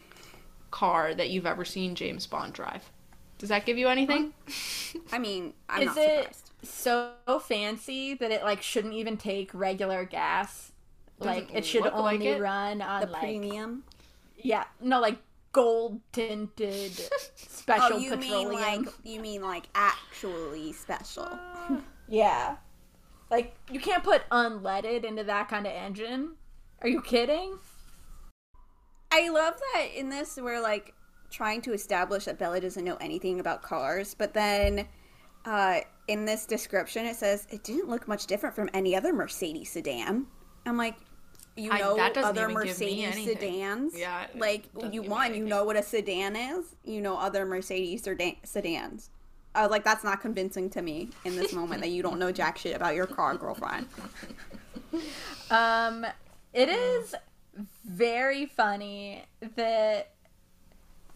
car 0.72 1.13
that 1.13 1.30
you've 1.30 1.45
ever 1.45 1.65
seen 1.65 1.93
James 1.93 2.26
Bond 2.26 2.53
drive. 2.53 2.89
Does 3.38 3.49
that 3.49 3.65
give 3.65 3.78
you 3.78 3.89
anything? 3.89 4.34
I 5.11 5.20
mean, 5.20 5.53
I'm 5.68 5.82
Is 5.82 5.88
not 5.88 5.97
it 5.97 6.36
surprised. 6.36 6.51
so 6.63 7.39
fancy 7.41 8.13
that 8.13 8.32
it 8.32 8.43
like 8.43 8.61
shouldn't 8.61 8.93
even 8.93 9.18
take 9.18 9.51
regular 9.53 10.05
gas? 10.05 10.72
Like 11.20 11.47
Doesn't 11.47 11.57
it 11.57 11.65
should 11.65 11.86
only 11.88 12.18
like 12.20 12.22
it. 12.22 12.39
run 12.41 12.82
on 12.82 13.01
The 13.01 13.07
like 13.07 13.22
premium. 13.22 13.84
yeah, 14.38 14.63
no 14.80 15.01
like 15.01 15.18
gold 15.58 15.99
tinted 16.12 16.91
special 17.36 17.97
Oh, 17.97 17.97
you 17.97 18.16
petroleum. 18.16 18.49
mean 18.49 18.62
like 18.86 18.93
you 19.03 19.20
mean 19.20 19.41
like 19.41 19.68
actually 19.74 20.72
special? 20.72 21.28
yeah. 22.08 22.58
Like 23.32 23.55
you 23.72 23.80
can't 23.80 24.03
put 24.03 24.22
unleaded 24.32 25.03
into 25.03 25.24
that 25.24 25.49
kind 25.49 25.66
of 25.66 25.74
engine. 25.74 26.36
Are 26.84 26.88
you 26.88 27.01
kidding? 27.01 27.58
I 29.12 29.30
love 29.30 29.55
that 29.74 29.88
in 29.95 30.10
this 30.10 30.38
we're 30.39 30.62
like 30.62 30.93
trying 31.32 31.62
to 31.64 31.74
establish 31.74 32.26
that 32.26 32.38
Bella 32.38 32.62
doesn't 32.62 32.86
know 32.86 32.97
anything 33.01 33.39
about 33.39 33.64
cars, 33.64 34.14
but 34.14 34.36
then 34.36 34.88
uh, 35.45 35.80
in 36.08 36.26
this 36.26 36.45
description 36.45 37.03
it 37.08 37.16
says 37.16 37.47
it 37.49 37.64
didn't 37.64 37.89
look 37.89 38.08
much 38.08 38.28
different 38.28 38.55
from 38.55 38.70
any 38.76 38.95
other 38.95 39.12
Mercedes 39.12 39.72
sedan. 39.72 40.28
I'm 40.68 40.78
like, 40.78 40.97
you 41.58 41.72
I- 41.72 41.80
know 41.80 41.95
that 41.97 42.18
other 42.18 42.43
even 42.49 42.60
me 42.60 42.66
Mercedes 42.66 43.26
sedans? 43.26 43.93
Yeah, 43.97 44.28
like 44.36 44.66
you 44.76 44.89
give 44.89 45.03
me 45.03 45.10
one, 45.10 45.34
you 45.36 45.45
know 45.45 45.64
what 45.64 45.76
a 45.76 45.84
sedan 45.84 46.36
is. 46.36 46.76
You 46.84 47.01
know 47.01 47.18
other 47.18 47.45
Mercedes 47.45 48.03
sedan- 48.03 48.38
sedans. 48.43 49.10
I 49.55 49.64
was 49.64 49.72
like, 49.72 49.84
that's 49.84 50.03
not 50.03 50.22
convincing 50.22 50.70
to 50.72 50.82
me 50.84 51.10
in 51.26 51.36
this 51.36 51.51
moment 51.51 51.82
that 51.82 51.89
you 51.89 52.03
don't 52.03 52.20
know 52.20 52.32
jack 52.32 52.58
shit 52.60 52.76
about 52.76 52.93
your 52.93 53.08
car, 53.08 53.36
girlfriend. 53.36 53.88
Um, 55.49 56.05
it 56.53 56.70
is 56.70 57.16
very 57.86 58.45
funny 58.45 59.24
that. 59.55 60.12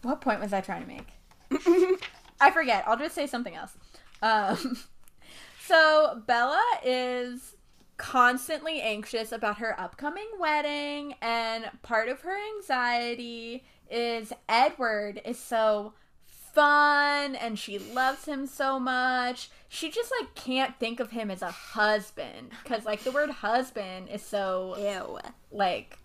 What 0.02 0.20
point 0.20 0.40
was 0.40 0.52
I 0.52 0.60
trying 0.60 0.82
to 0.82 0.88
make? 0.88 2.00
I 2.40 2.50
forget. 2.50 2.84
I'll 2.86 2.96
just 2.98 3.14
say 3.14 3.26
something 3.26 3.54
else. 3.54 3.76
Um, 4.20 4.76
so 5.66 6.22
Bella 6.26 6.62
is 6.84 7.54
constantly 8.02 8.80
anxious 8.80 9.30
about 9.30 9.58
her 9.58 9.78
upcoming 9.80 10.26
wedding, 10.38 11.14
and 11.22 11.70
part 11.82 12.08
of 12.08 12.22
her 12.22 12.36
anxiety 12.56 13.62
is 13.88 14.32
Edward 14.48 15.22
is 15.24 15.38
so 15.38 15.92
fun 16.26 17.36
and 17.36 17.58
she 17.58 17.78
loves 17.78 18.24
him 18.24 18.46
so 18.46 18.80
much. 18.80 19.50
She 19.68 19.88
just 19.88 20.12
like 20.20 20.34
can't 20.34 20.78
think 20.80 20.98
of 20.98 21.12
him 21.12 21.30
as 21.30 21.42
a 21.42 21.50
husband 21.52 22.50
because 22.62 22.84
like 22.84 23.04
the 23.04 23.12
word 23.12 23.30
husband 23.30 24.08
is 24.10 24.22
so 24.22 24.74
Ew, 24.78 25.14
like 25.52 25.96
like 25.96 25.98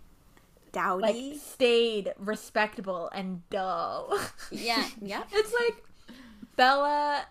dowdy. 0.72 1.36
staid, 1.36 2.12
respectable, 2.16 3.10
and 3.12 3.42
dull. 3.50 4.16
yeah, 4.52 4.86
yeah. 5.02 5.24
it's 5.32 5.52
like 5.52 5.82
Bella 6.56 7.26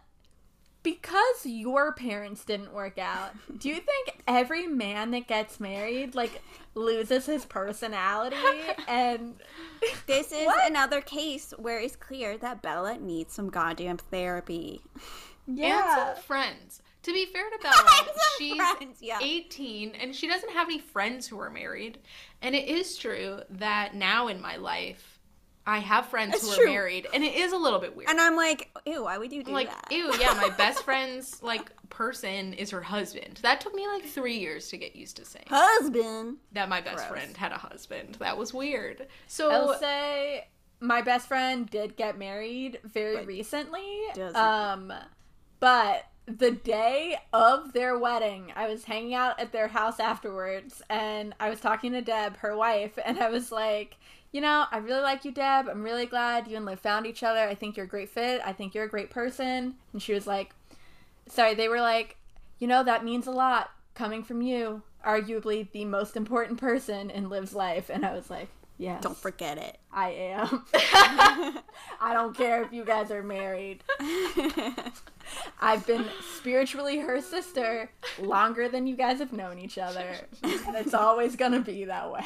because 0.84 1.46
your 1.46 1.92
parents 1.94 2.46
didn't 2.46 2.74
work 2.74 2.98
out, 2.98 3.32
do 3.58 3.70
you 3.70 3.76
think 3.76 4.22
every 4.28 4.68
man 4.68 5.12
that 5.12 5.28
gets 5.28 5.60
married 5.60 6.16
like 6.16 6.42
loses 6.76 7.26
his 7.26 7.46
personality 7.46 8.36
and 8.88 9.36
This 10.06 10.32
is 10.32 10.46
What? 10.46 10.70
another 10.70 11.02
case 11.02 11.54
where 11.58 11.80
it's 11.80 11.96
clear 11.96 12.38
that 12.38 12.62
Bella 12.62 12.98
needs 12.98 13.34
some 13.34 13.50
goddamn 13.50 13.98
therapy. 13.98 14.82
And 15.48 15.58
yeah. 15.58 16.14
some 16.14 16.24
friends. 16.24 16.82
To 17.04 17.14
be 17.14 17.26
fair 17.26 17.50
to 17.50 17.58
Bella, 17.64 17.76
she's 18.38 18.56
friends, 18.56 18.98
yeah. 19.02 19.20
18 19.22 19.92
and 19.92 20.14
she 20.16 20.28
doesn't 20.28 20.52
have 20.52 20.68
any 20.68 20.80
friends 20.80 21.28
who 21.28 21.40
are 21.40 21.50
married. 21.50 22.00
And 22.42 22.54
it 22.56 22.68
is 22.68 22.98
true 22.98 23.40
that 23.50 23.96
now 23.96 24.28
in 24.28 24.42
my 24.42 24.58
life, 24.58 25.17
I 25.70 25.80
have 25.80 26.06
friends 26.06 26.32
That's 26.32 26.48
who 26.48 26.54
are 26.54 26.64
true. 26.64 26.72
married, 26.72 27.08
and 27.14 27.24
it 27.26 27.36
is 27.36 27.52
a 27.52 27.58
little 27.58 27.80
bit 27.80 27.94
weird. 27.96 28.10
And 28.10 28.22
I'm 28.22 28.38
like, 28.38 28.70
ew, 28.86 29.04
why 29.04 29.18
would 29.18 29.34
you 29.34 29.44
do 29.44 29.50
I'm 29.50 29.54
like, 29.56 29.70
that? 29.70 29.92
ew, 29.92 30.14
yeah, 30.18 30.34
my 30.34 30.50
best 30.50 30.82
friend's 30.86 31.44
like 31.44 31.70
person 31.90 32.54
is 32.54 32.70
her 32.72 32.82
husband. 32.82 33.40
That 33.44 33.60
took 33.60 33.74
me 33.76 33.86
like 33.86 34.06
three 34.06 34.38
years 34.38 34.70
to 34.70 34.78
get 34.78 34.96
used 34.96 35.18
to 35.18 35.26
saying 35.26 35.46
Husband. 35.50 36.38
that 36.54 36.70
my 36.70 36.80
best 36.80 36.98
Gross. 36.98 37.10
friend 37.10 37.36
had 37.36 37.52
a 37.52 37.58
husband. 37.58 38.16
That 38.16 38.38
was 38.38 38.54
weird. 38.54 39.08
So 39.28 39.50
I'll 39.52 39.78
say 39.78 40.48
my 40.80 41.02
best 41.02 41.28
friend 41.28 41.70
did 41.70 41.98
get 41.98 42.18
married 42.18 42.80
very 42.86 43.18
But 43.18 43.28
recently. 43.28 44.04
doesn't. 44.16 44.36
Um, 44.38 44.94
but 45.60 46.06
the 46.28 46.52
day 46.52 47.18
of 47.34 47.74
their 47.74 47.98
wedding, 47.98 48.52
I 48.56 48.68
was 48.68 48.84
hanging 48.86 49.14
out 49.16 49.40
at 49.40 49.52
their 49.52 49.68
house 49.70 50.00
afterwards, 50.00 50.82
and 50.90 51.34
I 51.40 51.50
was 51.50 51.60
talking 51.62 51.94
to 51.94 52.02
Deb, 52.02 52.38
her 52.38 52.56
wife, 52.56 52.98
and 53.06 53.20
I 53.20 53.30
was 53.30 53.52
like, 53.52 53.98
you 54.38 54.42
know, 54.42 54.66
I 54.72 54.78
really 54.78 55.02
like 55.02 55.26
you, 55.26 55.32
Deb. 55.32 55.68
I'm 55.68 55.82
really 55.82 56.06
glad 56.06 56.48
you 56.48 56.58
and 56.58 56.66
Liv 56.68 56.80
found 56.80 57.08
each 57.08 57.24
other. 57.24 57.40
I 57.40 57.56
think 57.56 57.76
you're 57.76 57.88
a 57.88 57.90
great 57.90 58.12
fit. 58.12 58.40
I 58.46 58.54
think 58.54 58.76
you're 58.76 58.84
a 58.84 58.88
great 58.88 59.10
person. 59.10 59.74
And 59.92 60.00
she 60.00 60.14
was 60.14 60.28
like, 60.28 60.54
sorry, 61.28 61.56
they 61.56 61.68
were 61.68 61.82
like, 61.82 62.18
you 62.60 62.68
know, 62.68 62.84
that 62.84 63.04
means 63.04 63.26
a 63.26 63.32
lot 63.32 63.72
coming 63.96 64.22
from 64.22 64.44
you, 64.44 64.84
arguably 65.04 65.72
the 65.72 65.86
most 65.86 66.16
important 66.16 66.60
person 66.60 67.10
in 67.10 67.30
Liv's 67.30 67.56
life. 67.56 67.90
And 67.90 68.06
I 68.06 68.14
was 68.14 68.30
like, 68.30 68.50
yes. 68.78 69.02
Don't 69.02 69.18
forget 69.18 69.58
it. 69.58 69.78
I 69.92 70.10
am. 70.12 70.66
I 72.00 72.14
don't 72.14 72.36
care 72.38 72.62
if 72.64 72.72
you 72.72 72.86
guys 72.86 73.10
are 73.12 73.24
married. 73.24 73.84
I've 75.60 75.86
been 75.86 76.06
spiritually 76.36 77.00
her 77.00 77.20
sister 77.22 77.90
longer 78.20 78.70
than 78.70 78.88
you 78.88 78.96
guys 78.96 79.20
have 79.20 79.34
known 79.34 79.60
each 79.60 79.78
other. 79.78 80.16
And 80.44 80.76
it's 80.76 80.94
always 80.94 81.36
gonna 81.36 81.60
be 81.62 81.86
that 81.86 82.12
way. 82.12 82.26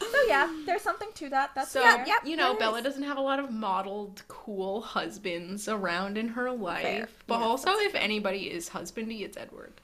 So 0.00 0.16
yeah, 0.26 0.50
there's 0.64 0.82
something 0.82 1.08
to 1.16 1.28
that. 1.30 1.50
That's 1.54 1.70
So, 1.70 1.82
fair. 1.82 2.04
yep, 2.06 2.24
you 2.24 2.36
know, 2.36 2.50
there 2.52 2.60
Bella 2.60 2.78
is. 2.78 2.84
doesn't 2.84 3.02
have 3.02 3.18
a 3.18 3.20
lot 3.20 3.38
of 3.40 3.50
modeled, 3.50 4.22
cool 4.28 4.80
husbands 4.80 5.68
around 5.68 6.16
in 6.16 6.28
her 6.28 6.50
life. 6.50 6.82
Fair. 6.82 7.08
But 7.26 7.40
Yeah, 7.40 7.44
also, 7.46 7.70
if 7.72 7.94
anybody 7.94 8.44
is 8.50 8.70
husbandy, 8.70 9.20
it's 9.22 9.36
Edward. 9.36 9.80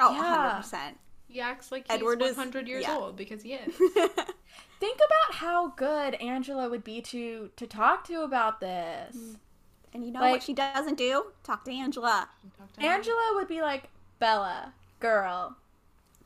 oh, 0.00 0.12
Yeah. 0.14 0.60
100%. 0.62 0.94
He 1.30 1.40
acts 1.40 1.70
like 1.70 1.86
he's 1.88 1.96
Edward 1.96 2.20
is- 2.22 2.36
100 2.36 2.66
years 2.68 2.82
yeah. 2.82 2.96
old 2.96 3.16
because 3.16 3.42
he 3.42 3.54
is. 3.54 3.74
Think 4.80 4.96
about 4.96 5.34
how 5.36 5.68
good 5.76 6.14
Angela 6.14 6.68
would 6.68 6.82
be 6.84 7.00
to 7.02 7.50
to 7.56 7.66
talk 7.66 8.04
to 8.08 8.22
about 8.22 8.60
this. 8.60 9.14
Hmm. 9.14 9.34
And 9.92 10.04
you 10.04 10.10
know 10.12 10.20
Like- 10.20 10.32
what 10.32 10.42
she 10.42 10.54
doesn't 10.54 10.96
do? 10.98 11.26
Talk 11.42 11.64
to 11.64 11.72
Angela. 11.72 12.28
Talk 12.58 12.72
to. 12.74 12.80
Angela 12.84 13.32
would 13.34 13.48
be 13.48 13.60
like, 13.60 13.90
Bella, 14.18 14.72
girl, 15.00 15.56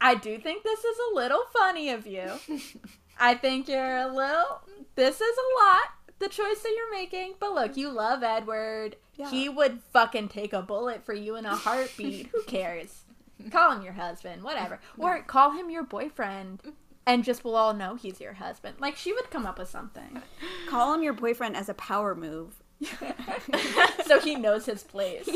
I 0.01 0.15
do 0.15 0.39
think 0.39 0.63
this 0.63 0.81
is 0.85 0.97
a 1.11 1.15
little 1.15 1.43
funny 1.53 1.91
of 1.91 2.07
you. 2.07 2.31
I 3.19 3.35
think 3.35 3.69
you're 3.69 3.97
a 3.99 4.09
little. 4.09 4.61
This 4.97 5.21
is 5.21 5.37
a 5.37 5.65
lot, 5.65 5.91
the 6.19 6.29
choice 6.29 6.61
that 6.63 6.75
you're 6.77 6.93
making. 6.93 7.35
But 7.39 7.53
look, 7.55 7.77
you 7.77 7.91
love 7.91 8.23
Edward. 8.23 8.97
Yeah. 9.17 9.31
He 9.31 9.49
would 9.49 9.81
fucking 9.93 10.29
take 10.29 10.53
a 10.53 10.63
bullet 10.63 11.05
for 11.07 11.15
you 11.15 11.37
in 11.37 11.47
a 11.47 11.55
heartbeat. 11.55 12.29
Who 12.33 12.43
cares? 12.45 13.04
Call 13.51 13.73
him 13.73 13.83
your 13.83 13.93
husband, 13.95 14.43
whatever. 14.43 14.79
Or 14.99 15.23
call 15.23 15.53
him 15.53 15.71
your 15.71 15.83
boyfriend. 15.85 16.61
and 17.07 17.25
just 17.25 17.45
we'll 17.45 17.57
all 17.57 17.75
know 17.75 17.95
he's 17.97 18.21
your 18.21 18.35
husband. 18.35 18.77
Like 18.81 18.97
she 18.97 19.13
would 19.13 19.31
come 19.31 19.45
up 19.47 19.59
with 19.59 19.69
something. 19.69 20.23
Call 20.69 20.95
him 20.95 21.03
your 21.03 21.13
boyfriend 21.13 21.57
as 21.57 21.69
a 21.69 21.75
power 21.75 22.15
move. 22.15 22.63
so 24.07 24.21
he 24.21 24.35
knows 24.37 24.67
his 24.67 24.83
place. 24.83 25.27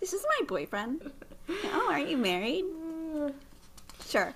this 0.00 0.12
is 0.12 0.24
my 0.40 0.46
boyfriend. 0.46 1.10
Oh, 1.48 1.88
are 1.90 2.00
you 2.00 2.16
married? 2.16 2.64
Sure. 4.06 4.34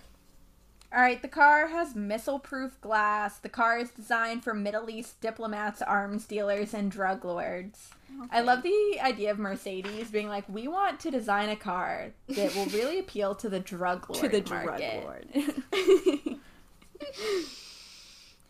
All 0.94 1.02
right, 1.02 1.20
the 1.20 1.28
car 1.28 1.66
has 1.66 1.94
missile 1.94 2.38
proof 2.38 2.80
glass. 2.80 3.36
The 3.38 3.48
car 3.50 3.78
is 3.78 3.90
designed 3.90 4.42
for 4.42 4.54
Middle 4.54 4.88
East 4.88 5.20
diplomats, 5.20 5.82
arms 5.82 6.24
dealers, 6.26 6.72
and 6.72 6.90
drug 6.90 7.24
lords. 7.24 7.90
I 8.30 8.40
love 8.40 8.62
the 8.62 8.98
idea 9.02 9.30
of 9.30 9.38
Mercedes 9.38 10.10
being 10.10 10.28
like, 10.28 10.48
we 10.48 10.68
want 10.68 11.00
to 11.00 11.10
design 11.10 11.48
a 11.50 11.56
car 11.56 12.12
that 12.28 12.54
will 12.54 12.66
really 12.66 12.98
appeal 13.04 13.34
to 13.36 13.48
the 13.48 13.60
drug 13.60 14.08
lord 14.08 14.22
To 14.22 14.28
the 14.28 14.40
drug 14.40 14.66
market." 14.66 15.04
lord. 15.04 15.26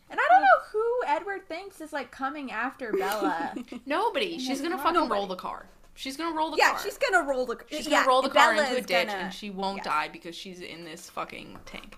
And 0.09 0.17
I 0.19 0.23
don't 0.29 0.41
know 0.41 0.47
who 0.71 1.01
Edward 1.05 1.47
thinks 1.49 1.81
is 1.81 1.91
like 1.91 2.11
coming 2.11 2.49
after 2.51 2.93
Bella. 2.93 3.53
Nobody. 3.85 4.39
She's 4.39 4.61
gonna 4.61 4.77
fucking 4.77 5.09
roll 5.09 5.27
the 5.27 5.35
car. 5.35 5.65
She's 5.95 6.15
gonna 6.15 6.35
roll 6.35 6.51
the 6.51 6.57
yeah, 6.57 6.71
car. 6.71 6.79
she's 6.81 6.97
gonna 6.97 7.27
roll 7.27 7.45
the. 7.45 7.57
She's 7.69 7.87
yeah, 7.87 7.97
gonna 7.99 8.07
roll 8.07 8.21
the 8.21 8.29
car 8.29 8.53
Bella 8.53 8.63
into 8.63 8.75
a 8.75 8.79
is 8.79 8.85
ditch, 8.85 9.07
gonna- 9.07 9.19
and 9.23 9.33
she 9.33 9.49
won't 9.49 9.77
yes. 9.77 9.85
die 9.85 10.07
because 10.07 10.33
she's 10.35 10.61
in 10.61 10.85
this 10.85 11.09
fucking 11.09 11.57
tank. 11.65 11.97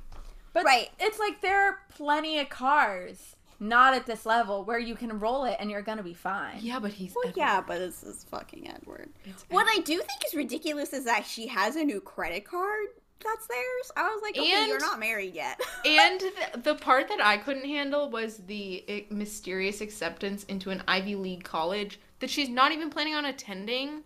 But 0.53 0.63
Right. 0.65 0.89
it's 0.99 1.19
like 1.19 1.41
there 1.41 1.61
are 1.63 1.79
plenty 1.95 2.39
of 2.39 2.49
cars, 2.49 3.35
not 3.59 3.93
at 3.93 4.05
this 4.05 4.25
level, 4.25 4.63
where 4.63 4.79
you 4.79 4.95
can 4.95 5.19
roll 5.19 5.45
it 5.45 5.57
and 5.59 5.69
you're 5.69 5.81
gonna 5.81 6.03
be 6.03 6.13
fine. 6.13 6.57
Yeah, 6.61 6.79
but 6.79 6.91
he's 6.91 7.13
Well, 7.15 7.27
Edward. 7.27 7.37
yeah, 7.39 7.61
but 7.61 7.79
this 7.79 8.03
is 8.03 8.23
fucking 8.25 8.69
Edward. 8.69 9.09
It's 9.25 9.43
What 9.49 9.67
I 9.69 9.79
do 9.81 9.97
think 9.97 10.25
is 10.25 10.33
ridiculous 10.33 10.93
is 10.93 11.05
that 11.05 11.25
she 11.25 11.47
has 11.47 11.75
a 11.75 11.83
new 11.83 11.99
credit 12.01 12.45
card 12.45 12.87
that's 13.21 13.47
theirs. 13.47 13.91
I 13.97 14.03
was 14.13 14.21
like, 14.21 14.37
okay, 14.37 14.49
And- 14.53 14.67
you're 14.69 14.79
not 14.79 14.97
married 14.97 15.33
yet. 15.35 15.59
And 15.85 16.21
the, 16.53 16.59
the 16.59 16.75
part 16.75 17.09
that 17.09 17.19
I 17.21 17.35
couldn't 17.37 17.65
handle 17.65 18.09
was 18.09 18.37
the 18.47 19.05
mysterious 19.09 19.81
acceptance 19.81 20.45
into 20.45 20.69
an 20.69 20.83
Ivy 20.87 21.15
League 21.15 21.43
college 21.43 21.99
that 22.19 22.29
she's 22.29 22.47
not 22.47 22.71
even 22.71 22.89
planning 22.89 23.15
on 23.15 23.25
attending. 23.25 24.03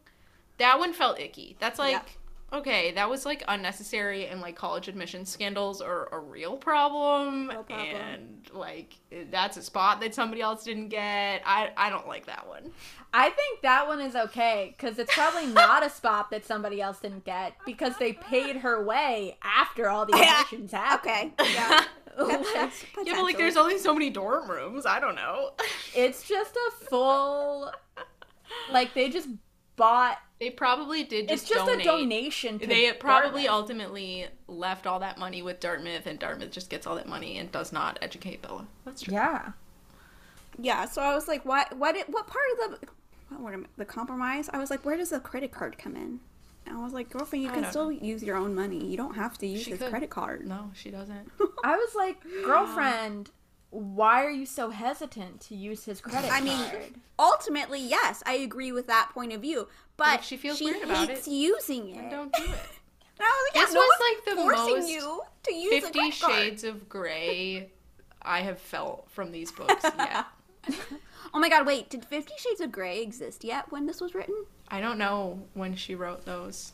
That 0.57 0.79
one 0.79 0.93
felt 0.93 1.19
icky. 1.19 1.55
That's 1.59 1.77
like, 1.77 1.91
Yeah. 1.93 2.01
Okay, 2.53 2.91
that 2.91 3.09
was 3.09 3.25
like 3.25 3.43
unnecessary, 3.47 4.27
and 4.27 4.39
like 4.41 4.55
college 4.55 4.87
admission 4.87 5.25
scandals 5.25 5.81
are 5.81 6.07
a 6.13 6.19
real 6.19 6.55
problem. 6.57 7.49
Real 7.49 7.63
problem. 7.63 7.95
And 7.95 8.49
like, 8.53 8.93
that's 9.31 9.57
a 9.57 9.61
spot 9.61 9.99
that 10.01 10.13
somebody 10.13 10.41
else 10.41 10.63
didn't 10.63 10.89
get. 10.89 11.41
I, 11.45 11.71
I 11.75 11.89
don't 11.89 12.07
like 12.07 12.27
that 12.27 12.47
one. 12.47 12.71
I 13.13 13.29
think 13.29 13.61
that 13.61 13.87
one 13.87 14.01
is 14.01 14.15
okay 14.15 14.75
because 14.77 14.97
it's 14.99 15.13
probably 15.13 15.47
not 15.53 15.85
a 15.85 15.89
spot 15.89 16.31
that 16.31 16.45
somebody 16.45 16.81
else 16.81 16.99
didn't 16.99 17.25
get 17.25 17.53
because 17.65 17.97
they 17.99 18.13
paid 18.13 18.57
her 18.57 18.83
way 18.83 19.37
after 19.43 19.89
all 19.89 20.05
the 20.05 20.13
admissions 20.17 20.71
happened. 20.71 21.33
okay, 21.39 21.53
yeah. 21.53 21.85
Like, 22.17 22.45
Yeah, 23.05 23.15
but 23.15 23.23
like, 23.23 23.37
there's 23.37 23.57
only 23.57 23.79
so 23.79 23.91
many 23.93 24.09
dorm 24.11 24.49
rooms. 24.49 24.85
I 24.85 24.99
don't 24.99 25.15
know. 25.15 25.51
it's 25.95 26.27
just 26.27 26.55
a 26.55 26.71
full, 26.85 27.71
like 28.71 28.93
they 28.93 29.09
just 29.09 29.29
bought. 29.75 30.17
They 30.43 30.49
probably 30.49 31.03
did 31.03 31.29
just 31.29 31.43
It's 31.43 31.49
just 31.53 31.65
donate. 31.65 31.85
a 31.85 31.89
donation. 31.89 32.59
To 32.59 32.67
They 32.67 32.91
probably 32.93 33.43
Dartmouth. 33.43 33.49
ultimately 33.61 34.27
left 34.47 34.85
all 34.85 34.99
that 34.99 35.17
money 35.17 35.41
with 35.41 35.59
Dartmouth, 35.59 36.05
and 36.05 36.19
Dartmouth 36.19 36.51
just 36.51 36.69
gets 36.69 36.85
all 36.85 36.95
that 36.95 37.07
money 37.07 37.37
and 37.37 37.51
does 37.51 37.71
not 37.71 37.97
educate 38.01 38.41
Bella. 38.41 38.67
That's 38.85 39.01
true. 39.03 39.13
Yeah. 39.13 39.51
Yeah, 40.59 40.85
so 40.85 41.01
I 41.01 41.15
was 41.15 41.27
like, 41.27 41.45
what? 41.45 41.75
What? 41.77 41.95
What 42.09 42.27
part 42.27 42.43
of 42.53 42.57
the? 42.81 42.87
What 43.29 43.41
word? 43.41 43.53
am- 43.53 43.67
The 43.77 43.85
compromise? 43.85 44.49
I 44.53 44.59
was 44.59 44.69
like, 44.69 44.85
where 44.85 44.97
does 44.97 45.09
the 45.11 45.19
credit 45.19 45.51
card 45.51 45.77
come 45.77 45.95
in? 45.95 46.19
And 46.65 46.77
I 46.77 46.83
was 46.83 46.93
like, 46.93 47.09
girlfriend, 47.09 47.43
you 47.43 47.49
I 47.49 47.53
can 47.53 47.63
don't 47.63 47.71
still 47.71 47.91
use 47.91 48.21
your 48.23 48.37
own 48.37 48.53
money. 48.55 48.85
You 48.85 48.95
don't 48.97 49.15
have 49.15 49.37
to 49.39 49.47
use 49.47 49.63
She 49.63 49.71
his 49.71 49.79
could. 49.79 49.89
credit 49.89 50.09
card. 50.09 50.45
No, 50.47 50.71
she 50.75 50.91
doesn't. 50.91 51.29
I 51.63 51.75
was 51.75 51.95
like, 51.95 52.17
girlfriend, 52.45 53.31
why 53.73 54.23
are 54.23 54.29
you 54.31 54.45
so 54.45 54.69
hesitant 54.69 55.41
to 55.41 55.55
use 55.55 55.85
his 55.85 55.99
credit 55.99 56.29
card? 56.29 56.41
I 56.41 56.45
mean, 56.45 57.01
ultimately, 57.17 57.79
yes, 57.81 58.21
I 58.25 58.33
agree 58.35 58.71
with 58.71 58.87
that 58.87 59.09
point 59.13 59.33
of 59.33 59.41
view. 59.41 59.67
But 59.97 60.19
if 60.19 60.25
she 60.25 60.37
feels 60.37 60.57
she 60.59 60.65
weird 60.65 60.83
about 60.83 61.09
hates 61.09 61.27
it, 61.27 61.31
using 61.31 61.89
it. 61.89 61.95
Then 61.95 62.09
don't 62.09 62.33
do 62.33 62.43
it. 62.43 62.49
And 63.15 63.27
I 63.27 63.29
was 63.29 63.47
like, 63.47 63.55
yeah, 63.55 63.65
This 63.65 63.73
no 63.75 63.79
was, 63.79 63.89
one's 63.99 64.09
like, 64.09 64.25
the 64.25 64.41
forcing 64.41 64.75
most 64.79 64.89
you 64.89 65.21
to 65.43 65.53
use 65.53 65.83
Fifty 65.83 65.99
credit. 65.99 66.13
Shades 66.15 66.63
of 66.63 66.89
Grey 66.89 67.69
I 68.23 68.41
have 68.41 68.57
felt 68.57 69.07
from 69.11 69.31
these 69.31 69.51
books 69.51 69.83
yet. 69.83 70.25
Oh 71.35 71.39
my 71.39 71.49
god, 71.49 71.65
wait, 71.65 71.89
did 71.89 72.05
Fifty 72.05 72.33
Shades 72.37 72.59
of 72.61 72.71
Grey 72.71 73.01
exist 73.01 73.43
yet 73.43 73.71
when 73.71 73.85
this 73.87 73.99
was 74.01 74.13
written? 74.15 74.45
I 74.67 74.81
don't 74.81 74.97
know 74.99 75.39
when 75.53 75.75
she 75.75 75.95
wrote 75.95 76.25
those. 76.25 76.73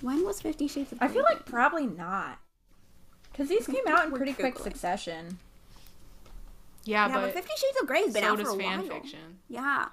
When 0.00 0.24
was 0.24 0.40
Fifty 0.40 0.68
Shades 0.68 0.92
of 0.92 0.98
Grey? 0.98 1.08
I 1.08 1.12
feel 1.12 1.22
like 1.24 1.44
probably 1.46 1.86
not. 1.86 2.38
Because 3.32 3.48
these 3.48 3.66
came 3.66 3.86
out 3.88 4.04
in 4.06 4.10
We're 4.10 4.18
pretty 4.18 4.32
quick 4.34 4.54
Googling. 4.56 4.62
succession. 4.64 5.38
Yeah, 6.88 7.06
yeah, 7.06 7.14
but, 7.14 7.20
but, 7.20 7.32
Fifty 7.34 7.52
Shades 7.56 7.78
of 7.82 7.86
Grey 7.86 8.02
has 8.04 8.14
been 8.14 8.22
so 8.22 8.28
out 8.30 8.38
for 8.38 8.44
does 8.44 8.54
a 8.54 8.58
fan 8.58 8.78
while. 8.78 8.88
fiction. 8.88 9.38
Yeah. 9.48 9.88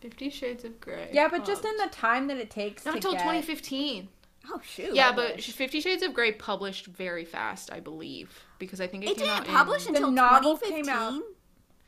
Fifty 0.00 0.28
Shades 0.28 0.64
of 0.64 0.78
Grey. 0.78 1.08
Yeah, 1.10 1.28
but 1.28 1.46
just 1.46 1.64
in 1.64 1.74
the 1.78 1.88
time 1.90 2.26
that 2.26 2.36
it 2.36 2.50
takes 2.50 2.84
not 2.84 2.92
to 2.92 2.96
until 2.98 3.12
get... 3.12 3.20
2015. 3.20 4.08
Oh 4.52 4.60
shoot. 4.62 4.94
Yeah, 4.94 5.12
but 5.12 5.42
Fifty 5.42 5.80
Shades 5.80 6.02
of 6.02 6.12
Grey 6.12 6.32
published 6.32 6.86
very 6.86 7.24
fast, 7.24 7.72
I 7.72 7.80
believe, 7.80 8.44
because 8.58 8.80
I 8.80 8.86
think 8.86 9.04
it, 9.04 9.10
it 9.10 9.16
came 9.16 9.26
didn't 9.26 9.40
out 9.40 9.46
publish 9.46 9.86
in, 9.86 9.94
The 9.94 10.00
until 10.00 10.12
novel 10.12 10.56
2015. 10.58 10.84
came 10.84 10.94
out 10.94 11.22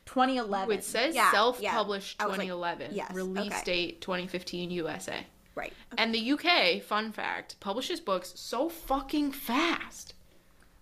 2011. 0.07 0.75
It 0.75 0.83
says 0.83 1.13
Yeah, 1.13 1.31
self-published 1.31 2.17
yeah. 2.19 2.25
I 2.25 2.27
was 2.27 2.37
like, 2.39 2.47
2011, 2.47 2.95
yes, 2.95 3.13
release 3.13 3.53
okay. 3.53 3.63
date 3.63 4.01
2015 4.01 4.71
USA. 4.71 5.27
Right. 5.53 5.73
And 5.97 6.15
the 6.15 6.31
UK, 6.31 6.81
fun 6.81 7.11
fact, 7.11 7.59
publishes 7.59 7.99
books 7.99 8.33
so 8.35 8.69
fucking 8.69 9.33
fast. 9.33 10.15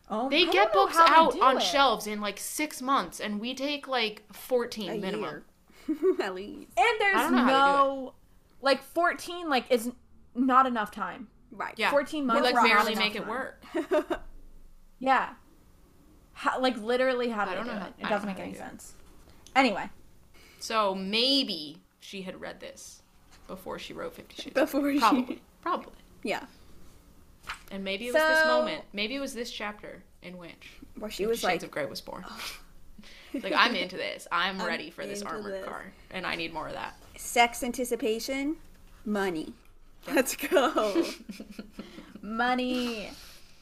Oh, 0.09 0.29
They 0.29 0.47
I 0.47 0.51
get 0.51 0.73
books 0.73 0.97
out 0.97 1.39
on 1.41 1.57
it. 1.57 1.63
shelves 1.63 2.07
in 2.07 2.21
like 2.21 2.39
six 2.39 2.81
months, 2.81 3.19
and 3.19 3.39
we 3.39 3.53
take 3.53 3.87
like 3.87 4.23
14 4.33 4.89
A 4.91 4.97
minimum. 4.97 5.43
At 6.21 6.35
least. 6.35 6.71
And 6.77 6.87
there's 6.99 7.15
don't 7.15 7.31
know 7.33 7.37
how 7.43 7.47
no... 7.49 8.13
Like, 8.61 8.81
14, 8.83 9.49
like, 9.49 9.65
is 9.69 9.91
not 10.35 10.65
enough 10.65 10.91
time. 10.91 11.27
Right. 11.51 11.73
Yeah, 11.77 11.91
14 11.91 12.21
we 12.23 12.27
months 12.27 12.41
like 12.43 12.55
barely 12.55 12.93
enough 12.93 13.03
make 13.03 13.15
it 13.15 13.19
time. 13.19 13.29
work. 13.29 13.63
Yeah. 14.99 15.29
How, 16.33 16.59
like, 16.59 16.77
literally, 16.77 17.29
how 17.29 17.45
do 17.45 17.51
I 17.51 17.55
don't 17.55 17.65
do 17.65 17.71
know 17.71 17.85
it? 17.85 17.93
It 17.99 18.09
doesn't 18.09 18.27
make 18.27 18.39
any 18.39 18.51
do 18.51 18.57
it. 18.57 18.61
sense. 18.61 18.93
Anyway. 19.55 19.89
So 20.59 20.95
maybe 20.95 21.77
she 21.99 22.23
had 22.23 22.39
read 22.41 22.59
this 22.59 23.01
before 23.47 23.79
she 23.79 23.93
wrote 23.93 24.13
Fifty 24.15 24.41
Shades. 24.41 24.53
Before 24.55 24.91
she- 24.91 24.99
probably, 24.99 25.41
probably, 25.61 25.93
Yeah. 26.23 26.45
And 27.71 27.83
maybe 27.83 28.07
it 28.07 28.13
was 28.13 28.21
this 28.21 28.45
moment. 28.45 28.83
Maybe 28.93 29.15
it 29.15 29.19
was 29.19 29.33
this 29.33 29.51
chapter 29.51 30.03
in 30.21 30.37
which 30.37 30.71
Where 30.97 31.09
she 31.09 31.25
was 31.25 31.39
Shades 31.39 31.43
like, 31.43 31.63
of 31.63 31.71
Grey 31.71 31.85
was 31.85 32.01
born. 32.01 32.25
Oh. 32.27 32.41
like 33.33 33.53
I'm 33.55 33.75
into 33.75 33.97
this. 33.97 34.27
I'm, 34.31 34.59
I'm 34.61 34.67
ready 34.67 34.89
for 34.89 35.05
this 35.05 35.21
into 35.21 35.33
armored 35.33 35.53
this. 35.53 35.65
car, 35.65 35.85
and 36.11 36.25
I 36.25 36.35
need 36.35 36.53
more 36.53 36.67
of 36.67 36.73
that. 36.73 36.95
sex 37.15 37.63
anticipation, 37.63 38.55
money. 39.05 39.53
Let's 40.07 40.35
go. 40.35 41.05
Money. 42.21 43.09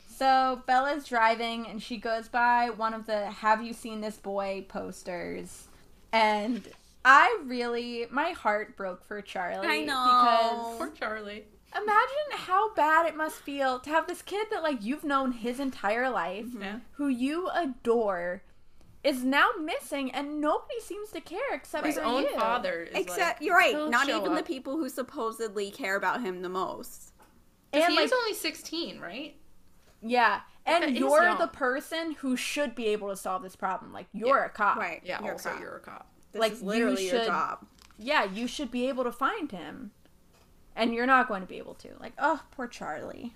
So 0.07 0.61
Bella's 0.65 1.05
driving 1.05 1.67
and 1.67 1.81
she 1.81 1.97
goes 1.97 2.29
by 2.29 2.69
one 2.69 2.93
of 2.93 3.05
the 3.05 3.29
Have 3.31 3.61
You 3.61 3.73
Seen 3.73 4.01
This 4.01 4.17
Boy 4.17 4.65
posters. 4.67 5.67
And 6.11 6.67
I 7.03 7.39
really, 7.45 8.07
my 8.09 8.31
heart 8.31 8.77
broke 8.77 9.03
for 9.03 9.21
Charlie. 9.21 9.67
I 9.67 9.81
know. 9.81 9.93
because, 9.93 10.77
Poor 10.77 10.89
Charlie. 10.91 11.45
Because 11.75 11.83
imagine 11.83 12.47
how 12.47 12.73
bad 12.73 13.05
it 13.05 13.15
must 13.15 13.35
feel 13.35 13.79
to 13.79 13.89
have 13.89 14.07
this 14.07 14.21
kid 14.21 14.47
that, 14.51 14.63
like, 14.63 14.83
you've 14.83 15.03
known 15.03 15.31
his 15.33 15.59
entire 15.59 16.09
life, 16.09 16.45
mm-hmm. 16.45 16.61
Yeah. 16.61 16.79
who 16.93 17.07
you 17.07 17.49
adore, 17.53 18.43
is 19.03 19.23
now 19.23 19.49
missing 19.61 20.09
and 20.11 20.41
nobody 20.41 20.79
seems 20.81 21.11
to 21.11 21.21
care 21.21 21.53
except 21.53 21.85
His 21.85 21.97
own 21.99 22.23
you. 22.23 22.35
father 22.35 22.83
is 22.83 22.95
Except 22.95 23.39
like, 23.39 23.45
you're 23.45 23.55
right. 23.55 23.75
Not 23.89 24.07
show 24.07 24.19
even 24.19 24.33
the 24.33 24.41
people 24.41 24.77
who 24.77 24.89
supposedly 24.89 25.69
care 25.69 25.95
about 25.95 26.23
him 26.23 26.41
the 26.41 26.49
most. 26.49 27.13
And, 27.71 27.83
he 27.93 27.99
like, 27.99 28.11
only 28.11 28.33
16, 28.33 28.99
right? 28.99 29.35
Yeah. 30.01 30.41
And 30.65 30.83
is 30.85 30.91
you're 30.99 31.35
the 31.37 31.47
person 31.47 32.13
who 32.13 32.35
should 32.35 32.73
be 32.73 32.87
able 32.87 33.09
to 33.09 33.15
solve 33.15 33.43
this 33.43 33.55
problem. 33.55 33.93
Like, 33.93 34.07
you're 34.13 34.43
a 34.43 34.49
cop. 34.49 34.77
Right. 34.77 35.01
Yeah. 35.03 35.19
You're 35.19 35.29
a 35.29 35.33
also, 35.33 35.51
cop. 35.51 35.59
you're 35.59 35.75
a 35.75 35.79
cop. 35.81 36.07
This 36.31 36.39
Like, 36.39 36.53
is 36.53 36.61
you 36.61 36.67
literally 36.67 37.07
your 37.07 37.25
job. 37.25 37.65
Yeah, 37.99 38.23
you 38.23 38.47
should 38.47 38.71
be 38.71 38.87
able 38.87 39.03
to 39.03 39.11
find 39.11 39.51
him. 39.51 39.91
And 40.75 40.93
you're 40.93 41.05
not 41.05 41.27
going 41.27 41.41
to 41.41 41.47
be 41.47 41.57
able 41.57 41.75
to. 41.75 41.89
Like, 41.99 42.13
oh, 42.19 42.41
poor 42.51 42.67
Charlie. 42.67 43.33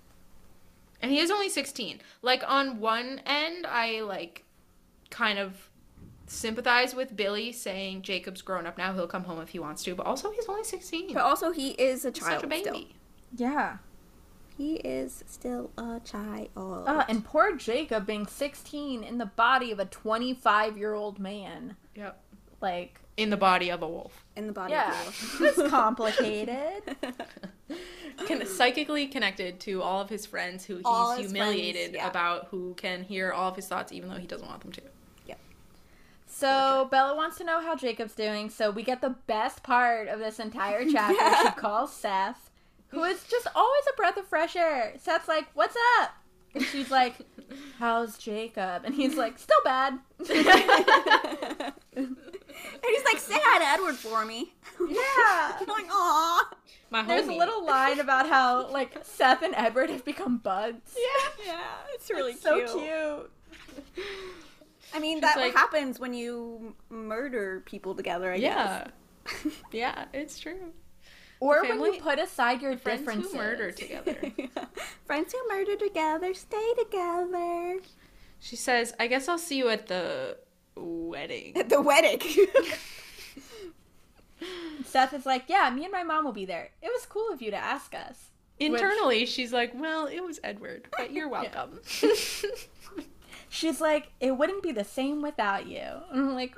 And 1.02 1.12
he 1.12 1.20
is 1.20 1.32
only 1.32 1.50
16. 1.50 2.02
Like 2.22 2.44
on 2.46 2.80
one 2.80 3.22
end, 3.26 3.66
I 3.66 4.02
like 4.02 4.44
kind 5.10 5.40
of 5.40 5.70
sympathize 6.28 6.94
with 6.94 7.16
Billy 7.16 7.52
saying 7.52 8.02
Jacob's 8.04 8.42
grown 8.42 8.66
up 8.68 8.78
now, 8.78 8.94
he'll 8.94 9.08
come 9.08 9.24
home 9.24 9.42
if 9.42 9.50
he 9.50 9.60
wants 9.60 9.84
to, 9.84 9.96
but 9.96 10.06
also 10.06 10.32
he's 10.32 10.46
only 10.48 10.64
16. 10.64 11.14
But 11.14 11.24
also, 11.24 11.52
he 11.52 11.70
is 11.72 12.06
a 12.06 12.10
He's 12.10 12.20
child 12.20 12.42
such 12.42 12.44
a 12.44 12.48
baby. 12.48 12.64
still. 12.64 12.86
Yeah. 13.38 13.78
He 14.58 14.76
is 14.76 15.24
still 15.26 15.72
a 15.78 16.02
child. 16.04 16.50
Uh, 16.58 17.06
and 17.08 17.24
poor 17.24 17.56
Jacob 17.56 18.06
being 18.06 18.28
16 18.28 19.04
in 19.04 19.18
the 19.18 19.26
body 19.26 19.72
of 19.72 19.80
a 19.80 19.86
25 19.86 20.78
year 20.78 20.94
old 20.94 21.18
man. 21.18 21.78
Yep. 21.96 22.22
Like, 22.62 23.00
In 23.20 23.30
the 23.30 23.38
body 23.38 23.70
of 23.70 23.82
a 23.82 23.88
wolf. 23.88 24.26
in 24.36 24.48
the 24.48 24.54
body 24.54 24.74
yeah, 24.74 24.92
of 24.92 24.98
a 24.98 25.04
wolf. 25.04 25.42
it's 25.60 25.70
complicated. 25.70 26.82
con- 28.28 28.46
psychically 28.46 29.08
connected 29.08 29.60
to 29.62 29.82
all 29.82 30.02
of 30.02 30.10
his 30.10 30.26
friends 30.26 30.66
who 30.66 30.78
he's 30.78 31.30
humiliated 31.32 31.92
friends, 31.92 31.96
yeah. 31.96 32.10
about 32.10 32.48
who 32.50 32.74
can 32.76 33.04
hear 33.04 33.32
all 33.32 33.50
of 33.50 33.56
his 33.56 33.68
thoughts 33.68 33.92
even 33.92 34.10
though 34.10 34.16
he 34.16 34.28
doesn't 34.28 34.48
want 34.48 34.62
them 34.62 34.72
to. 34.72 34.82
Yep. 35.28 35.40
So 36.26 36.88
Bella 36.92 37.16
wants 37.16 37.38
to 37.38 37.44
know 37.44 37.62
how 37.62 37.76
Jacob's 37.76 38.16
doing. 38.16 38.50
So 38.50 38.72
we 38.72 38.84
get 38.84 39.02
the 39.02 39.16
best 39.28 39.64
part 39.64 40.08
of 40.08 40.20
this 40.20 40.40
entire 40.40 40.86
chapter. 40.92 41.44
She 41.44 41.52
calls 41.60 41.92
Seth, 41.94 42.52
who 42.90 43.04
is 43.04 43.26
just 43.26 43.48
always 43.54 43.84
a 43.92 43.96
breath 43.96 44.18
of 44.18 44.28
fresh 44.28 44.56
air. 44.56 44.94
Seth's 44.98 45.28
like, 45.28 45.48
"What's 45.54 45.76
up?" 46.00 46.12
And 46.56 46.64
she's 46.64 46.90
like, 46.90 47.16
"How's 47.78 48.18
Jacob?" 48.18 48.84
And 48.86 48.96
he's 48.96 49.16
like, 49.16 49.38
"Still 49.38 49.62
bad." 49.64 50.00
And 52.74 52.84
he's 52.96 53.04
like, 53.06 53.18
say 53.20 53.38
hi 53.42 53.60
to 53.60 53.66
Edward 53.66 53.96
for 53.96 54.26
me. 54.26 54.54
yeah. 54.80 55.58
I'm 55.60 55.68
like, 55.68 55.88
aw. 55.92 56.50
My 56.92 57.04
There's 57.04 57.28
a 57.28 57.34
little 57.34 57.64
line 57.66 58.00
about 58.00 58.28
how 58.28 58.68
like 58.72 58.98
Seth 59.04 59.44
and 59.44 59.54
Edward 59.56 59.90
have 59.90 60.04
become 60.06 60.38
buds. 60.38 60.96
Yeah, 60.98 61.46
Yeah. 61.54 61.60
it's 61.94 62.10
really 62.10 62.34
so 62.34 62.58
cute. 62.58 62.70
cute. 63.96 64.06
I 64.94 65.00
mean, 65.00 65.18
She's 65.18 65.22
that 65.22 65.38
like- 65.38 65.54
happens 65.54 66.00
when 66.00 66.14
you 66.14 66.76
murder 66.90 67.62
people 67.66 67.94
together, 67.96 68.32
I 68.34 68.40
guess. 68.40 68.88
Yeah. 69.46 69.52
yeah, 69.72 70.06
it's 70.14 70.40
true. 70.40 70.74
Or 71.42 71.62
when 71.64 71.94
you 71.94 72.02
put 72.02 72.20
aside 72.20 72.62
your 72.62 72.76
Friends 72.78 73.00
differences. 73.02 73.32
who 73.32 73.38
murder 73.38 73.72
together. 73.72 74.18
Friends 75.06 75.32
who 75.34 75.48
murder 75.48 75.76
together 75.78 76.34
stay 76.34 76.74
together. 76.78 77.80
She 78.42 78.56
says, 78.58 78.94
"I 79.00 79.08
guess 79.08 79.30
I'll 79.30 79.38
see 79.38 79.58
you 79.58 79.70
at 79.70 79.88
the 79.88 80.38
wedding." 80.84 81.56
At 81.58 81.70
the 81.70 81.82
wedding. 81.82 82.20
Seth 84.86 85.14
is 85.14 85.26
like, 85.26 85.44
"Yeah, 85.48 85.70
me 85.70 85.84
and 85.84 85.92
my 85.92 86.04
mom 86.04 86.24
will 86.26 86.32
be 86.32 86.46
there. 86.46 86.70
It 86.82 86.88
was 86.88 87.06
cool 87.06 87.32
of 87.32 87.42
you 87.42 87.52
to 87.52 87.58
ask 87.58 87.94
us." 87.94 88.28
Internally, 88.60 89.26
she's 89.26 89.52
like, 89.54 89.72
"Well, 89.74 90.06
it 90.08 90.22
was 90.22 90.40
Edward, 90.44 90.88
but 90.98 91.12
you're 91.12 91.28
welcome." 91.38 91.80
She's 93.50 93.82
like, 93.82 94.12
"It 94.20 94.32
wouldn't 94.38 94.64
be 94.64 94.72
the 94.72 94.84
same 94.84 95.22
without 95.22 95.68
you." 95.68 95.82
And 96.12 96.22
I'm 96.30 96.36
like, 96.36 96.56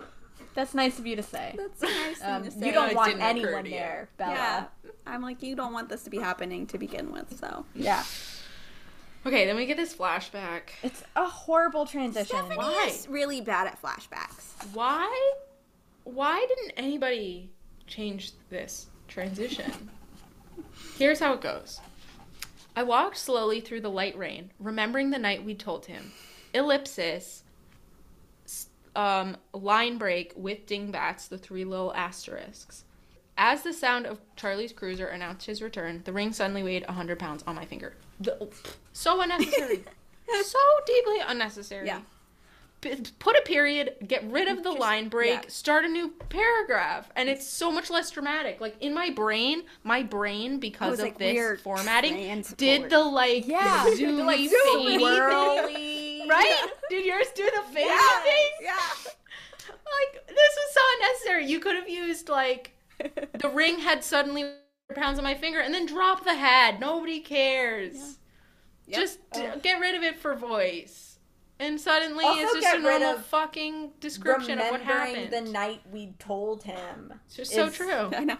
"That's 0.53 0.73
nice 0.73 0.99
of 0.99 1.07
you 1.07 1.15
to 1.15 1.23
say." 1.23 1.55
That's 1.57 1.81
nice 1.81 2.21
Um, 2.23 2.43
to 2.43 2.51
say. 2.51 2.67
you 2.67 2.71
don't 2.71 2.91
It 2.91 2.95
want 2.95 3.19
anyone 3.19 3.63
there, 3.69 4.09
Bella. 4.17 4.33
Yeah. 4.33 4.65
I'm 5.07 5.21
like, 5.23 5.41
you 5.41 5.55
don't 5.55 5.73
want 5.73 5.89
this 5.89 6.03
to 6.03 6.09
be 6.11 6.19
happening 6.19 6.67
to 6.67 6.77
begin 6.77 7.11
with, 7.11 7.37
so. 7.39 7.65
Yeah. 7.73 8.03
Okay, 9.25 9.45
then 9.45 9.55
we 9.55 9.65
get 9.67 9.77
this 9.77 9.95
flashback. 9.95 10.61
It's 10.81 11.03
a 11.15 11.25
horrible 11.25 11.85
transition. 11.85 12.37
Stephenie 12.37 12.57
Why? 12.57 12.87
is 12.89 13.07
really 13.07 13.39
bad 13.41 13.67
at 13.67 13.81
flashbacks. 13.81 14.65
Why? 14.73 15.33
Why 16.03 16.43
didn't 16.47 16.73
anybody 16.75 17.51
change 17.85 18.31
this 18.49 18.87
transition? 19.07 19.89
Here's 20.97 21.19
how 21.19 21.33
it 21.33 21.41
goes. 21.41 21.79
I 22.75 22.83
walked 22.83 23.17
slowly 23.17 23.59
through 23.59 23.81
the 23.81 23.89
light 23.89 24.17
rain, 24.17 24.51
remembering 24.59 25.11
the 25.11 25.19
night 25.19 25.45
we 25.45 25.53
told 25.53 25.85
him. 25.85 26.11
Ellipsis, 26.53 27.43
um, 28.95 29.37
line 29.53 29.97
break 29.97 30.33
with 30.35 30.65
dingbats, 30.65 31.27
the 31.27 31.37
three 31.37 31.65
little 31.65 31.93
asterisks. 31.93 32.85
As 33.37 33.61
the 33.61 33.73
sound 33.73 34.05
of 34.05 34.19
Charlie's 34.35 34.73
cruiser 34.73 35.07
announced 35.07 35.45
his 35.45 35.61
return, 35.61 36.01
the 36.05 36.13
ring 36.13 36.33
suddenly 36.33 36.63
weighed 36.63 36.85
100 36.87 37.19
pounds 37.19 37.43
on 37.45 37.55
my 37.55 37.65
finger. 37.65 37.93
The, 38.21 38.47
so 38.93 39.21
unnecessary. 39.21 39.83
so 40.43 40.59
deeply 40.85 41.17
unnecessary. 41.27 41.87
Yeah. 41.87 42.01
P- 42.81 42.95
put 43.19 43.35
a 43.37 43.41
period, 43.43 43.95
get 44.07 44.23
rid 44.31 44.47
of 44.47 44.63
the 44.63 44.71
Just- 44.71 44.79
line 44.79 45.07
break, 45.07 45.43
yeah. 45.43 45.49
start 45.49 45.85
a 45.85 45.87
new 45.87 46.09
paragraph, 46.29 47.11
and 47.15 47.29
it's 47.29 47.45
so 47.47 47.71
much 47.71 47.91
less 47.91 48.09
dramatic. 48.09 48.59
Like 48.59 48.75
in 48.81 48.93
my 48.93 49.11
brain, 49.11 49.63
my 49.83 50.01
brain 50.01 50.59
because 50.59 50.97
of 50.99 51.05
like, 51.05 51.17
this 51.19 51.35
transport. 51.35 52.57
did 52.57 52.89
the 52.89 52.99
like 52.99 53.45
Yeah, 53.47 53.85
zoomy, 53.85 54.17
the, 54.17 54.23
like, 54.23 54.39
swirly. 54.49 55.73
thing, 55.75 56.27
right? 56.29 56.67
Did 56.89 57.05
yours 57.05 57.27
do 57.35 57.43
the 57.43 57.61
fadey 57.79 57.85
Yeah. 57.85 58.21
thing? 58.23 58.49
Yeah. 58.61 59.11
Like 59.69 60.27
this 60.27 60.37
was 60.37 60.73
so 60.73 60.81
unnecessary. 60.97 61.45
You 61.47 61.59
could 61.59 61.75
have 61.75 61.87
used 61.89 62.29
like 62.29 62.71
the 62.99 63.49
ring 63.49 63.77
had 63.79 64.03
suddenly 64.03 64.53
pounds 64.91 65.17
on 65.17 65.23
my 65.23 65.35
finger, 65.35 65.59
and 65.59 65.73
then 65.73 65.85
drop 65.85 66.23
the 66.23 66.35
head. 66.35 66.79
Nobody 66.79 67.19
cares. 67.19 68.17
Yep. 68.87 68.99
Just 68.99 69.19
oh, 69.35 69.39
d- 69.55 69.59
get 69.61 69.79
rid 69.79 69.95
of 69.95 70.03
it 70.03 70.17
for 70.19 70.35
voice. 70.35 71.19
And 71.59 71.79
suddenly 71.79 72.25
Also 72.25 72.41
it's 72.41 72.53
just 72.55 72.75
a 72.75 72.79
normal 72.79 73.19
fucking 73.19 73.91
description 73.99 74.59
of 74.59 74.71
what 74.71 74.81
happened. 74.81 75.31
the 75.31 75.41
night 75.41 75.81
we 75.91 76.13
told 76.17 76.63
him. 76.63 77.13
it's 77.27 77.35
just 77.35 77.51
so 77.51 77.69
true. 77.69 78.09
I 78.17 78.23
know. 78.23 78.37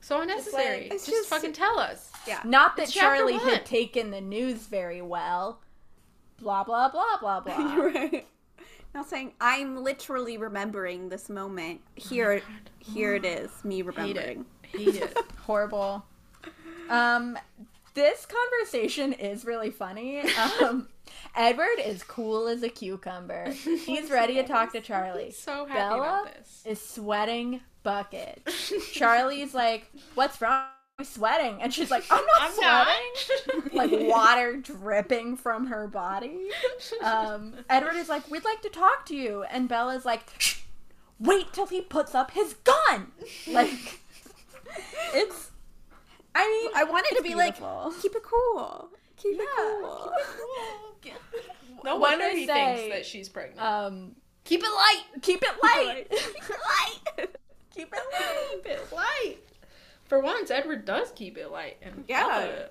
So 0.00 0.20
unnecessary. 0.20 0.82
like- 0.82 0.92
It's 0.94 1.06
just, 1.06 1.16
just- 1.18 1.28
fucking 1.28 1.52
tell 1.52 1.78
us. 1.78 2.10
Yeah. 2.26 2.40
Not 2.44 2.76
that 2.76 2.84
It's 2.84 2.92
Charlie 2.92 3.38
had 3.38 3.64
taken 3.64 4.10
the 4.10 4.20
news 4.20 4.66
very 4.66 5.00
well. 5.02 5.60
Blah 6.38 6.64
blah 6.64 6.88
blah 6.90 7.18
blah 7.20 7.40
blah. 7.46 7.74
right. 7.76 8.26
Now 8.94 9.02
saying, 9.02 9.34
I'm 9.40 9.76
literally 9.82 10.36
remembering 10.38 11.08
this 11.10 11.28
moment. 11.28 11.80
Oh 11.86 12.08
here, 12.08 12.42
here 12.78 13.14
it 13.14 13.24
is, 13.24 13.50
me 13.64 13.76
Hate 13.76 13.86
it. 13.86 13.96
remembering. 13.96 14.46
Hate 14.72 14.96
it. 14.96 15.16
Horrible. 15.42 16.04
Um, 16.88 17.38
this 17.94 18.26
conversation 18.26 19.12
is 19.14 19.44
really 19.44 19.70
funny. 19.70 20.22
Um, 20.62 20.88
Edward 21.34 21.78
is 21.84 22.02
cool 22.02 22.46
as 22.48 22.62
a 22.62 22.68
cucumber. 22.68 23.50
He's 23.84 24.10
ready 24.10 24.34
to 24.34 24.42
talk 24.44 24.72
to 24.72 24.80
Charlie. 24.80 25.30
so 25.36 25.66
happy 25.66 25.78
Bella 25.78 25.98
about 25.98 26.34
this. 26.34 26.62
is 26.64 26.80
sweating 26.80 27.60
buckets. 27.82 28.72
Charlie's 28.92 29.54
like, 29.54 29.90
"What's 30.14 30.40
wrong? 30.40 30.64
I'm 30.98 31.04
sweating," 31.04 31.60
and 31.60 31.72
she's 31.74 31.90
like, 31.90 32.04
"I'm 32.10 32.24
not 32.24 32.42
I'm 32.42 32.56
not. 32.56 32.88
sweating." 33.16 33.76
like 33.76 33.90
water 34.10 34.56
dripping 34.56 35.36
from 35.36 35.66
her 35.66 35.86
body. 35.88 36.48
Um, 37.02 37.54
Edward 37.68 37.96
is 37.96 38.08
like, 38.08 38.30
"We'd 38.30 38.44
like 38.44 38.62
to 38.62 38.70
talk 38.70 39.04
to 39.06 39.14
you," 39.16 39.42
and 39.50 39.68
Bella's 39.68 40.04
like, 40.06 40.24
Shh, 40.38 40.60
"Wait 41.18 41.52
till 41.52 41.66
he 41.66 41.80
puts 41.82 42.14
up 42.14 42.30
his 42.32 42.54
gun." 42.64 43.12
Like, 43.46 44.00
it's. 45.14 45.50
I 46.34 46.46
mean, 46.46 46.70
I 46.76 46.84
wanted 46.84 47.16
to 47.16 47.22
be 47.22 47.30
beautiful. 47.34 47.84
like, 47.92 48.02
keep 48.02 48.14
it 48.14 48.22
cool. 48.22 48.88
Keep 49.16 49.38
it 49.40 49.48
Yeah, 49.58 49.80
cool. 49.80 50.12
no 51.84 51.96
wonder 51.96 52.24
did 52.26 52.34
I 52.34 52.38
he 52.38 52.46
say? 52.46 52.76
thinks 52.76 52.94
that 52.94 53.06
she's 53.06 53.28
pregnant. 53.28 53.60
um, 53.60 54.16
Keep 54.44 54.62
it 54.62 54.68
light. 54.70 55.02
keep 55.22 55.42
it 55.42 55.48
light. 55.62 56.06
keep 56.10 56.50
it 56.50 56.50
Light. 57.18 57.36
keep 57.74 57.92
it 57.92 58.00
light. 58.12 58.62
Keep 58.62 58.66
it 58.66 58.92
light. 58.92 59.36
For 60.04 60.20
once, 60.20 60.50
Edward 60.50 60.84
does 60.84 61.10
keep 61.12 61.36
it 61.38 61.50
light, 61.50 61.78
and 61.82 62.04
Yeah. 62.06 62.66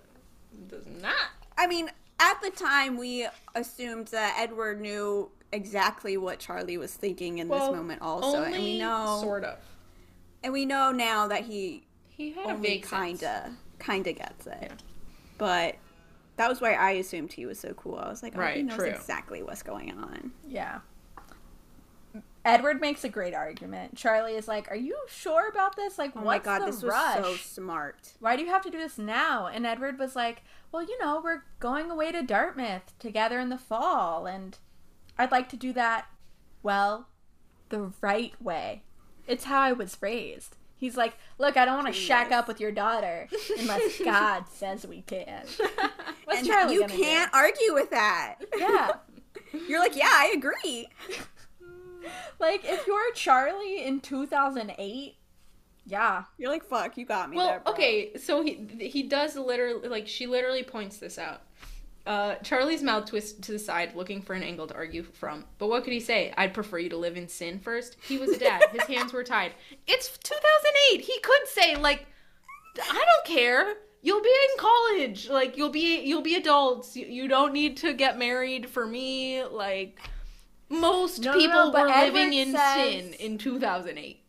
Does 0.69 0.85
not. 1.01 1.15
I 1.57 1.67
mean, 1.67 1.89
at 2.19 2.41
the 2.41 2.49
time, 2.51 2.97
we 2.97 3.27
assumed 3.55 4.07
that 4.09 4.35
Edward 4.39 4.79
knew 4.79 5.29
exactly 5.51 6.15
what 6.17 6.39
Charlie 6.39 6.77
was 6.77 6.93
thinking 6.93 7.39
in 7.39 7.47
Well, 7.49 7.71
this 7.71 7.75
moment, 7.77 8.01
also, 8.01 8.43
and 8.43 8.53
we 8.55 8.77
know, 8.79 9.19
sort 9.21 9.43
of. 9.43 9.57
And 10.45 10.53
we 10.53 10.65
know 10.65 10.91
now 10.93 11.27
that 11.27 11.41
he 11.45 11.87
He 12.07 12.31
had 12.31 12.45
only 12.47 12.69
vague 12.69 12.85
sense. 12.85 13.19
kinda, 13.19 13.57
kinda 13.79 14.13
gets 14.13 14.47
it. 14.47 14.57
Yeah. 14.61 14.73
But 15.37 15.75
that 16.37 16.47
was 16.49 16.61
why 16.61 16.73
I 16.73 16.91
assumed 16.91 17.33
he 17.33 17.45
was 17.45 17.59
so 17.59 17.73
cool. 17.73 17.97
I 17.97 18.07
was 18.09 18.23
like, 18.23 18.33
oh, 18.37 18.39
he 18.39 18.43
Right, 18.45 18.65
knows 18.65 18.77
true. 18.77 18.85
exactly 18.87 19.43
what's 19.43 19.63
going 19.63 19.91
on. 19.97 20.31
Yeah. 20.47 20.79
Edward 22.45 22.79
makes 22.79 23.03
a 23.03 23.09
great 23.09 23.33
argument. 23.33 23.95
Charlie 23.97 24.35
is 24.35 24.47
like, 24.47 24.69
"Are 24.69 24.75
you 24.75 24.95
sure 25.07 25.49
about 25.49 25.75
this? 25.75 25.97
Like, 25.97 26.11
Oh 26.15 26.21
what's 26.21 26.25
my 26.25 26.37
god, 26.39 26.61
the 26.61 26.65
this 26.67 26.75
was 26.83 26.91
rush? 26.91 27.23
so 27.23 27.35
smart. 27.37 28.13
Why 28.19 28.35
do 28.35 28.43
you 28.43 28.49
have 28.49 28.61
to 28.61 28.69
do 28.69 28.77
this 28.77 28.99
now?" 28.99 29.47
And 29.47 29.65
Edward 29.65 29.97
was 29.97 30.15
like, 30.15 30.43
"Well, 30.71 30.83
you 30.83 30.97
know, 30.99 31.19
we're 31.23 31.41
going 31.59 31.89
away 31.89 32.11
to 32.11 32.21
Dartmouth 32.21 32.93
together 32.99 33.39
in 33.39 33.49
the 33.49 33.57
fall, 33.57 34.27
and 34.27 34.57
I'd 35.17 35.31
like 35.31 35.49
to 35.49 35.57
do 35.57 35.73
that, 35.73 36.05
well, 36.61 37.09
the 37.69 37.91
right 38.01 38.39
way. 38.39 38.83
It's 39.27 39.45
how 39.45 39.61
I 39.61 39.71
was 39.73 39.97
raised." 40.01 40.55
He's 40.77 40.97
like, 40.97 41.17
"Look, 41.37 41.55
I 41.57 41.65
don't 41.65 41.75
want 41.75 41.87
to 41.87 41.93
shack 41.93 42.31
up 42.31 42.47
with 42.47 42.59
your 42.59 42.71
daughter 42.71 43.27
unless 43.59 43.99
God 44.03 44.45
says 44.49 44.85
we 44.85 45.01
can." 45.01 45.45
What's 46.25 46.39
and 46.39 46.47
Charlie 46.47 46.73
you 46.75 46.81
gonna 46.81 46.93
can't 46.95 47.33
argue 47.33 47.73
with 47.73 47.89
that. 47.91 48.35
Yeah. 48.57 48.91
You're 49.69 49.79
like, 49.79 49.95
yeah, 49.95 50.09
I 50.11 50.33
agree. 50.35 50.87
Like 52.39 52.61
if 52.65 52.85
you're 52.85 53.11
Charlie 53.13 53.83
in 53.85 53.99
2008, 54.01 55.15
yeah. 55.85 56.23
You're 56.37 56.51
like, 56.51 56.63
fuck, 56.63 56.97
you 56.97 57.05
got 57.05 57.29
me 57.29 57.37
Well, 57.37 57.47
there. 57.47 57.59
bro. 57.61 57.73
okay, 57.73 58.15
so 58.17 58.43
he 58.43 58.67
he 58.79 59.03
does 59.03 59.35
literally 59.35 59.87
like 59.87 60.07
she 60.07 60.27
literally 60.27 60.63
points 60.63 60.97
this 60.97 61.17
out. 61.17 61.41
Uh, 62.05 62.35
Charlie's 62.43 62.83
mouth 62.83 63.05
twists 63.05 63.33
to 63.47 63.51
the 63.51 63.57
side, 63.59 63.95
looking 63.95 64.21
for 64.21 64.33
an 64.33 64.43
angle 64.43 64.67
to 64.67 64.75
argue 64.75 65.03
from. 65.03 65.45
But 65.57 65.67
what 65.69 65.83
could 65.83 65.93
he 65.93 65.99
say? 65.99 66.33
I'd 66.37 66.53
prefer 66.53 66.77
you 66.77 66.89
to 66.89 66.97
live 66.97 67.17
in 67.17 67.27
sin 67.27 67.59
first. 67.59 67.97
He 68.07 68.17
was 68.17 68.29
a 68.29 68.37
dad. 68.39 68.63
His 68.71 68.83
hands 68.83 69.11
were 69.11 69.23
tied. 69.23 69.53
It's 69.87 70.15
2008. 70.19 71.01
He 71.01 71.19
could 71.21 71.47
say 71.47 71.75
like, 71.75 72.05
I 72.79 72.93
don't 73.05 73.25
care. 73.37 73.73
You'll 74.03 74.21
be 74.21 74.29
in 74.29 74.59
college. 74.59 75.29
Like 75.29 75.57
you'll 75.57 75.69
be 75.71 76.01
you'll 76.01 76.21
be 76.21 76.35
adults. 76.35 76.95
You, 76.95 77.07
you 77.07 77.27
don't 77.27 77.53
need 77.53 77.77
to 77.77 77.93
get 77.93 78.19
married 78.19 78.69
for 78.69 78.85
me. 78.85 79.43
Like 79.43 79.97
most 80.69 81.23
No, 81.23 81.33
people 81.33 81.71
no, 81.71 81.81
were 81.81 81.87
living 81.87 82.33
in 82.33 82.51
says- 82.51 82.75
sin 82.75 83.13
in 83.13 83.37
2008. 83.39 84.21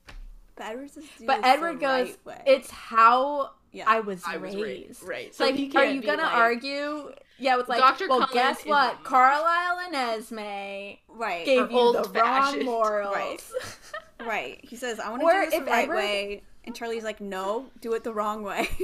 But 0.57 0.65
Edward, 0.65 0.91
But 1.27 1.45
Edward 1.45 1.81
goes, 1.81 2.17
right 2.25 2.43
"It's 2.47 2.71
how 2.71 3.51
Yeah. 3.77 3.85
I 3.87 4.01
was 4.01 4.23
I 4.27 4.37
was 4.39 4.55
raised. 4.55 4.67
raised. 4.67 5.03
Right. 5.03 5.35
So 5.35 5.45
like, 5.45 5.55
he 5.55 5.71
are 5.77 5.85
you 5.85 6.01
gonna 6.03 6.23
like- 6.23 6.33
argue? 6.35 7.13
Yeah, 7.39 7.57
with 7.57 7.69
like, 7.69 7.81
Dr. 7.81 8.09
well, 8.09 8.21
Cullen 8.21 8.33
guess 8.33 8.65
what? 8.65 9.05
Carlisle 9.05 9.81
and 9.85 9.95
Esme 9.95 10.39
right. 11.09 11.45
gave 11.45 11.59
you 11.61 11.67
the 11.69 11.75
wrong 11.75 11.97
old-fashioned. 11.97 12.65
morals. 12.65 13.15
Right. 13.15 13.43
Right. 14.27 14.61
He 14.63 14.77
says, 14.77 14.99
I 14.99 15.11
want 15.11 15.21
to 15.21 15.29
do 15.29 15.51
this 15.51 15.59
the 15.61 15.71
right 15.71 15.83
Edward- 15.83 15.97
way. 15.97 16.43
And 16.65 16.75
Charlie's 16.75 17.05
like, 17.05 17.21
no, 17.21 17.67
do 17.83 17.93
it 17.93 18.03
the 18.03 18.15
wrong 18.15 18.43
way. 18.43 18.67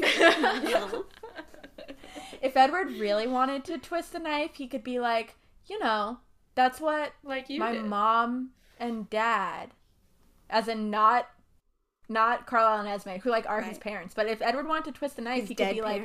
if 2.43 2.57
Edward 2.57 2.93
really 2.93 3.26
wanted 3.26 3.64
to 3.64 3.78
twist 3.78 4.12
the 4.12 4.18
knife, 4.18 4.51
he 4.55 4.66
could 4.66 4.84
be 4.84 4.99
like, 4.99 5.34
you 5.66 5.78
know, 5.78 6.18
that's 6.55 6.80
what 6.80 7.12
like 7.24 7.49
you 7.49 7.59
my 7.61 7.72
did. 7.72 7.84
mom 7.84 8.51
and 8.78 9.09
dad, 9.09 9.70
as 10.51 10.68
in 10.68 10.90
not 10.90 11.28
not 12.12 12.46
Carlisle 12.46 12.80
and 12.80 12.88
Esme, 12.88 13.20
who 13.22 13.30
like 13.30 13.48
are 13.48 13.62
his 13.62 13.78
parents. 13.78 14.14
But 14.14 14.26
if 14.26 14.40
Edward 14.42 14.68
wanted 14.68 14.86
to 14.86 14.92
twist 14.92 15.16
the 15.16 15.22
knife, 15.22 15.40
His 15.40 15.48
he 15.48 15.54
could 15.54 15.64
dead 15.64 15.74
be 15.74 15.82
like, 15.82 16.02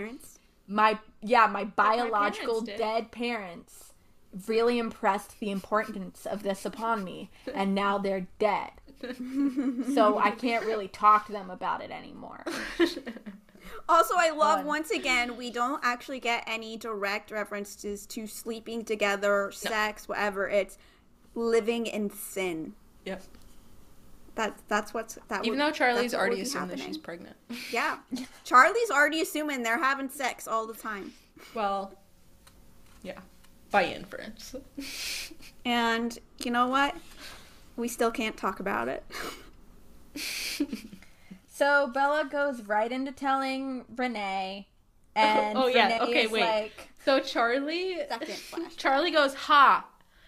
my 0.67 0.97
yeah, 1.21 1.47
my 1.47 1.65
biological 1.65 2.63
parents 2.63 2.79
dead 2.79 3.11
parents 3.11 3.93
really 4.47 4.77
impressed 4.77 5.39
the 5.39 5.49
importance 5.49 6.25
of 6.25 6.43
this 6.43 6.65
upon 6.65 7.03
me, 7.03 7.29
and 7.53 7.73
now 7.75 7.97
they're 7.97 8.27
dead. 8.39 8.71
so 9.93 10.17
I 10.17 10.31
can't 10.31 10.65
really 10.65 10.87
talk 10.87 11.27
to 11.27 11.31
them 11.31 11.49
about 11.49 11.83
it 11.83 11.91
anymore. 11.91 12.43
Also, 13.89 14.15
I 14.17 14.31
love 14.31 14.59
Fun. 14.59 14.65
once 14.65 14.91
again 14.91 15.37
we 15.37 15.49
don't 15.49 15.79
actually 15.83 16.19
get 16.19 16.43
any 16.47 16.77
direct 16.77 17.31
references 17.31 18.05
to 18.07 18.27
sleeping 18.27 18.83
together, 18.83 19.51
sex, 19.53 20.07
whatever. 20.07 20.47
It's 20.49 20.77
living 21.35 21.85
in 21.85 22.09
sin. 22.09 22.73
Yep. 23.05 23.23
That 24.37 24.57
that's 24.69 24.93
what's 24.93 25.17
that. 25.27 25.45
Even 25.45 25.59
would- 25.59 25.67
though 25.67 25.71
Charlie's 25.71 26.13
already 26.13 26.35
would 26.35 26.37
be 26.37 26.41
assumed 26.43 26.69
that 26.71 26.79
she's 26.79 26.97
pregnant. 26.97 27.35
Yeah, 27.71 27.97
Charlie's 28.45 28.89
already 28.89 29.21
assuming 29.21 29.63
they're 29.63 29.77
having 29.83 30.09
sex 30.09 30.47
all 30.47 30.65
the 30.65 30.73
time, 30.73 31.11
Well, 31.53 31.93
yeah. 33.03 33.19
By 33.71 33.85
inference. 33.85 34.55
and 35.65 36.17
you 36.39 36.51
know 36.51 36.67
what? 36.67 36.95
We 37.75 37.87
still 37.89 38.11
can't 38.11 38.37
talk 38.37 38.59
about 38.61 38.87
it. 38.87 39.03
So 41.49 41.87
Bella 41.87 42.25
goes 42.31 42.61
right 42.61 42.91
into 42.91 43.11
telling 43.11 43.83
Renee, 43.95 44.67
oh, 45.15 45.19
and 45.19 45.57
Oh, 45.57 45.65
yeah, 45.65 45.85
Renee 45.97 45.99
okay, 46.11 46.23
is 46.25 46.31
wait. 46.31 46.41
like, 46.41 46.89
So 47.03 47.19
Charlie, 47.19 47.97
Second. 48.07 48.77
Charlie 48.77 49.09
goes 49.09 49.33
ha, 49.33 49.83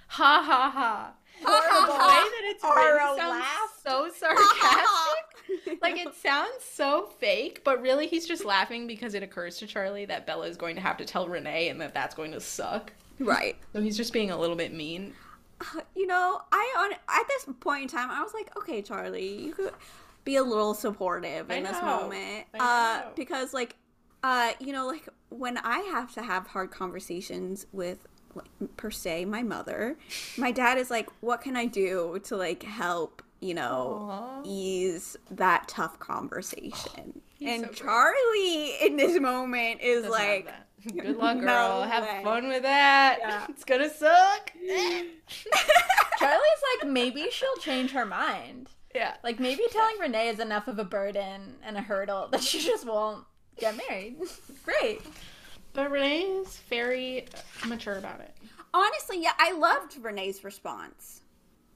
ha 0.07 0.43
ha 0.43 0.71
ha. 0.71 1.11
Horrible. 1.43 1.93
The 1.93 1.99
way 1.99 2.29
that 2.29 2.41
it's 2.45 2.63
written 2.75 3.17
sounds 3.17 3.19
laugh. 3.19 3.79
so 3.83 4.09
sarcastic. 4.17 5.81
like 5.81 5.97
it 5.97 6.13
sounds 6.15 6.63
so 6.63 7.07
fake, 7.19 7.61
but 7.63 7.81
really 7.81 8.07
he's 8.07 8.27
just 8.27 8.45
laughing 8.45 8.87
because 8.87 9.13
it 9.13 9.23
occurs 9.23 9.57
to 9.57 9.67
Charlie 9.67 10.05
that 10.05 10.25
Bella 10.25 10.47
is 10.47 10.57
going 10.57 10.75
to 10.75 10.81
have 10.81 10.97
to 10.97 11.05
tell 11.05 11.27
Renee 11.27 11.69
and 11.69 11.81
that 11.81 11.93
that's 11.93 12.13
going 12.15 12.31
to 12.31 12.39
suck. 12.39 12.91
right. 13.19 13.55
So 13.73 13.81
he's 13.81 13.97
just 13.97 14.13
being 14.13 14.31
a 14.31 14.37
little 14.37 14.55
bit 14.55 14.73
mean. 14.73 15.13
you 15.95 16.07
know, 16.07 16.41
I 16.51 16.75
on 16.79 16.91
at 16.93 17.27
this 17.27 17.45
point 17.59 17.83
in 17.83 17.87
time, 17.89 18.09
I 18.11 18.21
was 18.21 18.33
like, 18.33 18.55
okay, 18.57 18.81
Charlie, 18.81 19.41
you 19.43 19.53
could 19.53 19.73
be 20.23 20.35
a 20.35 20.43
little 20.43 20.73
supportive 20.73 21.49
I 21.49 21.55
in 21.55 21.63
this 21.63 21.81
know. 21.81 22.01
moment, 22.01 22.45
I 22.53 23.01
uh, 23.05 23.09
because 23.15 23.53
like, 23.53 23.75
uh, 24.23 24.51
you 24.59 24.71
know, 24.71 24.85
like 24.87 25.07
when 25.29 25.57
I 25.57 25.79
have 25.91 26.13
to 26.13 26.21
have 26.21 26.47
hard 26.47 26.71
conversations 26.71 27.65
with, 27.71 28.07
per 28.77 28.91
se, 28.91 29.25
my 29.25 29.43
mother, 29.43 29.97
my 30.37 30.51
dad 30.51 30.77
is 30.77 30.89
like, 30.89 31.09
what 31.21 31.41
can 31.41 31.55
I 31.55 31.65
do 31.65 32.19
to 32.25 32.37
like 32.37 32.63
help, 32.63 33.21
you 33.39 33.53
know, 33.53 34.07
Aw. 34.09 34.41
ease 34.45 35.17
that 35.31 35.67
tough 35.67 35.99
conversation? 35.99 37.21
He's 37.39 37.49
and 37.61 37.65
so. 37.67 37.71
Charlie 37.71 38.75
in 38.81 38.97
this 38.97 39.19
moment 39.19 39.81
is 39.81 40.03
Doesn't 40.03 40.11
like. 40.11 40.49
Good 40.95 41.17
luck, 41.17 41.37
No 41.39 41.43
girl. 41.45 41.81
Have 41.83 42.03
way. 42.03 42.21
fun 42.23 42.47
with 42.47 42.63
that. 42.63 43.17
Yeah. 43.19 43.45
It's 43.49 43.63
gonna 43.65 43.89
suck. 43.89 44.51
Charlie's 46.19 46.63
like, 46.81 46.89
maybe 46.89 47.27
she'll 47.31 47.55
change 47.61 47.91
her 47.91 48.05
mind. 48.05 48.69
yeah. 48.95 49.15
Like 49.23 49.39
maybe 49.39 49.63
telling 49.71 49.95
Renee 49.99 50.29
is 50.29 50.39
enough 50.39 50.67
of 50.67 50.79
a 50.79 50.83
burden 50.83 51.55
and 51.63 51.77
a 51.77 51.81
hurdle 51.81 52.27
that 52.31 52.41
she 52.43 52.59
just 52.59 52.85
won't 52.85 53.23
get 53.57 53.75
married. 53.89 54.17
Great. 54.63 55.01
But 55.73 55.91
Renee 55.91 56.21
is 56.21 56.57
very 56.69 57.25
mature 57.67 57.97
about 57.97 58.19
it. 58.21 58.35
Honestly, 58.73 59.21
yeah, 59.21 59.33
I 59.37 59.53
loved 59.53 59.97
Renee's 60.01 60.43
response. 60.43 61.21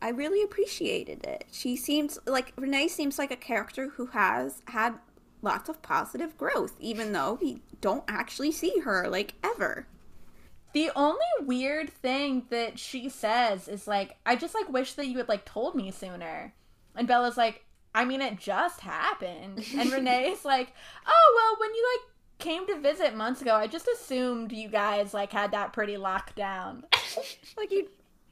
I 0.02 0.10
really 0.10 0.44
appreciated 0.44 1.24
it. 1.24 1.46
She 1.52 1.76
seems 1.76 2.20
like 2.26 2.54
Renee 2.58 2.90
seems 2.90 3.18
like 3.18 3.32
a 3.32 3.38
character 3.38 3.90
who 3.90 4.08
has 4.08 4.62
had 4.68 4.96
lots 5.42 5.70
of 5.70 5.82
positive 5.82 6.38
growth, 6.38 6.74
even 6.80 7.14
though 7.14 7.38
we 7.42 7.62
don't 7.82 8.04
actually 8.08 8.52
see 8.52 8.80
her 8.80 9.08
like 9.10 9.36
ever. 9.44 9.88
The 10.74 10.90
only 10.96 11.20
weird 11.42 11.90
thing 11.90 12.44
that 12.50 12.80
she 12.80 13.08
says 13.08 13.68
is 13.68 13.88
like, 13.88 14.18
I 14.26 14.36
just 14.36 14.56
like 14.56 14.70
wish 14.70 14.94
that 14.94 15.08
you 15.08 15.20
had 15.20 15.30
like 15.30 15.46
told 15.46 15.76
me 15.76 15.92
sooner. 15.92 16.54
And 16.96 17.08
Bella's 17.08 17.38
like, 17.38 17.64
I 17.96 18.06
mean, 18.06 18.22
it 18.22 18.40
just 18.40 18.82
happened. 18.82 19.64
And 19.78 19.92
Renee's 19.92 20.44
like, 20.44 20.74
oh, 21.06 21.34
well, 21.36 21.60
when 21.60 21.76
you 21.76 21.88
like 21.94 22.13
came 22.44 22.68
to 22.68 22.80
visit 22.80 23.16
months 23.16 23.42
ago, 23.42 23.56
I 23.56 23.68
just 23.68 23.88
assumed 23.88 24.52
you 24.52 24.68
guys 24.68 25.14
like 25.14 25.32
had 25.32 25.52
that 25.52 25.74
pretty 25.74 25.98
locked 25.98 26.36
down. 26.36 26.84
Like 27.58 27.72
you, 27.72 27.88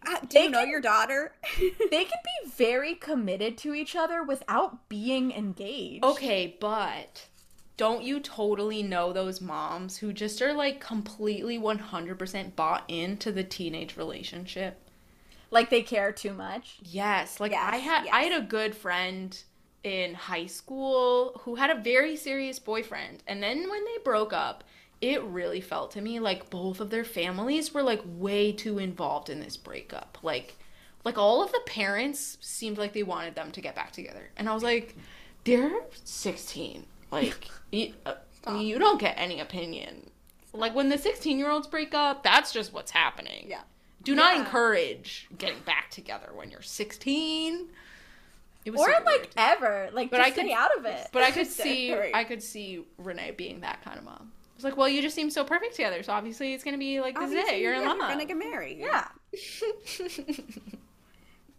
uh, 0.07 0.19
do 0.21 0.27
They 0.31 0.43
you 0.45 0.49
know 0.49 0.59
can- 0.61 0.69
your 0.69 0.81
daughter? 0.81 1.33
They 1.59 2.03
can 2.05 2.19
be 2.43 2.49
very 2.57 2.95
committed 2.95 3.57
to 3.59 3.73
each 3.75 3.95
other 3.95 4.23
without 4.23 4.89
being 4.89 5.31
engaged. 5.31 6.03
Okay, 6.03 6.57
but 6.59 7.27
don't 7.77 8.03
you 8.03 8.19
totally 8.19 8.81
know 8.83 9.13
those 9.13 9.39
moms 9.41 9.97
who 9.97 10.11
just 10.13 10.41
are 10.41 10.53
like 10.53 10.79
completely 10.79 11.59
100% 11.59 12.55
bought 12.55 12.83
into 12.87 13.31
the 13.31 13.43
teenage 13.43 13.95
relationship? 13.97 14.79
Like 15.51 15.69
they 15.69 15.81
care 15.83 16.11
too 16.11 16.33
much. 16.33 16.77
Yes, 16.83 17.39
like 17.39 17.53
I 17.53 17.75
Yes, 17.77 17.83
had 17.85 18.07
I 18.11 18.21
had 18.23 18.41
a 18.41 18.45
good 18.45 18.73
friend 18.73 19.37
in 19.83 20.13
high 20.13 20.45
school 20.45 21.39
who 21.43 21.55
had 21.55 21.69
a 21.69 21.81
very 21.81 22.15
serious 22.15 22.59
boyfriend 22.59 23.23
and 23.27 23.41
then 23.41 23.69
when 23.69 23.83
they 23.85 23.97
broke 24.03 24.31
up, 24.33 24.63
it 25.01 25.21
really 25.23 25.61
felt 25.61 25.91
to 25.91 26.01
me 26.01 26.19
like 26.19 26.49
both 26.51 26.79
of 26.79 26.89
their 26.91 27.03
families 27.03 27.73
were 27.73 27.81
like 27.81 28.01
way 28.05 28.51
too 28.51 28.77
involved 28.77 29.29
in 29.29 29.39
this 29.39 29.57
breakup. 29.57 30.17
Like 30.21 30.55
like 31.03 31.17
all 31.17 31.43
of 31.43 31.51
the 31.51 31.61
parents 31.65 32.37
seemed 32.41 32.77
like 32.77 32.93
they 32.93 33.01
wanted 33.01 33.33
them 33.33 33.51
to 33.53 33.61
get 33.61 33.73
back 33.75 33.91
together. 33.91 34.29
And 34.37 34.47
I 34.47 34.53
was 34.53 34.61
like, 34.61 34.95
they're 35.45 35.71
16. 36.03 36.85
Like 37.11 37.47
you, 37.71 37.93
uh, 38.05 38.13
you 38.59 38.77
don't 38.77 38.99
get 38.99 39.15
any 39.17 39.39
opinion. 39.39 40.11
Like 40.53 40.75
when 40.75 40.89
the 40.89 40.97
16-year-olds 40.97 41.65
break 41.67 41.95
up, 41.95 42.21
that's 42.23 42.51
just 42.51 42.71
what's 42.71 42.91
happening. 42.91 43.47
Yeah. 43.49 43.61
Do 44.03 44.13
not 44.13 44.35
Yeah. 44.35 44.41
encourage 44.41 45.27
getting 45.37 45.61
back 45.61 45.89
together 45.89 46.29
when 46.35 46.51
you're 46.51 46.61
16. 46.61 47.69
It 48.65 48.71
was 48.71 48.81
Or 48.81 48.89
super 48.91 49.03
like 49.05 49.19
weird. 49.21 49.27
ever. 49.37 49.89
Like 49.93 50.11
But 50.11 50.17
just 50.17 50.27
I 50.27 50.31
could- 50.31 50.45
stay 50.45 50.53
out 50.53 50.77
of 50.77 50.85
it. 50.85 51.07
But 51.11 51.23
I 51.23 51.31
could 51.31 51.47
see 51.47 51.93
I 52.13 52.23
could 52.23 52.43
see 52.43 52.85
Renee 52.97 53.31
being 53.31 53.61
that 53.61 53.81
kind 53.83 53.97
of 53.97 54.03
mom. 54.05 54.31
It's 54.55 54.63
like, 54.63 54.77
well, 54.77 54.87
you 54.87 55.01
just 55.01 55.15
seem 55.15 55.31
so 55.31 55.43
perfect 55.43 55.75
together, 55.75 56.03
so 56.03 56.13
obviously 56.13 56.53
it's 56.53 56.63
gonna 56.63 56.77
be 56.77 57.01
like 57.01 57.17
this 57.17 57.31
is 57.31 57.35
it. 57.49 57.59
You're 57.61 57.73
in 57.73 57.83
love. 57.83 57.97
You're 57.97 58.07
gonna 58.09 58.25
get 58.25 58.37
married. 58.37 58.77
yeah. 58.77 59.07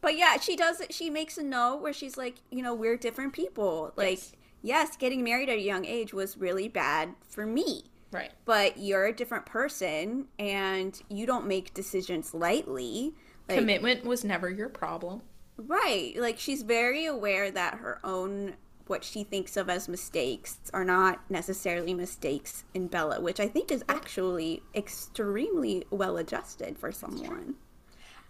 But 0.00 0.16
yeah, 0.16 0.36
she 0.40 0.57
does. 0.57 0.82
She 0.90 1.11
makes 1.11 1.38
a 1.38 1.44
note 1.44 1.80
where 1.80 1.92
she's 1.92 2.16
like, 2.16 2.36
you 2.50 2.61
know, 2.62 2.74
we're 2.74 2.96
different 2.96 3.32
people. 3.32 3.92
Like, 3.96 4.18
Yes. 4.18 4.32
yes, 4.62 4.96
getting 4.96 5.22
married 5.22 5.48
at 5.48 5.59
a 5.59 5.61
young 5.61 5.84
age 5.84 6.12
was 6.12 6.36
really 6.36 6.66
bad 6.68 7.14
for 7.28 7.46
me. 7.46 7.84
right. 8.11 8.32
but 8.44 8.78
you're 8.78 9.07
a 9.07 9.12
different 9.12 9.46
person 9.46 10.26
and 10.40 11.00
you 11.09 11.24
don't 11.24 11.46
make 11.46 11.72
decisions 11.72 12.34
lightly. 12.34 13.14
Like, 13.48 13.59
Commitment 13.59 14.05
was 14.05 14.22
never 14.24 14.50
your 14.50 14.68
problem. 14.68 15.22
Right. 15.66 16.14
Like 16.16 16.38
she's 16.38 16.62
very 16.62 17.04
aware 17.04 17.50
that 17.50 17.74
her 17.74 17.98
own 18.04 18.54
what 18.86 19.04
she 19.04 19.24
thinks 19.24 19.56
of 19.56 19.70
as 19.70 19.88
mistakes 19.88 20.58
are 20.74 20.84
not 20.84 21.20
necessarily 21.30 21.94
mistakes 21.94 22.64
in 22.74 22.88
Bella, 22.88 23.20
which 23.20 23.40
I 23.40 23.48
think 23.48 23.70
is 23.70 23.84
actually 23.88 24.62
extremely 24.74 25.84
well 25.90 26.16
adjusted 26.16 26.78
for 26.78 26.92
someone. 26.92 27.54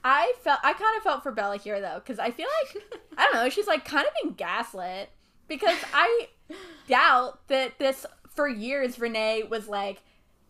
I 0.04 0.34
felt 0.42 0.60
I 0.62 0.72
kind 0.72 0.96
of 0.96 1.02
felt 1.02 1.22
for 1.22 1.32
Bella 1.32 1.56
here 1.56 1.80
though, 1.80 1.96
because 1.96 2.18
I 2.18 2.30
feel 2.30 2.48
like 2.62 2.84
I 3.18 3.24
don't 3.24 3.34
know, 3.34 3.48
she's 3.48 3.66
like 3.66 3.84
kind 3.84 4.06
of 4.06 4.12
being 4.22 4.34
gaslit. 4.34 5.10
Because 5.48 5.78
I 5.92 6.28
doubt 6.88 7.46
that 7.48 7.78
this 7.78 8.06
for 8.34 8.48
years 8.48 8.98
Renee 8.98 9.44
was 9.48 9.68
like 9.68 10.02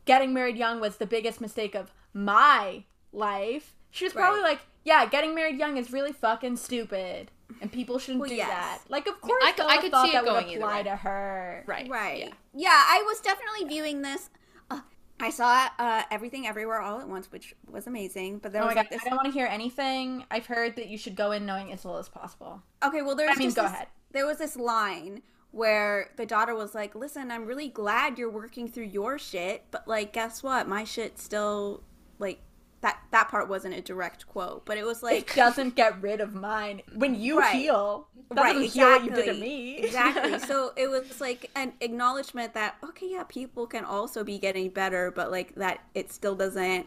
getting 0.05 0.35
married 0.35 0.57
young 0.57 0.81
was 0.81 0.97
the 0.97 1.07
biggest 1.07 1.41
mistake 1.41 1.75
of 1.75 1.93
my 2.13 2.85
life. 3.13 3.75
She 3.93 4.05
was 4.05 4.13
probably 4.13 4.41
Right. 4.41 4.51
like, 4.53 4.61
yeah, 4.85 5.07
getting 5.07 5.35
married 5.35 5.59
young 5.59 5.77
is 5.77 5.93
really 5.93 6.13
fucking 6.13 6.57
stupid, 6.57 7.31
and 7.61 7.71
people 7.71 7.99
shouldn't 8.01 8.21
Well, 8.23 8.29
do 8.31 8.35
yes. 8.35 8.49
that. 8.49 8.79
Like, 8.89 9.07
of 9.07 9.21
course, 9.21 9.41
I 9.45 9.51
c- 9.53 9.57
Bella 9.59 9.71
I 9.71 9.77
could 9.79 9.91
thought 9.93 10.05
see 10.07 10.11
it 10.11 10.15
that 10.15 10.25
would 10.25 10.31
going 10.31 10.49
either 10.49 10.59
apply 10.65 10.83
to 10.83 10.97
her. 10.97 11.65
Right. 11.69 11.89
Right. 11.89 12.19
Yeah. 12.19 12.33
Yeah, 12.55 12.71
I 12.89 13.05
was 13.07 13.21
definitely 13.21 13.69
viewing 13.69 14.03
this. 14.03 14.31
Uh, 14.71 14.81
I 15.21 15.31
saw 15.31 15.69
uh, 15.79 16.03
everything 16.11 16.47
everywhere 16.49 16.81
all 16.81 16.99
at 17.01 17.09
once, 17.09 17.31
which 17.31 17.55
was 17.71 17.87
amazing. 17.87 18.39
But 18.39 18.53
there 18.53 18.63
Oh 18.63 18.65
my 18.65 18.71
was 18.71 18.75
god, 18.75 18.81
like 18.81 18.91
this. 18.91 19.03
I 19.05 19.11
don't 19.11 19.17
want 19.19 19.27
to 19.27 19.33
hear 19.33 19.47
anything. 19.47 20.25
I've 20.31 20.47
heard 20.47 20.75
that 20.77 20.89
you 20.89 20.99
should 20.99 21.15
go 21.15 21.31
in 21.33 21.47
knowing 21.47 21.71
as 21.71 21.85
little 21.85 22.01
as 22.01 22.09
possible. 22.09 22.63
Okay, 22.85 23.03
well, 23.03 23.15
there's 23.15 23.31
I 23.31 23.35
mean, 23.39 23.49
just 23.49 23.57
go 23.57 23.63
this- 23.63 23.73
ahead. 23.73 23.87
There 24.11 24.27
was 24.27 24.39
this 24.39 24.57
line 24.57 25.23
where 25.53 26.11
the 26.17 26.25
daughter 26.27 26.55
was 26.55 26.75
like, 26.75 26.95
"Listen, 26.95 27.31
I'm 27.31 27.45
really 27.47 27.69
glad 27.69 28.19
you're 28.19 28.31
working 28.31 28.69
through 28.69 28.85
your 28.87 29.19
shit, 29.19 29.65
but 29.71 29.87
like, 29.87 30.13
guess 30.15 30.43
what? 30.43 30.67
My 30.67 30.85
shit 30.85 31.19
still 31.19 31.83
like 32.19 32.41
that. 32.83 33.01
That 33.11 33.29
part 33.29 33.49
wasn't 33.49 33.75
a 33.75 33.81
direct 33.81 34.27
quote, 34.29 34.65
but 34.67 34.77
it 34.79 34.85
was 34.85 35.03
like." 35.03 35.31
it 35.31 35.35
doesn't 35.37 35.75
get 35.75 36.01
rid 36.03 36.21
of 36.21 36.35
mine. 36.35 36.83
When 36.95 37.15
you 37.15 37.39
Right. 37.41 37.57
heal, 37.57 38.07
that 38.31 38.43
right, 38.43 38.57
exactly. 38.57 38.69
heal 38.69 38.91
what 38.91 39.05
you 39.05 39.11
did 39.25 39.35
to 39.35 39.41
me. 39.41 39.77
exactly. 39.79 40.39
So 40.47 40.73
it 40.77 40.89
was 40.89 41.21
like 41.21 41.51
an 41.57 41.73
acknowledgement 41.81 42.55
that 42.55 42.77
okay, 42.85 43.09
yeah, 43.11 43.25
people 43.29 43.67
can 43.67 43.85
also 43.85 44.23
be 44.25 44.39
getting 44.39 44.69
better, 44.71 45.11
but 45.11 45.31
like 45.31 45.55
that 45.57 45.81
it 45.95 46.13
still 46.13 46.35
doesn't 46.35 46.87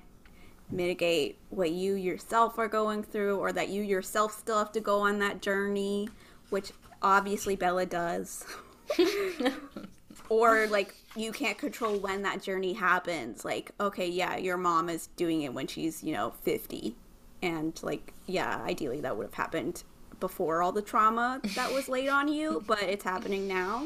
mitigate 0.72 1.38
what 1.50 1.72
you 1.72 1.94
yourself 1.96 2.58
are 2.58 2.68
going 2.68 3.04
through, 3.04 3.38
or 3.38 3.52
that 3.54 3.70
you 3.70 3.82
yourself 3.84 4.38
still 4.38 4.58
have 4.58 4.72
to 4.72 4.80
go 4.82 5.00
on 5.02 5.20
that 5.20 5.42
journey, 5.42 6.10
which 6.50 6.72
obviously 7.02 7.56
Bella 7.56 7.86
does. 7.86 8.44
or 10.30 10.68
like 10.68 10.96
you 11.16 11.32
can't 11.32 11.58
control 11.58 11.98
when 12.00 12.22
that 12.24 12.42
journey 12.42 12.74
happens. 12.74 13.46
Like, 13.46 13.72
okay, 13.80 14.08
yeah, 14.08 14.38
your 14.38 14.58
mom 14.58 14.90
is 14.90 15.08
doing 15.16 15.42
it 15.42 15.54
when 15.54 15.68
she's, 15.68 16.04
you 16.04 16.14
know, 16.14 16.34
50. 16.44 16.96
And 17.42 17.78
like, 17.84 18.14
yeah, 18.26 18.62
ideally 18.64 19.02
that 19.02 19.16
would 19.18 19.26
have 19.28 19.34
happened 19.36 19.84
before 20.20 20.62
all 20.64 20.72
the 20.72 20.82
trauma 20.82 21.42
that 21.56 21.72
was 21.74 21.88
laid 21.90 22.10
on 22.10 22.28
you, 22.28 22.64
but 22.68 22.82
it's 22.84 23.04
happening 23.04 23.48
now. 23.48 23.86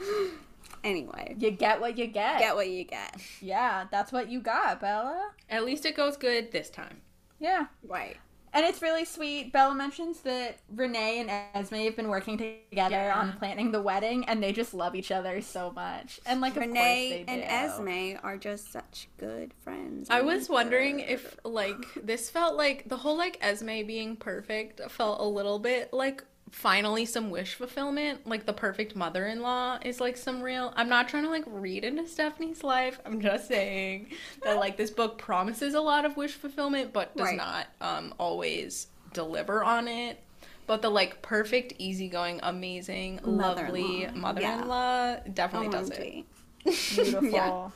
anyway, 0.84 1.34
You 1.38 1.50
get 1.50 1.80
what 1.80 1.96
you 1.98 2.06
get. 2.06 2.38
get 2.38 2.54
what 2.54 2.68
you 2.68 2.84
get. 2.84 3.16
yeah, 3.40 3.84
that's 3.90 4.12
what 4.12 4.28
you 4.28 4.40
got, 4.40 4.80
Bella. 4.80 5.30
At 5.48 5.64
least 5.64 5.86
it 5.86 5.96
goes 5.96 6.16
good 6.16 6.52
this 6.52 6.70
time. 6.70 7.00
Yeah. 7.38 7.66
Right. 7.86 8.16
And 8.54 8.66
it's 8.66 8.82
really 8.82 9.04
sweet. 9.06 9.50
Bella 9.52 9.74
mentions 9.74 10.20
that 10.20 10.58
Renee 10.74 11.20
and 11.20 11.30
Esme 11.54 11.76
have 11.76 11.96
been 11.96 12.08
working 12.08 12.36
together 12.36 12.96
Yeah. 12.96 13.18
on 13.18 13.32
planning 13.38 13.72
the 13.72 13.80
wedding, 13.80 14.26
and 14.26 14.42
they 14.42 14.52
just 14.52 14.74
love 14.74 14.94
each 14.94 15.10
other 15.10 15.40
so 15.40 15.70
much. 15.70 16.20
And 16.26 16.40
like, 16.42 16.54
Renee 16.56 17.22
of 17.22 17.26
course 17.26 17.38
and 17.38 17.42
do. 17.42 17.48
Esme 17.48 18.20
are 18.22 18.36
just 18.36 18.70
such 18.70 19.08
good 19.16 19.54
friends. 19.64 20.10
I 20.10 20.20
was 20.20 20.48
my 20.50 20.54
wondering 20.56 20.98
God. 20.98 21.06
if 21.08 21.36
like 21.44 21.94
this 22.02 22.28
felt 22.28 22.56
like 22.56 22.88
the 22.88 22.96
whole 22.98 23.16
like 23.16 23.38
Esme 23.40 23.86
being 23.86 24.16
perfect 24.16 24.80
felt 24.90 25.20
a 25.20 25.24
little 25.24 25.58
bit 25.58 25.92
like 25.92 26.22
finally 26.52 27.04
some 27.04 27.30
wish 27.30 27.54
fulfillment. 27.54 28.26
Like 28.26 28.46
the 28.46 28.52
perfect 28.52 28.94
mother-in-law 28.94 29.80
is 29.84 30.00
like 30.00 30.16
some 30.16 30.40
real. 30.42 30.72
I'm 30.76 30.88
not 30.88 31.08
trying 31.08 31.24
to 31.24 31.30
like 31.30 31.44
read 31.46 31.82
into 31.84 32.06
Stephenie's 32.06 32.62
life. 32.62 33.00
I'm 33.04 33.20
just 33.20 33.48
saying 33.48 34.08
that 34.44 34.58
like 34.58 34.76
this 34.76 34.90
book 34.90 35.18
promises 35.18 35.74
a 35.74 35.80
lot 35.80 36.04
of 36.04 36.16
wish 36.16 36.32
fulfillment, 36.34 36.92
but 36.92 37.16
does 37.16 37.26
Right. 37.28 37.36
not 37.36 37.66
um 37.80 38.14
always 38.18 38.86
deliver 39.12 39.64
on 39.64 39.88
it. 39.88 40.20
But 40.68 40.80
the 40.82 40.90
like 40.90 41.22
perfect, 41.22 41.72
easygoing, 41.78 42.38
amazing, 42.42 43.20
lovely 43.24 44.06
Mother-in-law. 44.14 44.20
mother-in-law 44.20 45.16
definitely 45.34 45.68
does 45.70 45.90
it. 45.90 46.24
Beautiful. 46.94 47.28
Yeah. 47.30 47.70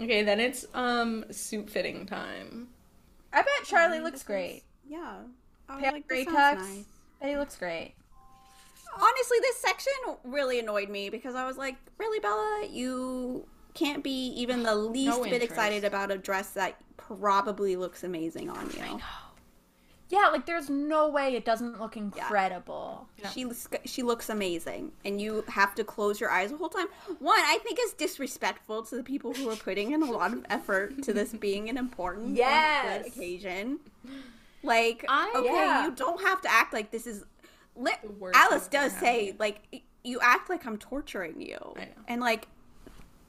Okay, 0.00 0.22
then 0.24 0.40
it's 0.40 0.66
um 0.74 1.24
suit 1.30 1.70
fitting 1.70 2.06
time. 2.06 2.68
I 3.32 3.42
bet 3.42 3.64
Charlie 3.64 4.00
looks 4.00 4.22
great. 4.24 4.62
Yeah. 4.88 5.18
I 5.68 5.80
Pale 5.80 5.92
like, 5.92 6.08
gray 6.08 6.24
this 6.24 6.34
tux. 6.34 6.56
nice. 6.58 6.84
He 7.22 7.36
looks 7.36 7.56
great. 7.56 7.94
Honestly, 8.96 9.38
this 9.40 9.56
section 9.58 9.92
really 10.24 10.58
annoyed 10.58 10.88
me 10.88 11.10
because 11.10 11.34
I 11.34 11.46
was 11.46 11.56
like, 11.56 11.76
really, 11.98 12.18
Bella? 12.20 12.66
You 12.70 13.46
can't 13.74 14.02
be 14.02 14.28
even 14.36 14.62
the 14.62 14.74
least 14.96 15.22
bit 15.22 15.42
excited 15.42 15.84
about 15.84 16.10
a 16.10 16.18
dress 16.18 16.50
that 16.50 16.76
probably 16.96 17.76
looks 17.76 18.02
amazing 18.04 18.50
on 18.50 18.70
you. 18.70 19.00
Yeah, 20.08 20.26
like 20.32 20.44
there's 20.44 20.68
no 20.68 21.08
way 21.08 21.36
it 21.36 21.44
doesn't 21.44 21.80
look 21.80 21.96
incredible. 21.96 23.06
She 23.32 23.44
looks- 23.44 23.68
she 23.84 24.02
looks 24.02 24.28
amazing, 24.28 24.90
and 25.04 25.20
you 25.20 25.44
have 25.46 25.72
to 25.76 25.84
close 25.84 26.20
your 26.20 26.30
eyes 26.30 26.50
the 26.50 26.56
whole 26.56 26.68
time. 26.68 26.88
One, 27.20 27.38
I 27.38 27.58
think 27.62 27.78
is 27.80 27.92
disrespectful 27.92 28.82
to 28.86 28.96
the 28.96 29.04
people 29.04 29.32
who 29.34 29.48
are 29.48 29.54
putting 29.56 29.92
in 29.92 30.02
a 30.02 30.10
lot 30.10 30.32
of 30.32 30.44
effort 30.50 31.00
to 31.04 31.12
this 31.12 31.32
being 31.40 31.68
an 31.68 31.76
important 31.76 32.36
Yes. 32.36 33.06
occasion. 33.06 33.78
Like, 34.62 35.04
I- 35.08 35.32
okay, 35.36 35.46
Yeah. 35.46 35.84
you 35.86 35.92
don't 35.92 36.20
have 36.22 36.40
to 36.42 36.50
act 36.52 36.72
like 36.72 36.90
this 36.90 37.06
is. 37.06 37.24
Li- 37.76 37.92
Alice 38.34 38.66
does 38.68 38.92
say 38.92 39.26
happened. 39.26 39.40
like 39.40 39.82
you 40.04 40.18
act 40.20 40.50
like 40.50 40.66
I'm 40.66 40.76
torturing 40.78 41.40
you, 41.40 41.74
and 42.08 42.20
like. 42.20 42.46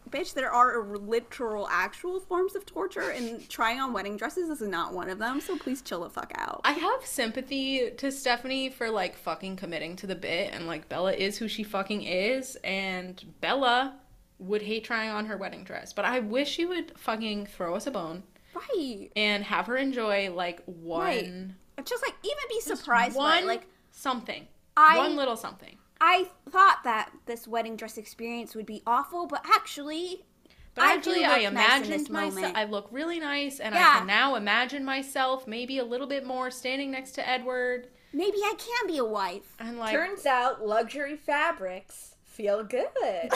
Bitch, 0.09 0.33
there 0.33 0.51
are 0.51 0.83
literal, 0.83 1.69
actual 1.71 2.19
forms 2.19 2.53
of 2.53 2.65
torture, 2.65 3.11
and 3.11 3.47
trying 3.49 3.79
on 3.79 3.93
wedding 3.93 4.17
dresses 4.17 4.49
is 4.49 4.67
not 4.67 4.93
one 4.93 5.09
of 5.09 5.19
them. 5.19 5.39
So 5.39 5.57
please 5.57 5.81
chill 5.81 6.01
the 6.01 6.09
fuck 6.09 6.33
out. 6.35 6.59
I 6.65 6.73
have 6.73 7.05
sympathy 7.05 7.91
to 7.91 8.11
Stephenie 8.11 8.69
for 8.71 8.89
like 8.89 9.15
fucking 9.15 9.55
committing 9.55 9.95
to 9.97 10.07
the 10.07 10.15
bit 10.15 10.53
and 10.53 10.67
like 10.67 10.89
Bella 10.89 11.13
is 11.13 11.37
who 11.37 11.47
she 11.47 11.63
fucking 11.63 12.01
is 12.01 12.57
and 12.65 13.23
Bella 13.39 13.95
would 14.39 14.63
hate 14.63 14.83
trying 14.83 15.11
on 15.11 15.27
her 15.27 15.37
wedding 15.37 15.63
dress. 15.63 15.93
But 15.93 16.03
I 16.03 16.19
wish 16.19 16.49
she 16.49 16.65
would 16.65 16.91
fucking 16.99 17.45
throw 17.45 17.75
us 17.75 17.87
a 17.87 17.91
bone 17.91 18.23
right. 18.55 19.09
and 19.15 19.43
have 19.43 19.67
her 19.67 19.77
enjoy 19.77 20.31
like 20.31 20.61
one 20.65 21.55
Just 21.83 22.03
like 22.03 22.15
even 22.23 22.43
be 22.49 22.59
surprised 22.61 23.15
by 23.15 23.19
one 23.23 23.43
it. 23.43 23.47
like 23.47 23.67
something. 23.91 24.47
I- 24.77 24.97
one 24.97 25.15
little 25.15 25.35
something. 25.37 25.77
I 26.03 26.29
thought 26.49 26.79
that 26.83 27.11
this 27.27 27.47
wedding 27.47 27.75
dress 27.75 27.97
experience 27.97 28.55
would 28.55 28.65
be 28.65 28.81
awful, 28.87 29.27
but 29.27 29.45
actually, 29.53 30.25
But 30.73 30.85
I 30.85 30.93
actually, 30.95 31.19
look 31.19 31.29
I 31.29 31.39
imagined 31.41 31.93
this 31.93 32.09
myself. 32.09 32.53
I 32.55 32.63
look 32.63 32.87
really 32.91 33.19
nice, 33.19 33.59
and 33.59 33.75
Yeah. 33.75 33.87
I 33.95 33.97
can 33.99 34.07
now 34.07 34.33
imagine 34.35 34.83
myself 34.83 35.45
maybe 35.47 35.77
a 35.77 35.83
little 35.85 36.07
bit 36.07 36.25
more 36.25 36.49
standing 36.49 36.89
next 36.91 37.11
to 37.13 37.27
Edward 37.29 37.87
maybe 38.13 38.37
I 38.43 38.55
can 38.57 38.87
be 38.87 38.97
a 38.97 39.05
wife. 39.05 39.55
and 39.59 39.77
like. 39.77 39.91
Turns 39.91 40.25
out 40.25 40.65
luxury 40.65 41.15
fabrics 41.17 42.10
feel 42.41 42.63
good. 42.63 42.87
Right. 43.01 43.29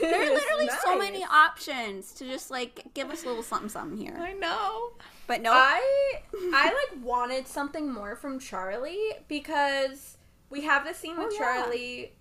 there 0.00 0.20
are 0.20 0.22
It's 0.24 0.34
literally 0.44 0.68
so 0.82 0.98
many 0.98 1.24
options 1.24 2.12
to 2.14 2.24
just 2.26 2.50
like 2.50 2.82
give 2.94 3.10
us 3.10 3.24
a 3.24 3.26
little 3.28 3.42
something 3.42 3.68
something 3.68 3.96
here. 3.98 4.16
I 4.18 4.32
know. 4.32 4.90
But 5.26 5.42
no, 5.42 5.52
I 5.52 5.80
I 6.34 6.66
like 6.92 7.04
wanted 7.04 7.46
something 7.46 7.92
more 7.92 8.16
from 8.16 8.38
Charlie 8.40 9.12
because 9.28 10.16
we 10.50 10.62
have 10.62 10.84
this 10.84 10.98
scene 10.98 11.16
with 11.16 11.28
Oh, 11.30 11.32
yeah. 11.32 11.38
Charlie 11.62 12.12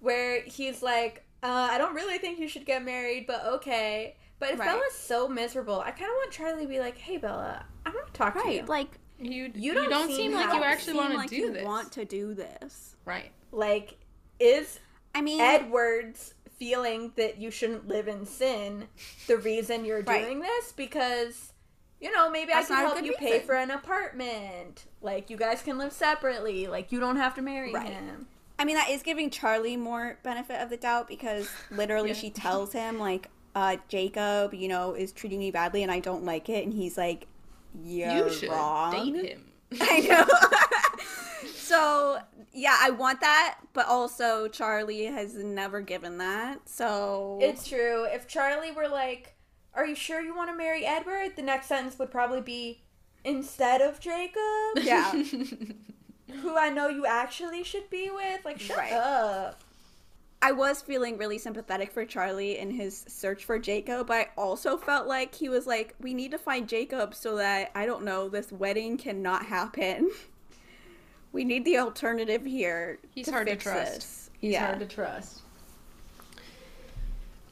where 0.00 0.42
he's 0.42 0.82
like, 0.82 1.24
uh, 1.42 1.68
I 1.70 1.78
don't 1.78 1.94
really 1.94 2.18
think 2.18 2.38
you 2.38 2.48
should 2.48 2.64
get 2.66 2.82
married, 2.84 3.26
but 3.26 3.44
okay. 3.46 4.16
But 4.38 4.52
if 4.52 4.58
Right. 4.58 4.68
Bella's 4.68 4.92
so 4.94 5.28
miserable, 5.28 5.80
I 5.80 5.90
kind 5.90 6.04
of 6.10 6.14
want 6.16 6.30
Charlie 6.32 6.62
to 6.62 6.68
be 6.68 6.80
like, 6.80 6.96
Hey, 6.98 7.16
Bella, 7.18 7.64
I 7.86 7.90
want 7.90 8.06
to 8.06 8.12
talk 8.12 8.42
to 8.42 8.50
you. 8.50 8.64
like 8.66 8.98
You 9.18 9.44
You 9.44 9.52
you 9.54 9.74
don't 9.74 9.90
don't, 9.90 10.06
seem 10.08 10.16
seem 10.16 10.32
like 10.32 10.52
you 10.54 10.62
actually 10.62 10.94
want 10.96 11.12
to 11.12 11.16
like 11.18 11.30
do 11.30 11.36
you 11.36 11.52
this. 11.52 11.64
want 11.64 11.92
to 11.92 12.04
do 12.04 12.34
this. 12.34 12.96
Right. 13.04 13.30
Like, 13.52 13.96
is 14.40 14.80
I 15.14 15.20
mean, 15.22 15.40
Edward's 15.40 16.34
feeling 16.58 17.12
that 17.16 17.38
you 17.38 17.50
shouldn't 17.50 17.88
live 17.88 18.08
in 18.08 18.26
sin 18.26 18.88
the 19.26 19.36
reason 19.36 19.84
you're 19.84 20.02
Right. 20.02 20.22
doing 20.24 20.40
this? 20.40 20.72
Because, 20.72 21.52
you 22.00 22.10
know, 22.12 22.30
maybe 22.30 22.52
That's 22.52 22.70
I 22.70 22.74
can 22.76 22.84
help 22.84 22.96
good 22.98 23.06
you 23.06 23.14
pay 23.18 23.40
for 23.40 23.54
an 23.54 23.70
apartment. 23.70 24.84
Like, 25.02 25.30
you 25.30 25.36
guys 25.36 25.62
can 25.62 25.78
live 25.78 25.92
separately. 25.92 26.66
Like, 26.66 26.92
you 26.92 27.00
don't 27.00 27.16
have 27.16 27.34
to 27.34 27.42
marry 27.42 27.72
Right. 27.72 27.86
him. 27.88 28.28
I 28.58 28.64
mean, 28.64 28.76
that 28.76 28.88
is 28.88 29.02
giving 29.02 29.30
Charlie 29.30 29.76
more 29.76 30.18
benefit 30.22 30.60
of 30.60 30.70
the 30.70 30.76
doubt 30.76 31.08
because 31.08 31.48
literally 31.70 32.10
Yeah. 32.10 32.14
she 32.14 32.30
tells 32.30 32.72
him, 32.72 32.98
like, 33.00 33.28
uh, 33.56 33.76
Jacob, 33.88 34.54
you 34.54 34.68
know, 34.68 34.94
is 34.94 35.12
treating 35.12 35.38
me 35.40 35.50
badly 35.50 35.82
and 35.82 35.90
I 35.90 35.98
don't 36.00 36.24
like 36.24 36.48
it. 36.48 36.64
And 36.64 36.72
he's 36.72 36.96
like, 36.96 37.26
You're 37.82 38.28
you 38.28 38.32
should 38.32 38.48
wrong. 38.50 39.12
date 39.12 39.30
him. 39.32 39.52
I 39.80 40.00
know. 40.00 41.48
so, 41.54 42.18
yeah, 42.54 42.76
I 42.80 42.90
want 42.90 43.20
that, 43.20 43.58
but 43.72 43.86
also 43.86 44.48
Charlie 44.48 45.04
has 45.06 45.34
never 45.34 45.80
given 45.80 46.18
that. 46.18 46.68
So, 46.68 47.38
It's 47.42 47.66
true. 47.68 48.04
If 48.04 48.26
Charlie 48.28 48.70
were 48.72 48.88
like, 48.88 49.34
Are 49.74 49.84
you 49.86 49.94
sure 49.94 50.20
you 50.20 50.34
want 50.34 50.50
to 50.50 50.56
marry 50.56 50.86
Edward? 50.86 51.36
The 51.36 51.42
next 51.42 51.66
sentence 51.66 51.98
would 51.98 52.10
probably 52.10 52.40
be, 52.40 52.82
Instead 53.24 53.80
of 53.80 54.00
Jacob, 54.00 54.38
yeah. 54.82 55.10
who 56.42 56.56
I 56.56 56.68
know 56.70 56.88
you 56.88 57.06
actually 57.06 57.64
should 57.64 57.88
be 57.90 58.10
with. 58.10 58.44
Like, 58.44 58.60
shut 58.60 58.76
Right. 58.76 58.92
up. 58.92 59.60
I 60.42 60.52
was 60.52 60.82
feeling 60.82 61.16
really 61.16 61.38
sympathetic 61.38 61.90
for 61.90 62.04
Charlie 62.04 62.58
in 62.58 62.70
his 62.70 63.04
search 63.08 63.46
for 63.46 63.58
Jacob, 63.58 64.08
but 64.08 64.14
I 64.14 64.28
also 64.36 64.76
felt 64.76 65.06
like 65.06 65.34
he 65.34 65.48
was 65.48 65.66
like, 65.66 65.94
we 65.98 66.12
need 66.12 66.32
to 66.32 66.38
find 66.38 66.68
Jacob 66.68 67.14
so 67.14 67.36
that, 67.36 67.70
I 67.74 67.86
don't 67.86 68.04
know, 68.04 68.28
this 68.28 68.52
wedding 68.52 68.98
cannot 68.98 69.46
happen. 69.46 70.10
We 71.34 71.44
need 71.44 71.64
the 71.64 71.78
alternative 71.78 72.44
here. 72.44 72.98
He's 73.14 73.28
hard 73.28 73.48
to 73.48 73.56
trust. 73.56 73.94
this. 73.94 74.30
He's 74.40 74.52
yeah. 74.52 74.66
hard 74.66 74.78
to 74.80 74.86
trust. 74.86 75.42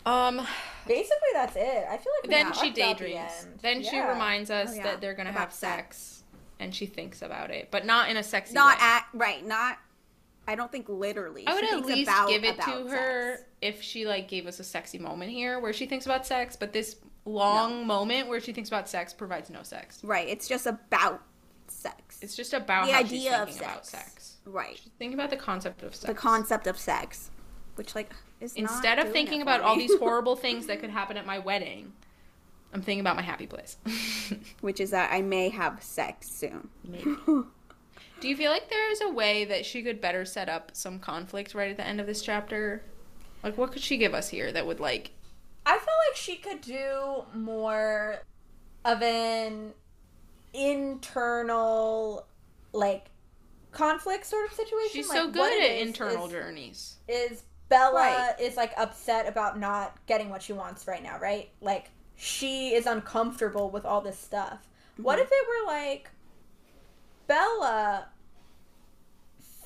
Um. 0.07 0.47
Basically, 0.87 1.28
that's 1.33 1.55
it. 1.55 1.85
I 1.89 1.97
feel 1.97 2.12
like 2.22 2.30
Then 2.30 2.53
she 2.55 2.70
the 2.70 2.74
daydreams. 2.74 3.16
end. 3.45 3.59
Then 3.62 3.83
she 3.85 4.01
reminds 4.01 4.51
us 4.51 4.70
Oh, 4.72 4.74
yeah. 4.74 4.83
that 4.83 5.01
they're 5.01 5.14
gonna 5.14 5.30
About 5.30 5.41
have 5.41 5.53
sex, 5.53 6.22
and 6.59 6.74
she 6.74 6.87
thinks 6.87 7.22
about 7.22 7.51
it, 7.53 7.68
but 7.70 7.87
not 7.87 8.09
in 8.11 8.16
a 8.16 8.22
sexy 8.22 8.53
way. 8.53 8.55
Not 8.55 8.78
way. 8.78 8.85
at, 8.85 9.07
right, 9.14 9.47
not, 9.47 9.78
I 10.49 10.57
don't 10.57 10.72
think 10.72 10.89
literally. 10.89 11.47
I 11.47 11.55
would 11.55 11.64
She 11.64 11.70
at 11.76 11.87
least 11.87 12.11
about- 12.11 12.28
give 12.30 12.43
it 12.43 12.57
to 12.62 12.89
her 12.89 13.37
sex. 13.37 13.49
if 13.61 13.80
she 13.83 14.05
like 14.05 14.26
gave 14.26 14.49
us 14.49 14.59
a 14.59 14.64
sexy 14.64 14.99
moment 14.99 15.30
here 15.30 15.61
where 15.61 15.72
she 15.72 15.87
thinks 15.87 16.05
about 16.07 16.26
sex, 16.26 16.57
but 16.57 16.72
this 16.72 16.97
long 17.26 17.87
moment 17.87 18.26
where 18.28 18.41
she 18.41 18.53
thinks 18.53 18.68
about 18.68 18.89
sex 18.89 19.12
provides 19.12 19.51
no 19.51 19.62
sex. 19.62 20.03
Right, 20.03 20.26
it's 20.28 20.49
just 20.49 20.66
about 20.66 21.22
sex. 21.69 22.19
It's 22.23 22.37
just 22.37 22.53
about 22.53 22.87
The 22.87 22.93
how 22.93 23.01
idea 23.01 23.21
she's 23.21 23.33
of 23.33 23.49
thinking 23.49 23.63
about 23.65 23.87
sex. 23.87 24.13
sex. 24.13 24.37
right. 24.47 24.81
Think 24.99 25.15
about 25.15 25.31
the 25.31 25.37
concept 25.37 25.83
of 25.83 25.95
sex. 25.95 26.07
The 26.07 26.15
concept 26.15 26.67
of 26.67 26.79
sex, 26.79 27.31
which 27.77 27.95
like 27.95 28.11
is 28.41 28.57
not 28.57 28.71
Instead 28.71 28.99
of 28.99 29.11
thinking 29.13 29.41
it 29.41 29.43
about 29.43 29.61
all 29.61 29.77
these 29.77 29.95
horrible 29.99 30.37
things 30.37 30.67
that 30.67 30.81
could 30.81 30.91
happen 30.91 31.17
at 31.17 31.27
my 31.27 31.39
wedding, 31.39 31.93
I'm 32.73 32.83
thinking 32.83 33.01
about 33.01 33.17
my 33.17 33.23
happy 33.23 33.47
place. 33.47 33.77
which 34.61 34.81
is 34.81 34.91
that 34.91 35.13
I 35.13 35.23
may 35.23 35.49
have 35.51 35.83
sex 35.83 36.31
soon. 36.31 36.69
Maybe. 36.85 37.17
Do 37.25 38.29
you 38.29 38.37
feel 38.37 38.53
like 38.53 38.71
there 38.71 38.91
is 38.93 39.01
a 39.01 39.09
way 39.11 39.45
that 39.47 39.67
she 39.67 39.83
could 39.83 40.01
better 40.01 40.25
set 40.25 40.49
up 40.49 40.71
some 40.75 40.99
conflict 41.01 41.55
right 41.55 41.71
at 41.73 41.77
the 41.77 41.87
end 41.87 42.01
of 42.01 42.07
this 42.07 42.23
chapter? 42.23 42.83
Like, 43.43 43.59
what 43.59 43.73
could 43.73 43.83
she 43.83 43.97
give 43.97 44.15
us 44.15 44.29
here 44.29 44.53
that 44.53 44.65
would 44.67 44.79
like? 44.79 45.11
I 45.67 45.73
feel 45.77 45.95
like 46.09 46.17
she 46.17 46.37
could 46.37 46.61
do 46.61 47.25
more 47.35 48.23
of 48.85 49.03
an 49.03 49.73
internal, 50.55 52.27
like, 52.73 53.07
conflict 53.73 54.27
sort 54.27 54.47
of 54.51 54.53
situation. 54.57 54.91
She's 54.93 55.09
Like, 55.09 55.19
so 55.19 55.31
good 55.31 55.63
at 55.63 55.71
is 55.71 55.87
internal 55.89 56.27
is- 56.27 56.33
journeys. 56.33 56.97
is 57.09 57.43
Bella 57.69 57.95
Right. 57.95 58.35
is 58.41 58.55
like 58.55 58.73
upset 58.77 59.27
about 59.27 59.59
not 59.59 59.97
getting 60.07 60.29
what 60.29 60.43
she 60.43 60.53
wants 60.53 60.87
right 60.87 61.03
now, 61.03 61.19
right? 61.19 61.49
Like 61.63 61.91
she 62.17 62.75
is 62.75 62.85
uncomfortable 62.85 63.71
with 63.71 63.87
all 63.87 64.03
this 64.03 64.19
stuff. 64.19 64.69
What 64.99 65.15
Mm-hmm. 65.15 65.23
if 65.23 65.31
it 65.33 65.47
were 65.49 65.67
like 65.73 66.11
Bella 67.27 68.09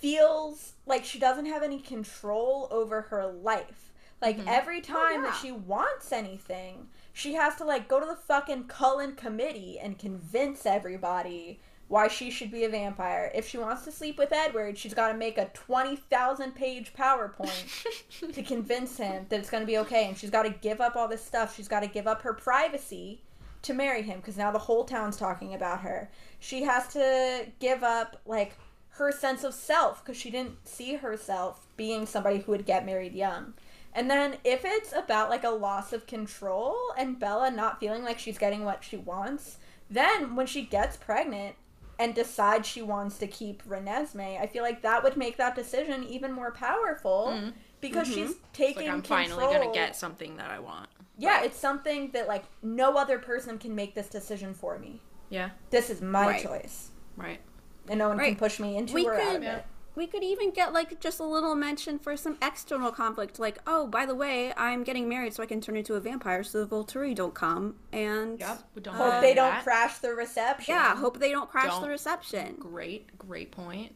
feels 0.00 0.74
like 0.86 1.04
she 1.04 1.18
doesn't 1.18 1.46
have 1.46 1.62
any 1.64 1.80
control 1.80 2.68
over 2.70 3.02
her 3.02 3.26
life? 3.26 3.92
Like 4.22 4.38
every 4.46 4.80
time 4.80 5.22
that 5.22 5.34
yeah. 5.34 5.40
she 5.40 5.50
wants 5.52 6.12
anything, 6.12 6.88
she 7.16 7.32
has 7.32 7.56
to 7.56 7.64
like 7.64 7.88
go 7.88 7.98
to 7.98 8.04
the 8.04 8.14
fucking 8.14 8.64
Cullen 8.64 9.16
committee 9.16 9.78
and 9.80 9.98
convince 9.98 10.66
everybody 10.66 11.58
why 11.88 12.08
she 12.08 12.30
should 12.30 12.50
be 12.50 12.64
a 12.64 12.68
vampire. 12.68 13.32
If 13.34 13.48
she 13.48 13.56
wants 13.56 13.86
to 13.86 13.90
sleep 13.92 14.18
with 14.18 14.34
Edward, 14.34 14.76
she's 14.76 14.92
got 14.92 15.12
to 15.12 15.16
make 15.16 15.38
a 15.38 15.46
20,000 15.54 16.54
page 16.54 16.92
PowerPoint 16.92 18.32
to 18.34 18.42
convince 18.42 18.98
him 18.98 19.24
that 19.30 19.40
it's 19.40 19.48
going 19.48 19.62
to 19.62 19.66
be 19.66 19.78
okay. 19.78 20.08
And 20.08 20.18
she's 20.18 20.28
got 20.28 20.42
to 20.42 20.50
give 20.50 20.82
up 20.82 20.94
all 20.94 21.08
this 21.08 21.24
stuff. 21.24 21.56
She's 21.56 21.68
got 21.68 21.80
to 21.80 21.86
give 21.86 22.06
up 22.06 22.20
her 22.20 22.34
privacy 22.34 23.22
to 23.62 23.72
marry 23.72 24.02
him 24.02 24.18
because 24.18 24.36
now 24.36 24.50
the 24.52 24.58
whole 24.58 24.84
town's 24.84 25.16
talking 25.16 25.54
about 25.54 25.80
her. 25.80 26.10
She 26.38 26.64
has 26.64 26.86
to 26.88 27.46
give 27.60 27.82
up, 27.82 28.20
like, 28.26 28.58
her 28.90 29.10
sense 29.10 29.42
of 29.42 29.54
self 29.54 30.04
because 30.04 30.18
she 30.18 30.30
didn't 30.30 30.68
see 30.68 30.96
herself 30.96 31.66
being 31.78 32.04
somebody 32.04 32.40
who 32.40 32.52
would 32.52 32.66
get 32.66 32.84
married 32.84 33.14
young. 33.14 33.54
And 33.96 34.10
then 34.10 34.36
if 34.44 34.60
it's 34.62 34.92
about 34.92 35.30
like 35.30 35.42
a 35.42 35.48
loss 35.48 35.94
of 35.94 36.06
control 36.06 36.76
and 36.98 37.18
Bella 37.18 37.50
not 37.50 37.80
feeling 37.80 38.04
like 38.04 38.18
she's 38.18 38.36
getting 38.36 38.62
what 38.62 38.84
she 38.84 38.98
wants, 38.98 39.56
then 39.88 40.36
when 40.36 40.46
she 40.46 40.62
gets 40.62 40.98
pregnant 40.98 41.56
and 41.98 42.14
decides 42.14 42.68
she 42.68 42.82
wants 42.82 43.16
to 43.18 43.26
keep 43.26 43.66
Renesmee, 43.66 44.38
I 44.38 44.46
feel 44.48 44.62
like 44.62 44.82
that 44.82 45.02
would 45.02 45.16
make 45.16 45.38
that 45.38 45.54
decision 45.54 46.04
even 46.04 46.30
more 46.30 46.50
powerful 46.50 47.28
mm-hmm. 47.30 47.50
because 47.80 48.06
she's 48.06 48.16
mm-hmm. 48.16 48.30
It's 48.32 48.40
taking 48.52 48.82
like 48.82 48.90
I'm 48.92 49.00
control. 49.00 49.38
finally 49.40 49.58
gonna 49.58 49.72
get 49.72 49.96
something 49.96 50.36
that 50.36 50.50
I 50.50 50.58
want. 50.58 50.90
Yeah, 51.16 51.42
it's 51.42 51.58
something 51.58 52.10
that 52.10 52.28
like 52.28 52.44
no 52.62 52.98
other 52.98 53.18
person 53.18 53.56
can 53.56 53.74
make 53.74 53.94
this 53.94 54.08
decision 54.08 54.52
for 54.52 54.78
me. 54.78 55.00
Yeah, 55.30 55.50
This 55.70 55.88
is 55.88 56.02
my 56.02 56.26
Right. 56.26 56.42
choice, 56.42 56.90
right. 57.16 57.40
and 57.88 57.98
no 57.98 58.08
one 58.08 58.18
can 58.18 58.36
push 58.36 58.60
me 58.60 58.76
into 58.76 58.92
We 58.92 59.06
or 59.06 59.18
out 59.18 59.36
of 59.36 59.42
Yeah. 59.42 59.56
it. 59.56 59.66
We 59.96 60.06
could 60.06 60.22
even 60.22 60.50
get 60.50 60.72
like 60.74 61.00
just 61.00 61.18
a 61.20 61.24
little 61.24 61.54
mention 61.54 61.98
for 61.98 62.16
some 62.16 62.36
external 62.42 62.92
conflict, 62.92 63.38
like, 63.38 63.58
oh, 63.66 63.86
by 63.86 64.04
the 64.06 64.14
way, 64.14 64.52
I'm 64.56 64.84
getting 64.84 65.08
married, 65.08 65.32
so 65.34 65.42
I 65.42 65.46
can 65.46 65.60
turn 65.60 65.76
into 65.76 65.94
a 65.94 66.00
vampire, 66.00 66.44
so 66.44 66.64
the 66.64 66.66
Volturi 66.76 67.14
don't 67.14 67.34
come, 67.34 67.76
and 67.92 68.38
Yep. 68.38 68.58
Don't 68.82 68.94
uh, 68.94 68.98
Hope 68.98 69.12
have 69.14 69.22
they 69.22 69.34
don't 69.34 69.50
that. 69.50 69.64
crash 69.64 69.98
the 69.98 70.12
reception. 70.14 70.74
yeah, 70.74 70.94
hope 70.96 71.18
they 71.18 71.30
don't 71.32 71.50
crash 71.50 71.70
Don't. 71.70 71.82
the 71.82 71.88
reception. 71.88 72.56
Great, 72.58 73.16
great 73.18 73.50
point. 73.50 73.94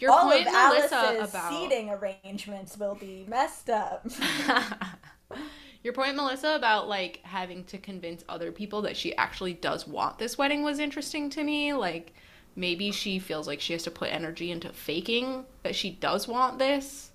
Your 0.00 0.10
All 0.10 0.30
point, 0.30 0.46
of 0.46 0.52
Melissa, 0.52 0.96
Alice's 0.96 1.30
about 1.30 1.50
seating 1.52 1.90
arrangements 1.90 2.76
will 2.78 2.94
be 2.96 3.24
messed 3.28 3.70
up. 3.70 4.06
Your 5.82 5.92
point, 5.94 6.16
Melissa, 6.16 6.54
about 6.56 6.88
like 6.88 7.20
having 7.22 7.64
to 7.64 7.78
convince 7.78 8.24
other 8.28 8.50
people 8.52 8.82
that 8.82 8.96
she 8.96 9.14
actually 9.16 9.54
does 9.54 9.86
want 9.86 10.18
this 10.18 10.36
wedding 10.36 10.62
was 10.62 10.78
interesting 10.78 11.30
to 11.30 11.44
me. 11.44 11.72
Like, 11.72 12.14
maybe 12.56 12.90
she 12.92 13.18
feels 13.18 13.46
like 13.46 13.60
she 13.60 13.72
has 13.72 13.82
to 13.84 13.90
put 13.90 14.10
energy 14.12 14.50
into 14.50 14.70
faking 14.72 15.44
that 15.62 15.74
she 15.74 15.90
does 15.90 16.26
want 16.28 16.58
this. 16.58 17.10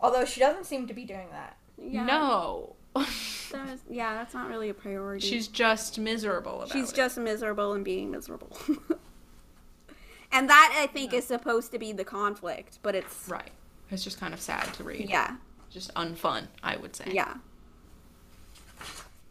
Although 0.00 0.24
she 0.24 0.40
doesn't 0.40 0.64
seem 0.64 0.86
to 0.88 0.94
be 0.94 1.04
doing 1.04 1.28
that. 1.32 1.56
Yeah, 1.80 2.04
No. 2.04 2.74
that 2.94 3.68
is- 3.70 3.80
yeah, 3.88 4.14
that's 4.14 4.34
not 4.34 4.48
really 4.48 4.68
a 4.68 4.74
priority. 4.74 5.26
She's 5.26 5.48
just 5.48 5.98
miserable 5.98 6.56
about 6.62 6.72
She's 6.72 6.92
it. 6.92 6.96
just 6.96 7.16
miserable 7.18 7.72
and 7.72 7.84
being 7.84 8.10
miserable. 8.10 8.56
and 10.32 10.48
that 10.50 10.76
I 10.80 10.86
think 10.88 11.12
is 11.12 11.26
supposed 11.26 11.72
to 11.72 11.78
be 11.78 11.92
the 11.92 12.04
conflict, 12.04 12.78
but 12.82 12.94
it's 12.94 13.28
right. 13.28 13.50
It's 13.90 14.04
just 14.04 14.18
kind 14.20 14.32
of 14.34 14.40
sad 14.40 14.72
to 14.74 14.84
read. 14.84 15.08
yeah, 15.10 15.36
Just 15.70 15.92
unfun, 15.94 16.48
I 16.62 16.76
would 16.76 16.96
say. 16.96 17.10
yeah. 17.12 17.34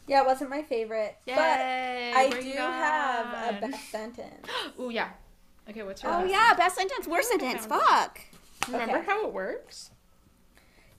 Yeah, 0.08 0.22
it 0.22 0.26
wasn't 0.26 0.50
my 0.50 0.62
favorite. 0.64 1.16
Yay, 1.26 1.36
but 1.36 1.42
I 2.20 2.30
do 2.42 2.52
have 2.58 3.56
a 3.56 3.62
best 3.62 3.90
sentence. 3.92 4.46
Ooh, 4.80 4.90
yeah. 4.90 5.10
Okay, 5.70 5.84
what's 5.84 6.02
her 6.02 6.10
Oh 6.10 6.22
best? 6.22 6.32
yeah, 6.32 6.54
best 6.56 6.76
sentence, 6.76 7.08
worst 7.08 7.30
sentence. 7.30 7.66
Fuck. 7.66 8.22
Remember 8.68 8.98
Okay. 8.98 9.06
how 9.06 9.26
it 9.28 9.34
works? 9.34 9.92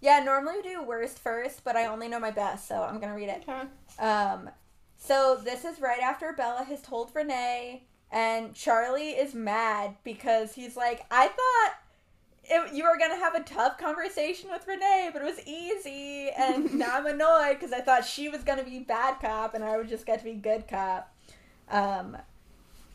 Yeah, 0.01 0.19
normally 0.21 0.57
we 0.57 0.63
do 0.63 0.83
worst 0.83 1.19
first, 1.19 1.63
but 1.65 1.77
I 1.77 1.87
only 1.87 2.09
know 2.09 2.19
my 2.19 2.31
best, 2.31 2.67
so 2.67 2.83
I'm 2.83 2.99
gonna 3.01 3.15
read 3.15 3.29
it. 3.29 3.45
Okay. 3.49 3.63
Um, 4.05 4.51
so 4.97 5.37
this 5.43 5.65
is 5.65 5.81
right 5.81 6.01
after 6.01 6.33
Bella 6.33 6.65
has 6.65 6.81
told 6.83 7.11
Renee, 7.15 7.85
and 8.11 8.55
Charlie 8.55 9.11
is 9.11 9.35
mad 9.35 9.97
because 10.05 10.55
he's 10.55 10.77
like, 10.77 11.05
I 11.11 11.29
thought 11.29 11.75
it, 12.45 12.75
you 12.75 12.83
were 12.85 12.99
gonna 12.99 13.17
have 13.17 13.35
a 13.37 13.43
tough 13.45 13.79
conversation 13.79 14.51
with 14.51 14.67
Renee, 14.67 15.11
but 15.13 15.23
it 15.23 15.25
was 15.25 15.41
easy, 15.47 16.31
and 16.31 16.75
now 16.79 16.97
I'm 16.99 17.07
annoyed 17.07 17.55
because 17.61 17.73
I 17.73 17.81
thought 17.81 18.05
she 18.05 18.29
was 18.29 18.43
gonna 18.43 18.65
be 18.65 18.81
bad 18.81 19.21
cop 19.21 19.55
and 19.55 19.63
I 19.63 19.77
would 19.77 19.89
just 19.89 20.07
get 20.07 20.19
to 20.21 20.25
be 20.25 20.35
good 20.35 20.67
cop. 20.67 21.15
Um, 21.71 22.17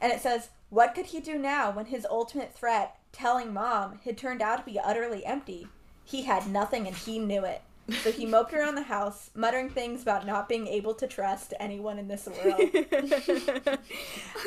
and 0.01 0.11
it 0.11 0.19
says, 0.21 0.49
what 0.69 0.93
could 0.93 1.07
he 1.07 1.19
do 1.19 1.37
now 1.37 1.71
when 1.71 1.85
his 1.85 2.05
ultimate 2.09 2.53
threat, 2.53 2.97
telling 3.11 3.53
mom, 3.53 3.99
had 4.03 4.17
turned 4.17 4.41
out 4.41 4.59
to 4.59 4.71
be 4.71 4.79
utterly 4.79 5.25
empty? 5.25 5.67
He 6.03 6.23
had 6.23 6.47
nothing 6.47 6.87
and 6.87 6.95
he 6.95 7.19
knew 7.19 7.45
it. 7.45 7.61
So 8.03 8.11
he 8.11 8.25
moped 8.25 8.53
around 8.53 8.75
the 8.75 8.81
house, 8.83 9.29
muttering 9.33 9.69
things 9.69 10.01
about 10.01 10.25
not 10.25 10.49
being 10.49 10.67
able 10.67 10.93
to 10.95 11.07
trust 11.07 11.53
anyone 11.59 11.97
in 11.97 12.09
this 12.09 12.27
world. 12.27 12.59
I 12.59 12.59
so 12.59 12.75
think 12.75 13.77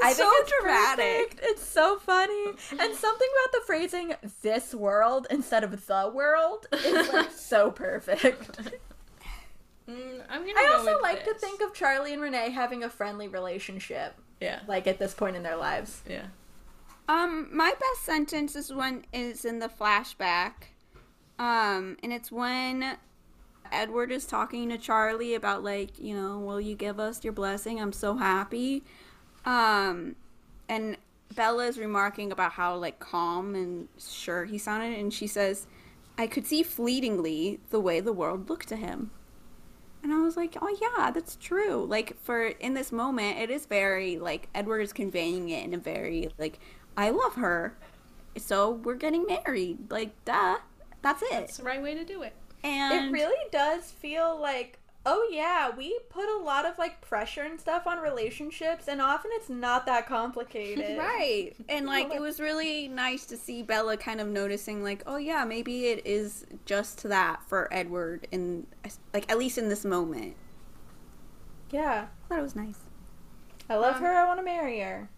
it's 0.03 0.53
dramatic. 0.61 1.31
perfect. 1.31 1.41
It's 1.43 1.65
so 1.65 1.99
funny. 1.99 2.49
And 2.49 2.95
something 2.95 3.29
about 3.43 3.53
the 3.53 3.63
phrasing 3.65 4.15
this 4.43 4.75
world 4.75 5.27
instead 5.31 5.65
of 5.65 5.87
the 5.87 6.13
world 6.13 6.67
is 6.73 7.13
like 7.13 7.31
so 7.35 7.71
perfect. 7.71 8.61
Mm, 9.89 10.23
I 10.29 10.69
go 10.69 10.77
also 10.77 11.01
like 11.01 11.25
to 11.25 11.35
think 11.35 11.63
of 11.63 11.73
Charlie 11.73 12.13
and 12.13 12.21
Renee 12.21 12.51
having 12.51 12.85
a 12.85 12.91
friendly 12.91 13.27
relationship, 13.29 14.17
Yeah. 14.41 14.61
like 14.67 14.87
at 14.87 14.99
this 14.99 15.15
point 15.15 15.37
in 15.37 15.43
their 15.43 15.57
lives. 15.57 16.03
Yeah. 16.09 16.27
Um, 17.09 17.49
my 17.53 17.71
best 17.71 18.05
sentence 18.05 18.57
is 18.57 18.73
one 18.73 19.05
is 19.13 19.45
in 19.45 19.59
the 19.59 19.69
flashback. 19.69 20.53
Um, 21.39 21.97
and 22.03 22.13
it's 22.13 22.31
when 22.31 22.97
Edward 23.73 24.13
is 24.13 24.27
talking 24.27 24.69
to 24.69 24.79
Charlie 24.79 25.35
about 25.35 25.65
like, 25.65 25.99
you 25.99 26.15
know, 26.15 26.39
will 26.39 26.61
you 26.61 26.75
give 26.75 27.01
us 27.01 27.25
your 27.25 27.33
blessing? 27.33 27.81
I'm 27.81 27.93
so 27.93 28.17
happy. 28.17 28.83
Um, 29.45 30.17
and 30.69 30.97
Bella 31.35 31.67
is 31.67 31.79
remarking 31.79 32.33
about 32.33 32.53
how 32.53 32.77
like 32.77 32.99
calm 32.99 33.55
and 33.55 33.89
sure 33.99 34.45
he 34.45 34.59
sounded, 34.59 34.99
and 34.99 35.13
she 35.13 35.27
says, 35.27 35.67
"I 36.19 36.27
could 36.27 36.47
see 36.47 36.63
fleetingly 36.63 37.61
the 37.71 37.81
way 37.81 38.01
the 38.01 38.13
world 38.13 38.49
looked 38.49 38.69
to 38.69 38.77
him." 38.77 39.11
And 40.03 40.13
I 40.13 40.21
was 40.21 40.37
like, 40.37 40.57
"Oh 40.61 40.77
yeah, 40.81 41.11
that's 41.11 41.37
true." 41.37 41.85
Like 41.85 42.19
for 42.23 42.47
in 42.47 42.75
this 42.75 42.91
moment, 42.91 43.39
it 43.39 43.51
is 43.51 43.67
very 43.67 44.19
like 44.19 44.49
Edward 44.55 44.81
is 44.81 44.93
conveying 44.93 45.49
it 45.51 45.65
in 45.65 45.75
a 45.75 45.79
very 45.79 46.31
like, 46.39 46.59
"I 46.97 47.11
love 47.11 47.35
her, 47.35 47.77
so 48.37 48.71
we're 48.71 48.95
getting 48.95 49.27
married." 49.27 49.91
Like, 49.91 50.13
duh, 50.25 50.59
that's 51.03 51.23
it. 51.23 51.31
That's 51.31 51.59
the 51.59 51.65
right 51.65 51.83
way 51.83 51.95
to 51.95 52.05
do 52.05 52.23
it. 52.23 52.35
and 52.63 53.07
It 53.07 53.13
really 53.13 53.49
does 53.53 53.91
feel 53.91 54.39
like, 54.41 54.79
oh 55.07 55.29
yeah, 55.33 55.71
we 55.75 55.99
put 56.11 56.29
a 56.29 56.43
lot 56.43 56.67
of 56.67 56.79
like 56.79 57.01
pressure 57.01 57.43
and 57.43 57.59
stuff 57.61 57.87
on 57.87 57.99
relationships, 57.99 58.87
and 58.89 59.01
often 59.01 59.31
it's 59.35 59.49
not 59.49 59.87
that 59.87 60.07
complicated. 60.07 60.99
Right. 60.99 61.53
And 61.69 61.87
like 61.95 62.13
it 62.13 62.21
was 62.21 62.41
really 62.41 62.89
nice 62.89 63.25
to 63.27 63.37
see 63.37 63.63
Bella 63.63 63.97
kind 63.97 64.21
of 64.21 64.29
noticing 64.29 64.83
like, 64.83 65.03
oh 65.07 65.17
yeah, 65.17 65.45
maybe 65.45 65.87
it 65.87 66.07
is 66.07 66.47
just 66.67 67.03
that 67.05 67.43
for 67.47 67.69
Edward 67.73 68.27
in 68.31 68.67
like 69.15 69.31
at 69.31 69.39
least 69.39 69.59
in 69.59 69.69
this 69.69 69.85
moment. 69.85 70.37
Yeah. 71.71 72.07
I 72.25 72.29
thought 72.29 72.39
it 72.39 72.43
was 72.43 72.57
nice. 72.57 72.79
I 73.69 73.77
love 73.77 73.97
Um, 73.97 74.03
her. 74.03 74.13
I 74.19 74.27
want 74.27 74.41
to 74.41 74.45
marry 74.45 74.81
her. 74.81 75.09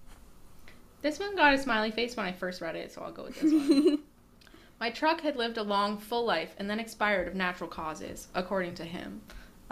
This 1.00 1.18
one 1.18 1.34
got 1.34 1.54
a 1.54 1.58
smiley 1.58 1.90
face 1.90 2.16
when 2.16 2.26
I 2.26 2.32
first 2.32 2.60
read 2.60 2.76
it, 2.76 2.92
so 2.92 3.02
I'll 3.02 3.10
go 3.12 3.24
with 3.24 3.40
this 3.40 3.50
one. 3.52 3.98
My 4.80 4.90
truck 4.90 5.20
had 5.22 5.36
lived 5.36 5.58
a 5.58 5.62
long, 5.62 5.96
full 5.98 6.24
life 6.24 6.54
and 6.58 6.68
then 6.68 6.78
expired 6.78 7.26
of 7.28 7.34
natural 7.34 7.70
causes, 7.70 8.28
according 8.34 8.74
to 8.76 8.84
him. 8.84 9.22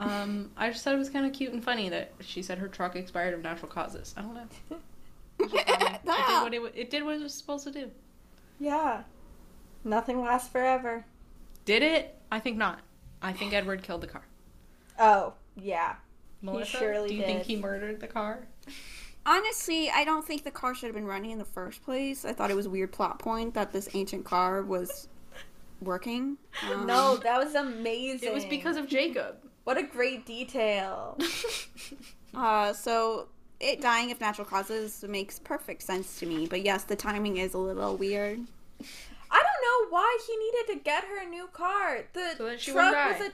Um, 0.01 0.51
I 0.57 0.71
just 0.71 0.83
thought 0.83 0.95
it 0.95 0.99
was 0.99 1.11
kind 1.11 1.27
of 1.27 1.33
cute 1.33 1.53
and 1.53 1.63
funny 1.63 1.89
that 1.91 2.13
she 2.21 2.43
said 2.43 2.59
her 2.59 2.69
truck 2.69 2.97
expired 2.97 3.35
of 3.35 3.43
natural 3.43 3.71
causes. 3.71 4.15
I 4.17 4.23
don't 4.23 4.35
know. 4.35 4.47
It 5.41 6.05
did 6.05 6.43
what 6.43 6.55
it, 6.55 6.73
it 6.75 6.91
did 6.91 7.03
what 7.05 7.15
it 7.17 7.23
was 7.23 7.35
supposed 7.35 7.65
to 7.65 7.71
do. 7.71 7.91
Yeah. 8.59 9.03
Nothing 9.85 10.21
lasts 10.21 10.49
forever. 10.49 11.05
Did 11.65 11.83
it? 11.83 12.17
I 12.31 12.41
think 12.41 12.57
not. 12.57 12.81
I 13.23 13.33
think 13.33 13.53
Edward 13.53 13.83
killed 13.83 14.01
the 14.03 14.07
car. 14.07 14.25
Oh, 14.99 15.35
yeah. 15.57 15.97
Melissa, 16.43 16.79
surely 16.79 17.09
do 17.09 17.15
you 17.15 17.23
think 17.23 17.43
he 17.43 17.57
murdered 17.57 18.01
the 18.01 18.07
car? 18.07 18.47
Honestly, 19.27 19.91
I 19.91 20.05
don't 20.05 20.27
think 20.27 20.45
the 20.45 20.51
car 20.51 20.75
should 20.75 20.87
have 20.87 20.95
been 20.95 21.07
running 21.07 21.31
in 21.31 21.39
the 21.39 21.45
first 21.45 21.83
place. 21.85 22.25
I 22.25 22.33
thought 22.33 22.51
it 22.51 22.57
was 22.57 22.67
a 22.67 22.71
weird 22.71 22.93
plot 22.93 23.19
point 23.19 23.55
that 23.55 23.73
this 23.73 23.89
ancient 23.95 24.25
car 24.25 24.63
was 24.63 25.09
working. 25.81 26.37
Um, 26.71 26.87
No, 26.87 27.17
that 27.19 27.39
was 27.39 27.55
amazing. 27.55 28.29
It 28.29 28.35
was 28.35 28.45
because 28.45 28.77
of 28.77 28.87
Jacob. 28.87 29.37
What 29.71 29.79
a 29.79 29.85
great 29.85 30.27
detail. 30.27 31.17
Uh, 32.33 32.73
so 32.73 33.27
it 33.59 33.81
dying 33.81 34.13
of 34.13 34.21
natural 34.21 34.45
causes 34.47 35.05
makes 35.09 35.41
perfect 35.41 35.83
sense 35.83 36.21
to 36.21 36.27
me. 36.27 36.47
But 36.47 36.63
yes, 36.65 36.85
the 36.85 36.95
timing 36.95 37.39
is 37.39 37.55
a 37.55 37.59
little 37.59 37.97
weird. 37.97 38.39
I 39.33 39.43
don't 39.43 39.89
know 39.91 39.91
why 39.91 40.19
he 40.29 40.37
needed 40.37 40.73
to 40.79 40.85
get 40.85 41.03
her 41.05 41.21
a 41.21 41.27
new 41.29 41.49
car. 41.53 42.05
The 42.13 42.35
So 42.39 42.57
truck 42.73 42.95
was 43.19 43.29
a 43.29 43.33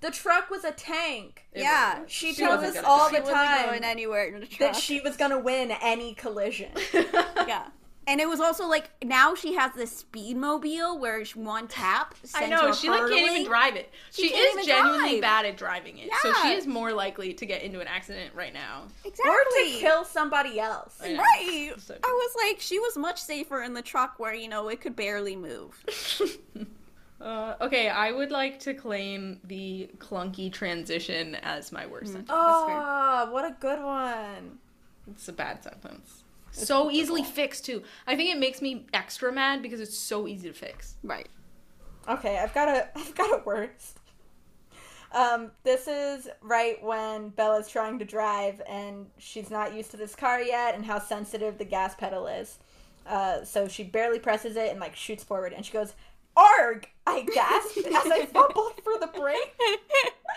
the 0.00 0.10
truck 0.12 0.48
was 0.48 0.62
a 0.64 0.70
tank. 0.70 1.46
It 1.52 1.62
yeah, 1.62 2.02
was- 2.02 2.10
She 2.12 2.34
she 2.34 2.42
tells 2.42 2.62
us 2.62 2.74
gonna 2.76 2.86
all 2.86 3.10
die. 3.10 3.10
the 3.10 3.16
she 3.16 3.20
wasn't 3.22 3.36
time 3.48 3.66
going 3.66 3.84
anywhere 3.84 4.24
in 4.26 4.40
the 4.40 4.46
truck. 4.46 4.58
that 4.74 4.76
she 4.80 5.00
was 5.00 5.16
gonna 5.16 5.40
win 5.40 5.72
any 5.82 6.14
collision. 6.14 6.70
yeah. 6.94 7.64
And 8.08 8.20
it 8.20 8.28
was 8.28 8.38
also 8.40 8.68
like 8.68 8.88
now 9.04 9.34
she 9.34 9.54
has 9.54 9.72
this 9.74 9.90
speed 9.90 10.36
mobile 10.36 10.98
where 10.98 11.24
she- 11.24 11.38
one 11.38 11.66
tap. 11.66 12.14
I 12.34 12.46
know 12.46 12.68
her 12.68 12.72
she 12.74 12.88
like 12.88 13.00
can't 13.00 13.12
even 13.32 13.44
drive 13.44 13.74
it. 13.74 13.90
She, 14.12 14.28
She 14.28 14.34
is 14.34 14.64
genuinely 14.66 15.18
drive. 15.18 15.20
bad 15.22 15.46
at 15.46 15.56
driving 15.56 15.98
it, 15.98 16.10
so 16.22 16.32
she 16.42 16.52
is 16.52 16.66
more 16.68 16.92
likely 16.92 17.34
to 17.34 17.44
get 17.46 17.62
into 17.62 17.80
an 17.80 17.88
accident 17.88 18.32
right 18.34 18.54
now. 18.54 18.84
Exactly. 19.04 19.28
or 19.30 19.38
to 19.74 19.78
kill 19.80 20.04
somebody 20.04 20.60
else. 20.60 20.98
I. 21.02 21.16
Right. 21.16 21.72
So 21.78 21.96
I 22.02 22.06
was 22.08 22.36
like, 22.46 22.60
she 22.60 22.78
was 22.78 22.96
much 22.96 23.20
safer 23.20 23.62
in 23.62 23.74
the 23.74 23.82
truck 23.82 24.18
where 24.18 24.34
you 24.34 24.48
know 24.48 24.68
it 24.68 24.80
could 24.80 24.94
barely 24.96 25.34
move. 25.36 25.84
Uh, 27.18 27.54
okay, 27.62 27.88
I 27.88 28.12
would 28.12 28.30
like 28.30 28.60
to 28.60 28.74
claim 28.74 29.40
the 29.44 29.88
clunky 29.96 30.52
transition 30.52 31.34
as 31.36 31.72
my 31.72 31.86
worst 31.86 32.08
sentence. 32.12 32.28
Oh, 32.30 33.28
what 33.32 33.42
a 33.46 33.56
good 33.58 33.82
one. 33.82 34.58
It's 35.10 35.26
a 35.26 35.32
bad 35.32 35.64
sentence. 35.64 36.24
So 36.56 36.90
easily 36.90 37.22
fixed 37.22 37.64
too. 37.66 37.82
I 38.06 38.16
think 38.16 38.30
it 38.30 38.38
makes 38.38 38.62
me 38.62 38.86
extra 38.94 39.32
mad 39.32 39.62
because 39.62 39.80
it's 39.80 39.96
so 39.96 40.26
easy 40.26 40.48
to 40.48 40.54
fix. 40.54 40.96
Right. 41.02 41.28
Okay, 42.08 42.38
I've 42.38 42.54
got 42.54 42.68
a 42.68 42.88
I've 42.96 43.14
got 43.14 43.40
a 43.40 43.42
worst. 43.44 44.00
Um, 45.12 45.50
this 45.62 45.86
is 45.86 46.28
right 46.42 46.82
when 46.82 47.30
Bella's 47.30 47.68
trying 47.68 47.98
to 48.00 48.04
drive 48.04 48.60
and 48.68 49.06
she's 49.18 49.50
not 49.50 49.72
used 49.74 49.90
to 49.92 49.96
this 49.96 50.14
car 50.14 50.42
yet 50.42 50.74
and 50.74 50.84
how 50.84 50.98
sensitive 50.98 51.58
the 51.58 51.64
gas 51.64 51.94
pedal 51.94 52.26
is. 52.26 52.58
Uh, 53.06 53.44
so 53.44 53.68
she 53.68 53.84
barely 53.84 54.18
presses 54.18 54.56
it 54.56 54.70
and 54.70 54.80
like 54.80 54.96
shoots 54.96 55.22
forward 55.22 55.52
and 55.52 55.64
she 55.64 55.72
goes, 55.72 55.94
"Arg!" 56.36 56.88
I 57.06 57.22
gasped 57.22 57.86
as 57.86 58.10
I 58.10 58.26
fumbled 58.32 58.80
for 58.82 58.98
the 58.98 59.06
brake. 59.06 59.56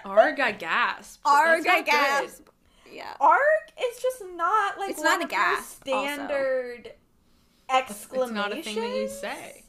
Arg, 0.06 0.40
I 0.40 0.52
gasped. 0.52 1.22
Arg, 1.26 1.66
I 1.68 1.78
not 1.78 1.86
good. 1.86 1.92
gasp. 1.92 2.48
Yeah. 2.92 3.14
Arg 3.20 3.40
is 3.82 4.02
just 4.02 4.24
not 4.36 4.78
like 4.80 4.92
It's 4.92 5.02
not 5.02 5.22
a 5.22 5.24
of 5.26 5.30
gasp, 5.30 5.88
your 5.88 5.96
also. 5.98 6.14
standard 6.14 6.88
It's 6.88 6.96
exclamations. 7.70 8.32
not 8.36 8.58
a 8.58 8.62
thing 8.64 8.76
that 8.76 8.90
you 8.96 9.08
say. 9.10 9.64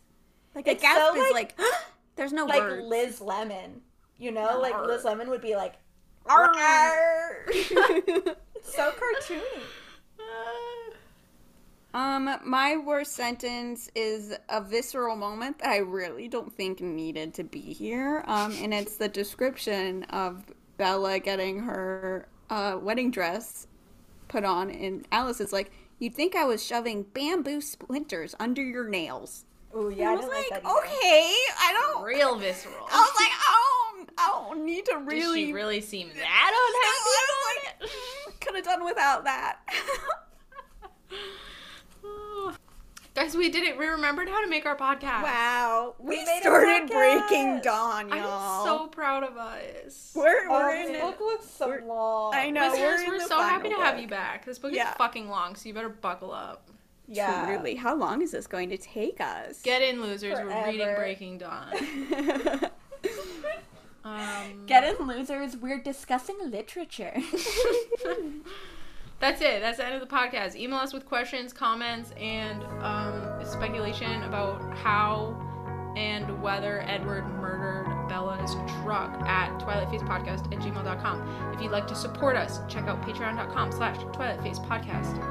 Like 0.54 0.66
a 0.66 0.72
It's 0.72 0.82
gasp 0.82 0.98
so, 0.98 1.14
is 1.14 1.32
like- 1.32 1.58
like, 1.58 1.68
there's 2.16 2.32
no 2.32 2.44
Like 2.46 2.60
words. 2.60 2.86
Liz 2.86 3.20
Lemon, 3.20 3.80
you 4.18 4.30
know, 4.32 4.58
like 4.60 4.74
Arg. 4.74 4.86
Liz 4.88 5.04
Lemon 5.04 5.30
would 5.30 5.40
be 5.42 5.54
like, 5.56 5.74
Arg. 6.26 6.56
"Arg." 6.56 8.36
So 8.62 8.92
cartoony. 8.92 9.62
um, 11.94 12.36
my 12.44 12.76
worst 12.76 13.12
sentence 13.12 13.90
is 13.94 14.34
a 14.48 14.60
visceral 14.60 15.16
moment 15.16 15.58
that 15.58 15.68
I 15.70 15.78
really 15.78 16.28
don't 16.28 16.52
think 16.54 16.80
needed 16.80 17.34
to 17.34 17.44
be 17.44 17.60
here. 17.60 18.22
Um, 18.26 18.54
and 18.60 18.72
it's 18.72 18.96
the 18.96 19.08
description 19.08 20.04
of 20.04 20.44
Bella 20.76 21.18
getting 21.18 21.60
her 21.60 22.28
uh, 22.50 22.78
wedding 22.80 23.10
dress 23.10 23.66
put 24.28 24.44
on, 24.44 24.70
and 24.70 25.06
Alice 25.10 25.40
is 25.40 25.52
like, 25.52 25.70
"You'd 25.98 26.14
think 26.14 26.34
I 26.36 26.44
was 26.44 26.64
shoving 26.64 27.04
bamboo 27.04 27.60
splinters 27.60 28.34
under 28.38 28.62
your 28.62 28.88
nails." 28.88 29.44
Oh 29.72 29.88
yeah, 29.88 30.10
I 30.10 30.12
I 30.12 30.16
was 30.16 30.24
didn't 30.26 30.34
like, 30.36 30.50
like, 30.50 30.62
that 30.62 30.70
"Okay, 30.70 31.34
I 31.58 31.72
don't." 31.72 32.04
Real 32.04 32.36
visceral. 32.36 32.74
I 32.90 32.98
was 32.98 33.14
like, 33.16 33.30
"I 33.30 33.94
don't, 33.96 34.10
I 34.18 34.28
don't 34.28 34.64
need 34.66 34.84
to 34.86 34.92
Did 34.98 35.06
really." 35.06 35.46
she 35.46 35.52
really 35.52 35.80
seem 35.80 36.08
that 36.16 36.70
unhappy 36.74 37.80
about 37.80 37.84
it? 37.84 38.40
Could 38.40 38.54
have 38.56 38.64
done 38.64 38.84
without 38.84 39.24
that. 39.24 39.58
Guys, 43.20 43.36
we 43.36 43.50
did 43.50 43.64
it. 43.64 43.76
We 43.76 43.86
remembered 43.86 44.30
how 44.30 44.42
to 44.42 44.48
make 44.48 44.64
our 44.64 44.74
podcast. 44.76 45.22
wow, 45.22 45.94
we, 45.98 46.16
We 46.16 46.24
made 46.24 46.40
started 46.40 46.88
podcast. 46.88 47.28
breaking 47.28 47.60
dawn, 47.60 48.10
I'm 48.10 48.18
y'all. 48.22 48.64
so 48.64 48.86
proud 48.86 49.24
of 49.24 49.36
us. 49.36 50.12
we're 50.14 50.46
Oh, 50.48 50.52
we're 50.60 50.72
this 50.86 50.96
in 50.96 51.00
book 51.02 51.16
it. 51.20 51.22
looks 51.24 51.44
so 51.50 51.68
we're- 51.68 51.84
long. 51.84 52.34
I 52.34 52.48
know. 52.48 52.70
Listeners, 52.70 53.00
we're 53.06 53.18
we're 53.18 53.26
so 53.26 53.38
happy 53.42 53.68
to 53.68 53.74
final 53.74 53.84
have 53.92 54.00
you 54.00 54.08
back. 54.08 54.46
This 54.46 54.58
book 54.58 54.72
Yeah. 54.72 54.88
is 54.92 54.96
fucking 54.96 55.28
long, 55.28 55.54
so 55.54 55.68
you 55.68 55.74
better 55.74 55.90
buckle 55.90 56.32
up. 56.32 56.70
Yeah. 57.08 57.44
Truly, 57.44 57.74
how 57.74 57.94
long 57.94 58.22
is 58.22 58.30
this 58.30 58.46
going 58.46 58.70
to 58.70 58.78
take 58.78 59.20
us? 59.20 59.60
Get 59.60 59.82
in, 59.82 60.00
losers. 60.00 60.38
We're 60.38 60.64
reading 60.66 60.94
Breaking 60.94 61.36
Dawn. 61.38 61.74
Um, 64.02 64.64
Get 64.66 64.82
in, 64.98 65.06
losers. 65.06 65.58
We're 65.58 65.78
discussing 65.78 66.36
literature. 66.46 67.14
That's 69.20 69.42
it. 69.42 69.60
That's 69.60 69.76
the 69.76 69.84
end 69.84 69.94
of 69.94 70.00
the 70.00 70.12
podcast. 70.14 70.56
Email 70.56 70.78
us 70.78 70.92
with 70.94 71.04
questions, 71.06 71.52
comments, 71.52 72.12
and 72.18 72.64
um, 72.82 73.44
speculation 73.44 74.22
about 74.24 74.74
how 74.78 75.36
and 75.96 76.40
whether 76.42 76.80
Edward 76.82 77.26
murdered 77.40 78.08
Bella's 78.08 78.54
truck 78.82 79.12
at 79.26 79.50
twilightfacepodcast 79.60 80.52
at 80.52 80.60
gmail.com. 80.60 81.52
If 81.54 81.60
you'd 81.60 81.70
like 81.70 81.86
to 81.88 81.94
support 81.94 82.36
us, 82.36 82.60
check 82.68 82.84
out 82.84 83.02
patreon.com 83.02 83.72
slash 83.72 83.96
twilightfacepodcast. 83.98 85.22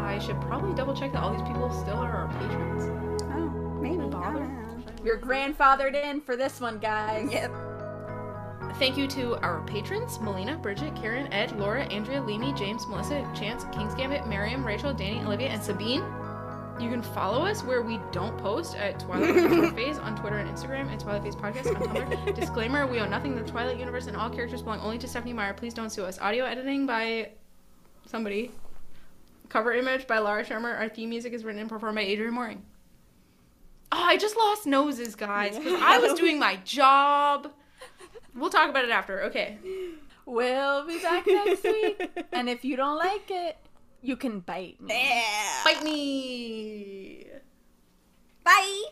I 0.00 0.18
should 0.18 0.40
probably 0.42 0.74
double 0.74 0.94
check 0.94 1.12
that 1.12 1.22
all 1.22 1.32
these 1.32 1.42
people 1.42 1.70
still 1.72 1.96
are 1.96 2.12
our 2.12 2.28
patrons. 2.38 2.84
oh, 3.32 3.48
maybe. 3.80 3.96
Bother. 4.06 4.42
I 4.44 4.46
don't 4.46 4.86
know. 4.86 4.92
You're 5.02 5.18
grandfathered 5.18 5.94
in 5.94 6.20
for 6.20 6.36
this 6.36 6.60
one, 6.60 6.78
guys. 6.78 7.32
Yep. 7.32 7.50
Thank 8.78 8.96
you 8.96 9.06
to 9.08 9.36
our 9.36 9.60
patrons 9.62 10.18
Melina, 10.20 10.56
Bridget, 10.56 10.96
Karen, 10.96 11.32
Ed, 11.32 11.56
Laura, 11.58 11.84
Andrea, 11.84 12.20
Limi, 12.20 12.56
James, 12.58 12.86
Melissa, 12.88 13.22
Chance, 13.34 13.64
King's 13.72 13.94
Gambit, 13.94 14.26
Miriam, 14.26 14.66
Rachel, 14.66 14.92
Danny, 14.92 15.20
Olivia, 15.20 15.48
and 15.48 15.62
Sabine. 15.62 16.02
You 16.80 16.90
can 16.90 17.00
follow 17.00 17.46
us 17.46 17.62
where 17.62 17.82
we 17.82 18.00
don't 18.10 18.36
post 18.36 18.76
at 18.76 18.98
Twilight 18.98 19.74
Face 19.76 19.96
on 20.02 20.16
Twitter 20.16 20.38
and 20.38 20.50
Instagram 20.50 20.90
and 20.90 20.98
Twilight 21.00 21.22
Face 21.22 21.36
Podcast 21.36 21.68
on 21.68 21.82
Tumblr. 21.82 22.34
Disclaimer: 22.40 22.84
We 22.88 22.98
own 22.98 23.10
nothing 23.10 23.36
in 23.36 23.44
the 23.44 23.48
Twilight 23.48 23.78
universe, 23.78 24.08
and 24.08 24.16
all 24.16 24.28
characters 24.28 24.62
belong 24.62 24.80
only 24.80 24.98
to 24.98 25.06
Stephenie 25.06 25.32
Meyer. 25.32 25.54
Please 25.54 25.72
don't 25.72 25.90
sue 25.90 26.04
us. 26.04 26.18
Audio 26.18 26.44
editing 26.44 26.84
by 26.84 27.30
somebody. 28.06 28.50
Cover 29.50 29.72
image 29.72 30.08
by 30.08 30.18
Laura 30.18 30.44
Shermer. 30.44 30.76
Our 30.76 30.88
theme 30.88 31.10
music 31.10 31.32
is 31.32 31.44
written 31.44 31.60
and 31.60 31.70
performed 31.70 31.94
by 31.94 32.02
Adrian 32.02 32.34
Mooring. 32.34 32.64
Oh, 33.92 34.02
I 34.02 34.16
just 34.16 34.36
lost 34.36 34.66
noses, 34.66 35.14
guys, 35.14 35.56
because 35.56 35.80
I 35.80 35.98
was 35.98 36.14
doing 36.18 36.40
my 36.40 36.56
job. 36.64 37.52
We'll 38.34 38.50
talk 38.50 38.70
about 38.70 38.84
it 38.84 38.90
after. 38.90 39.22
Okay. 39.24 39.58
We'll 40.26 40.86
be 40.86 40.98
back 41.00 41.26
next 41.26 41.64
week. 41.64 42.10
and 42.32 42.48
if 42.48 42.64
you 42.64 42.76
don't 42.76 42.96
like 42.98 43.30
it, 43.30 43.56
you 44.02 44.16
can 44.16 44.40
bite 44.40 44.80
me. 44.80 44.94
Yeah. 44.94 45.64
Bite 45.64 45.82
me. 45.82 47.26
Bye. 48.42 48.82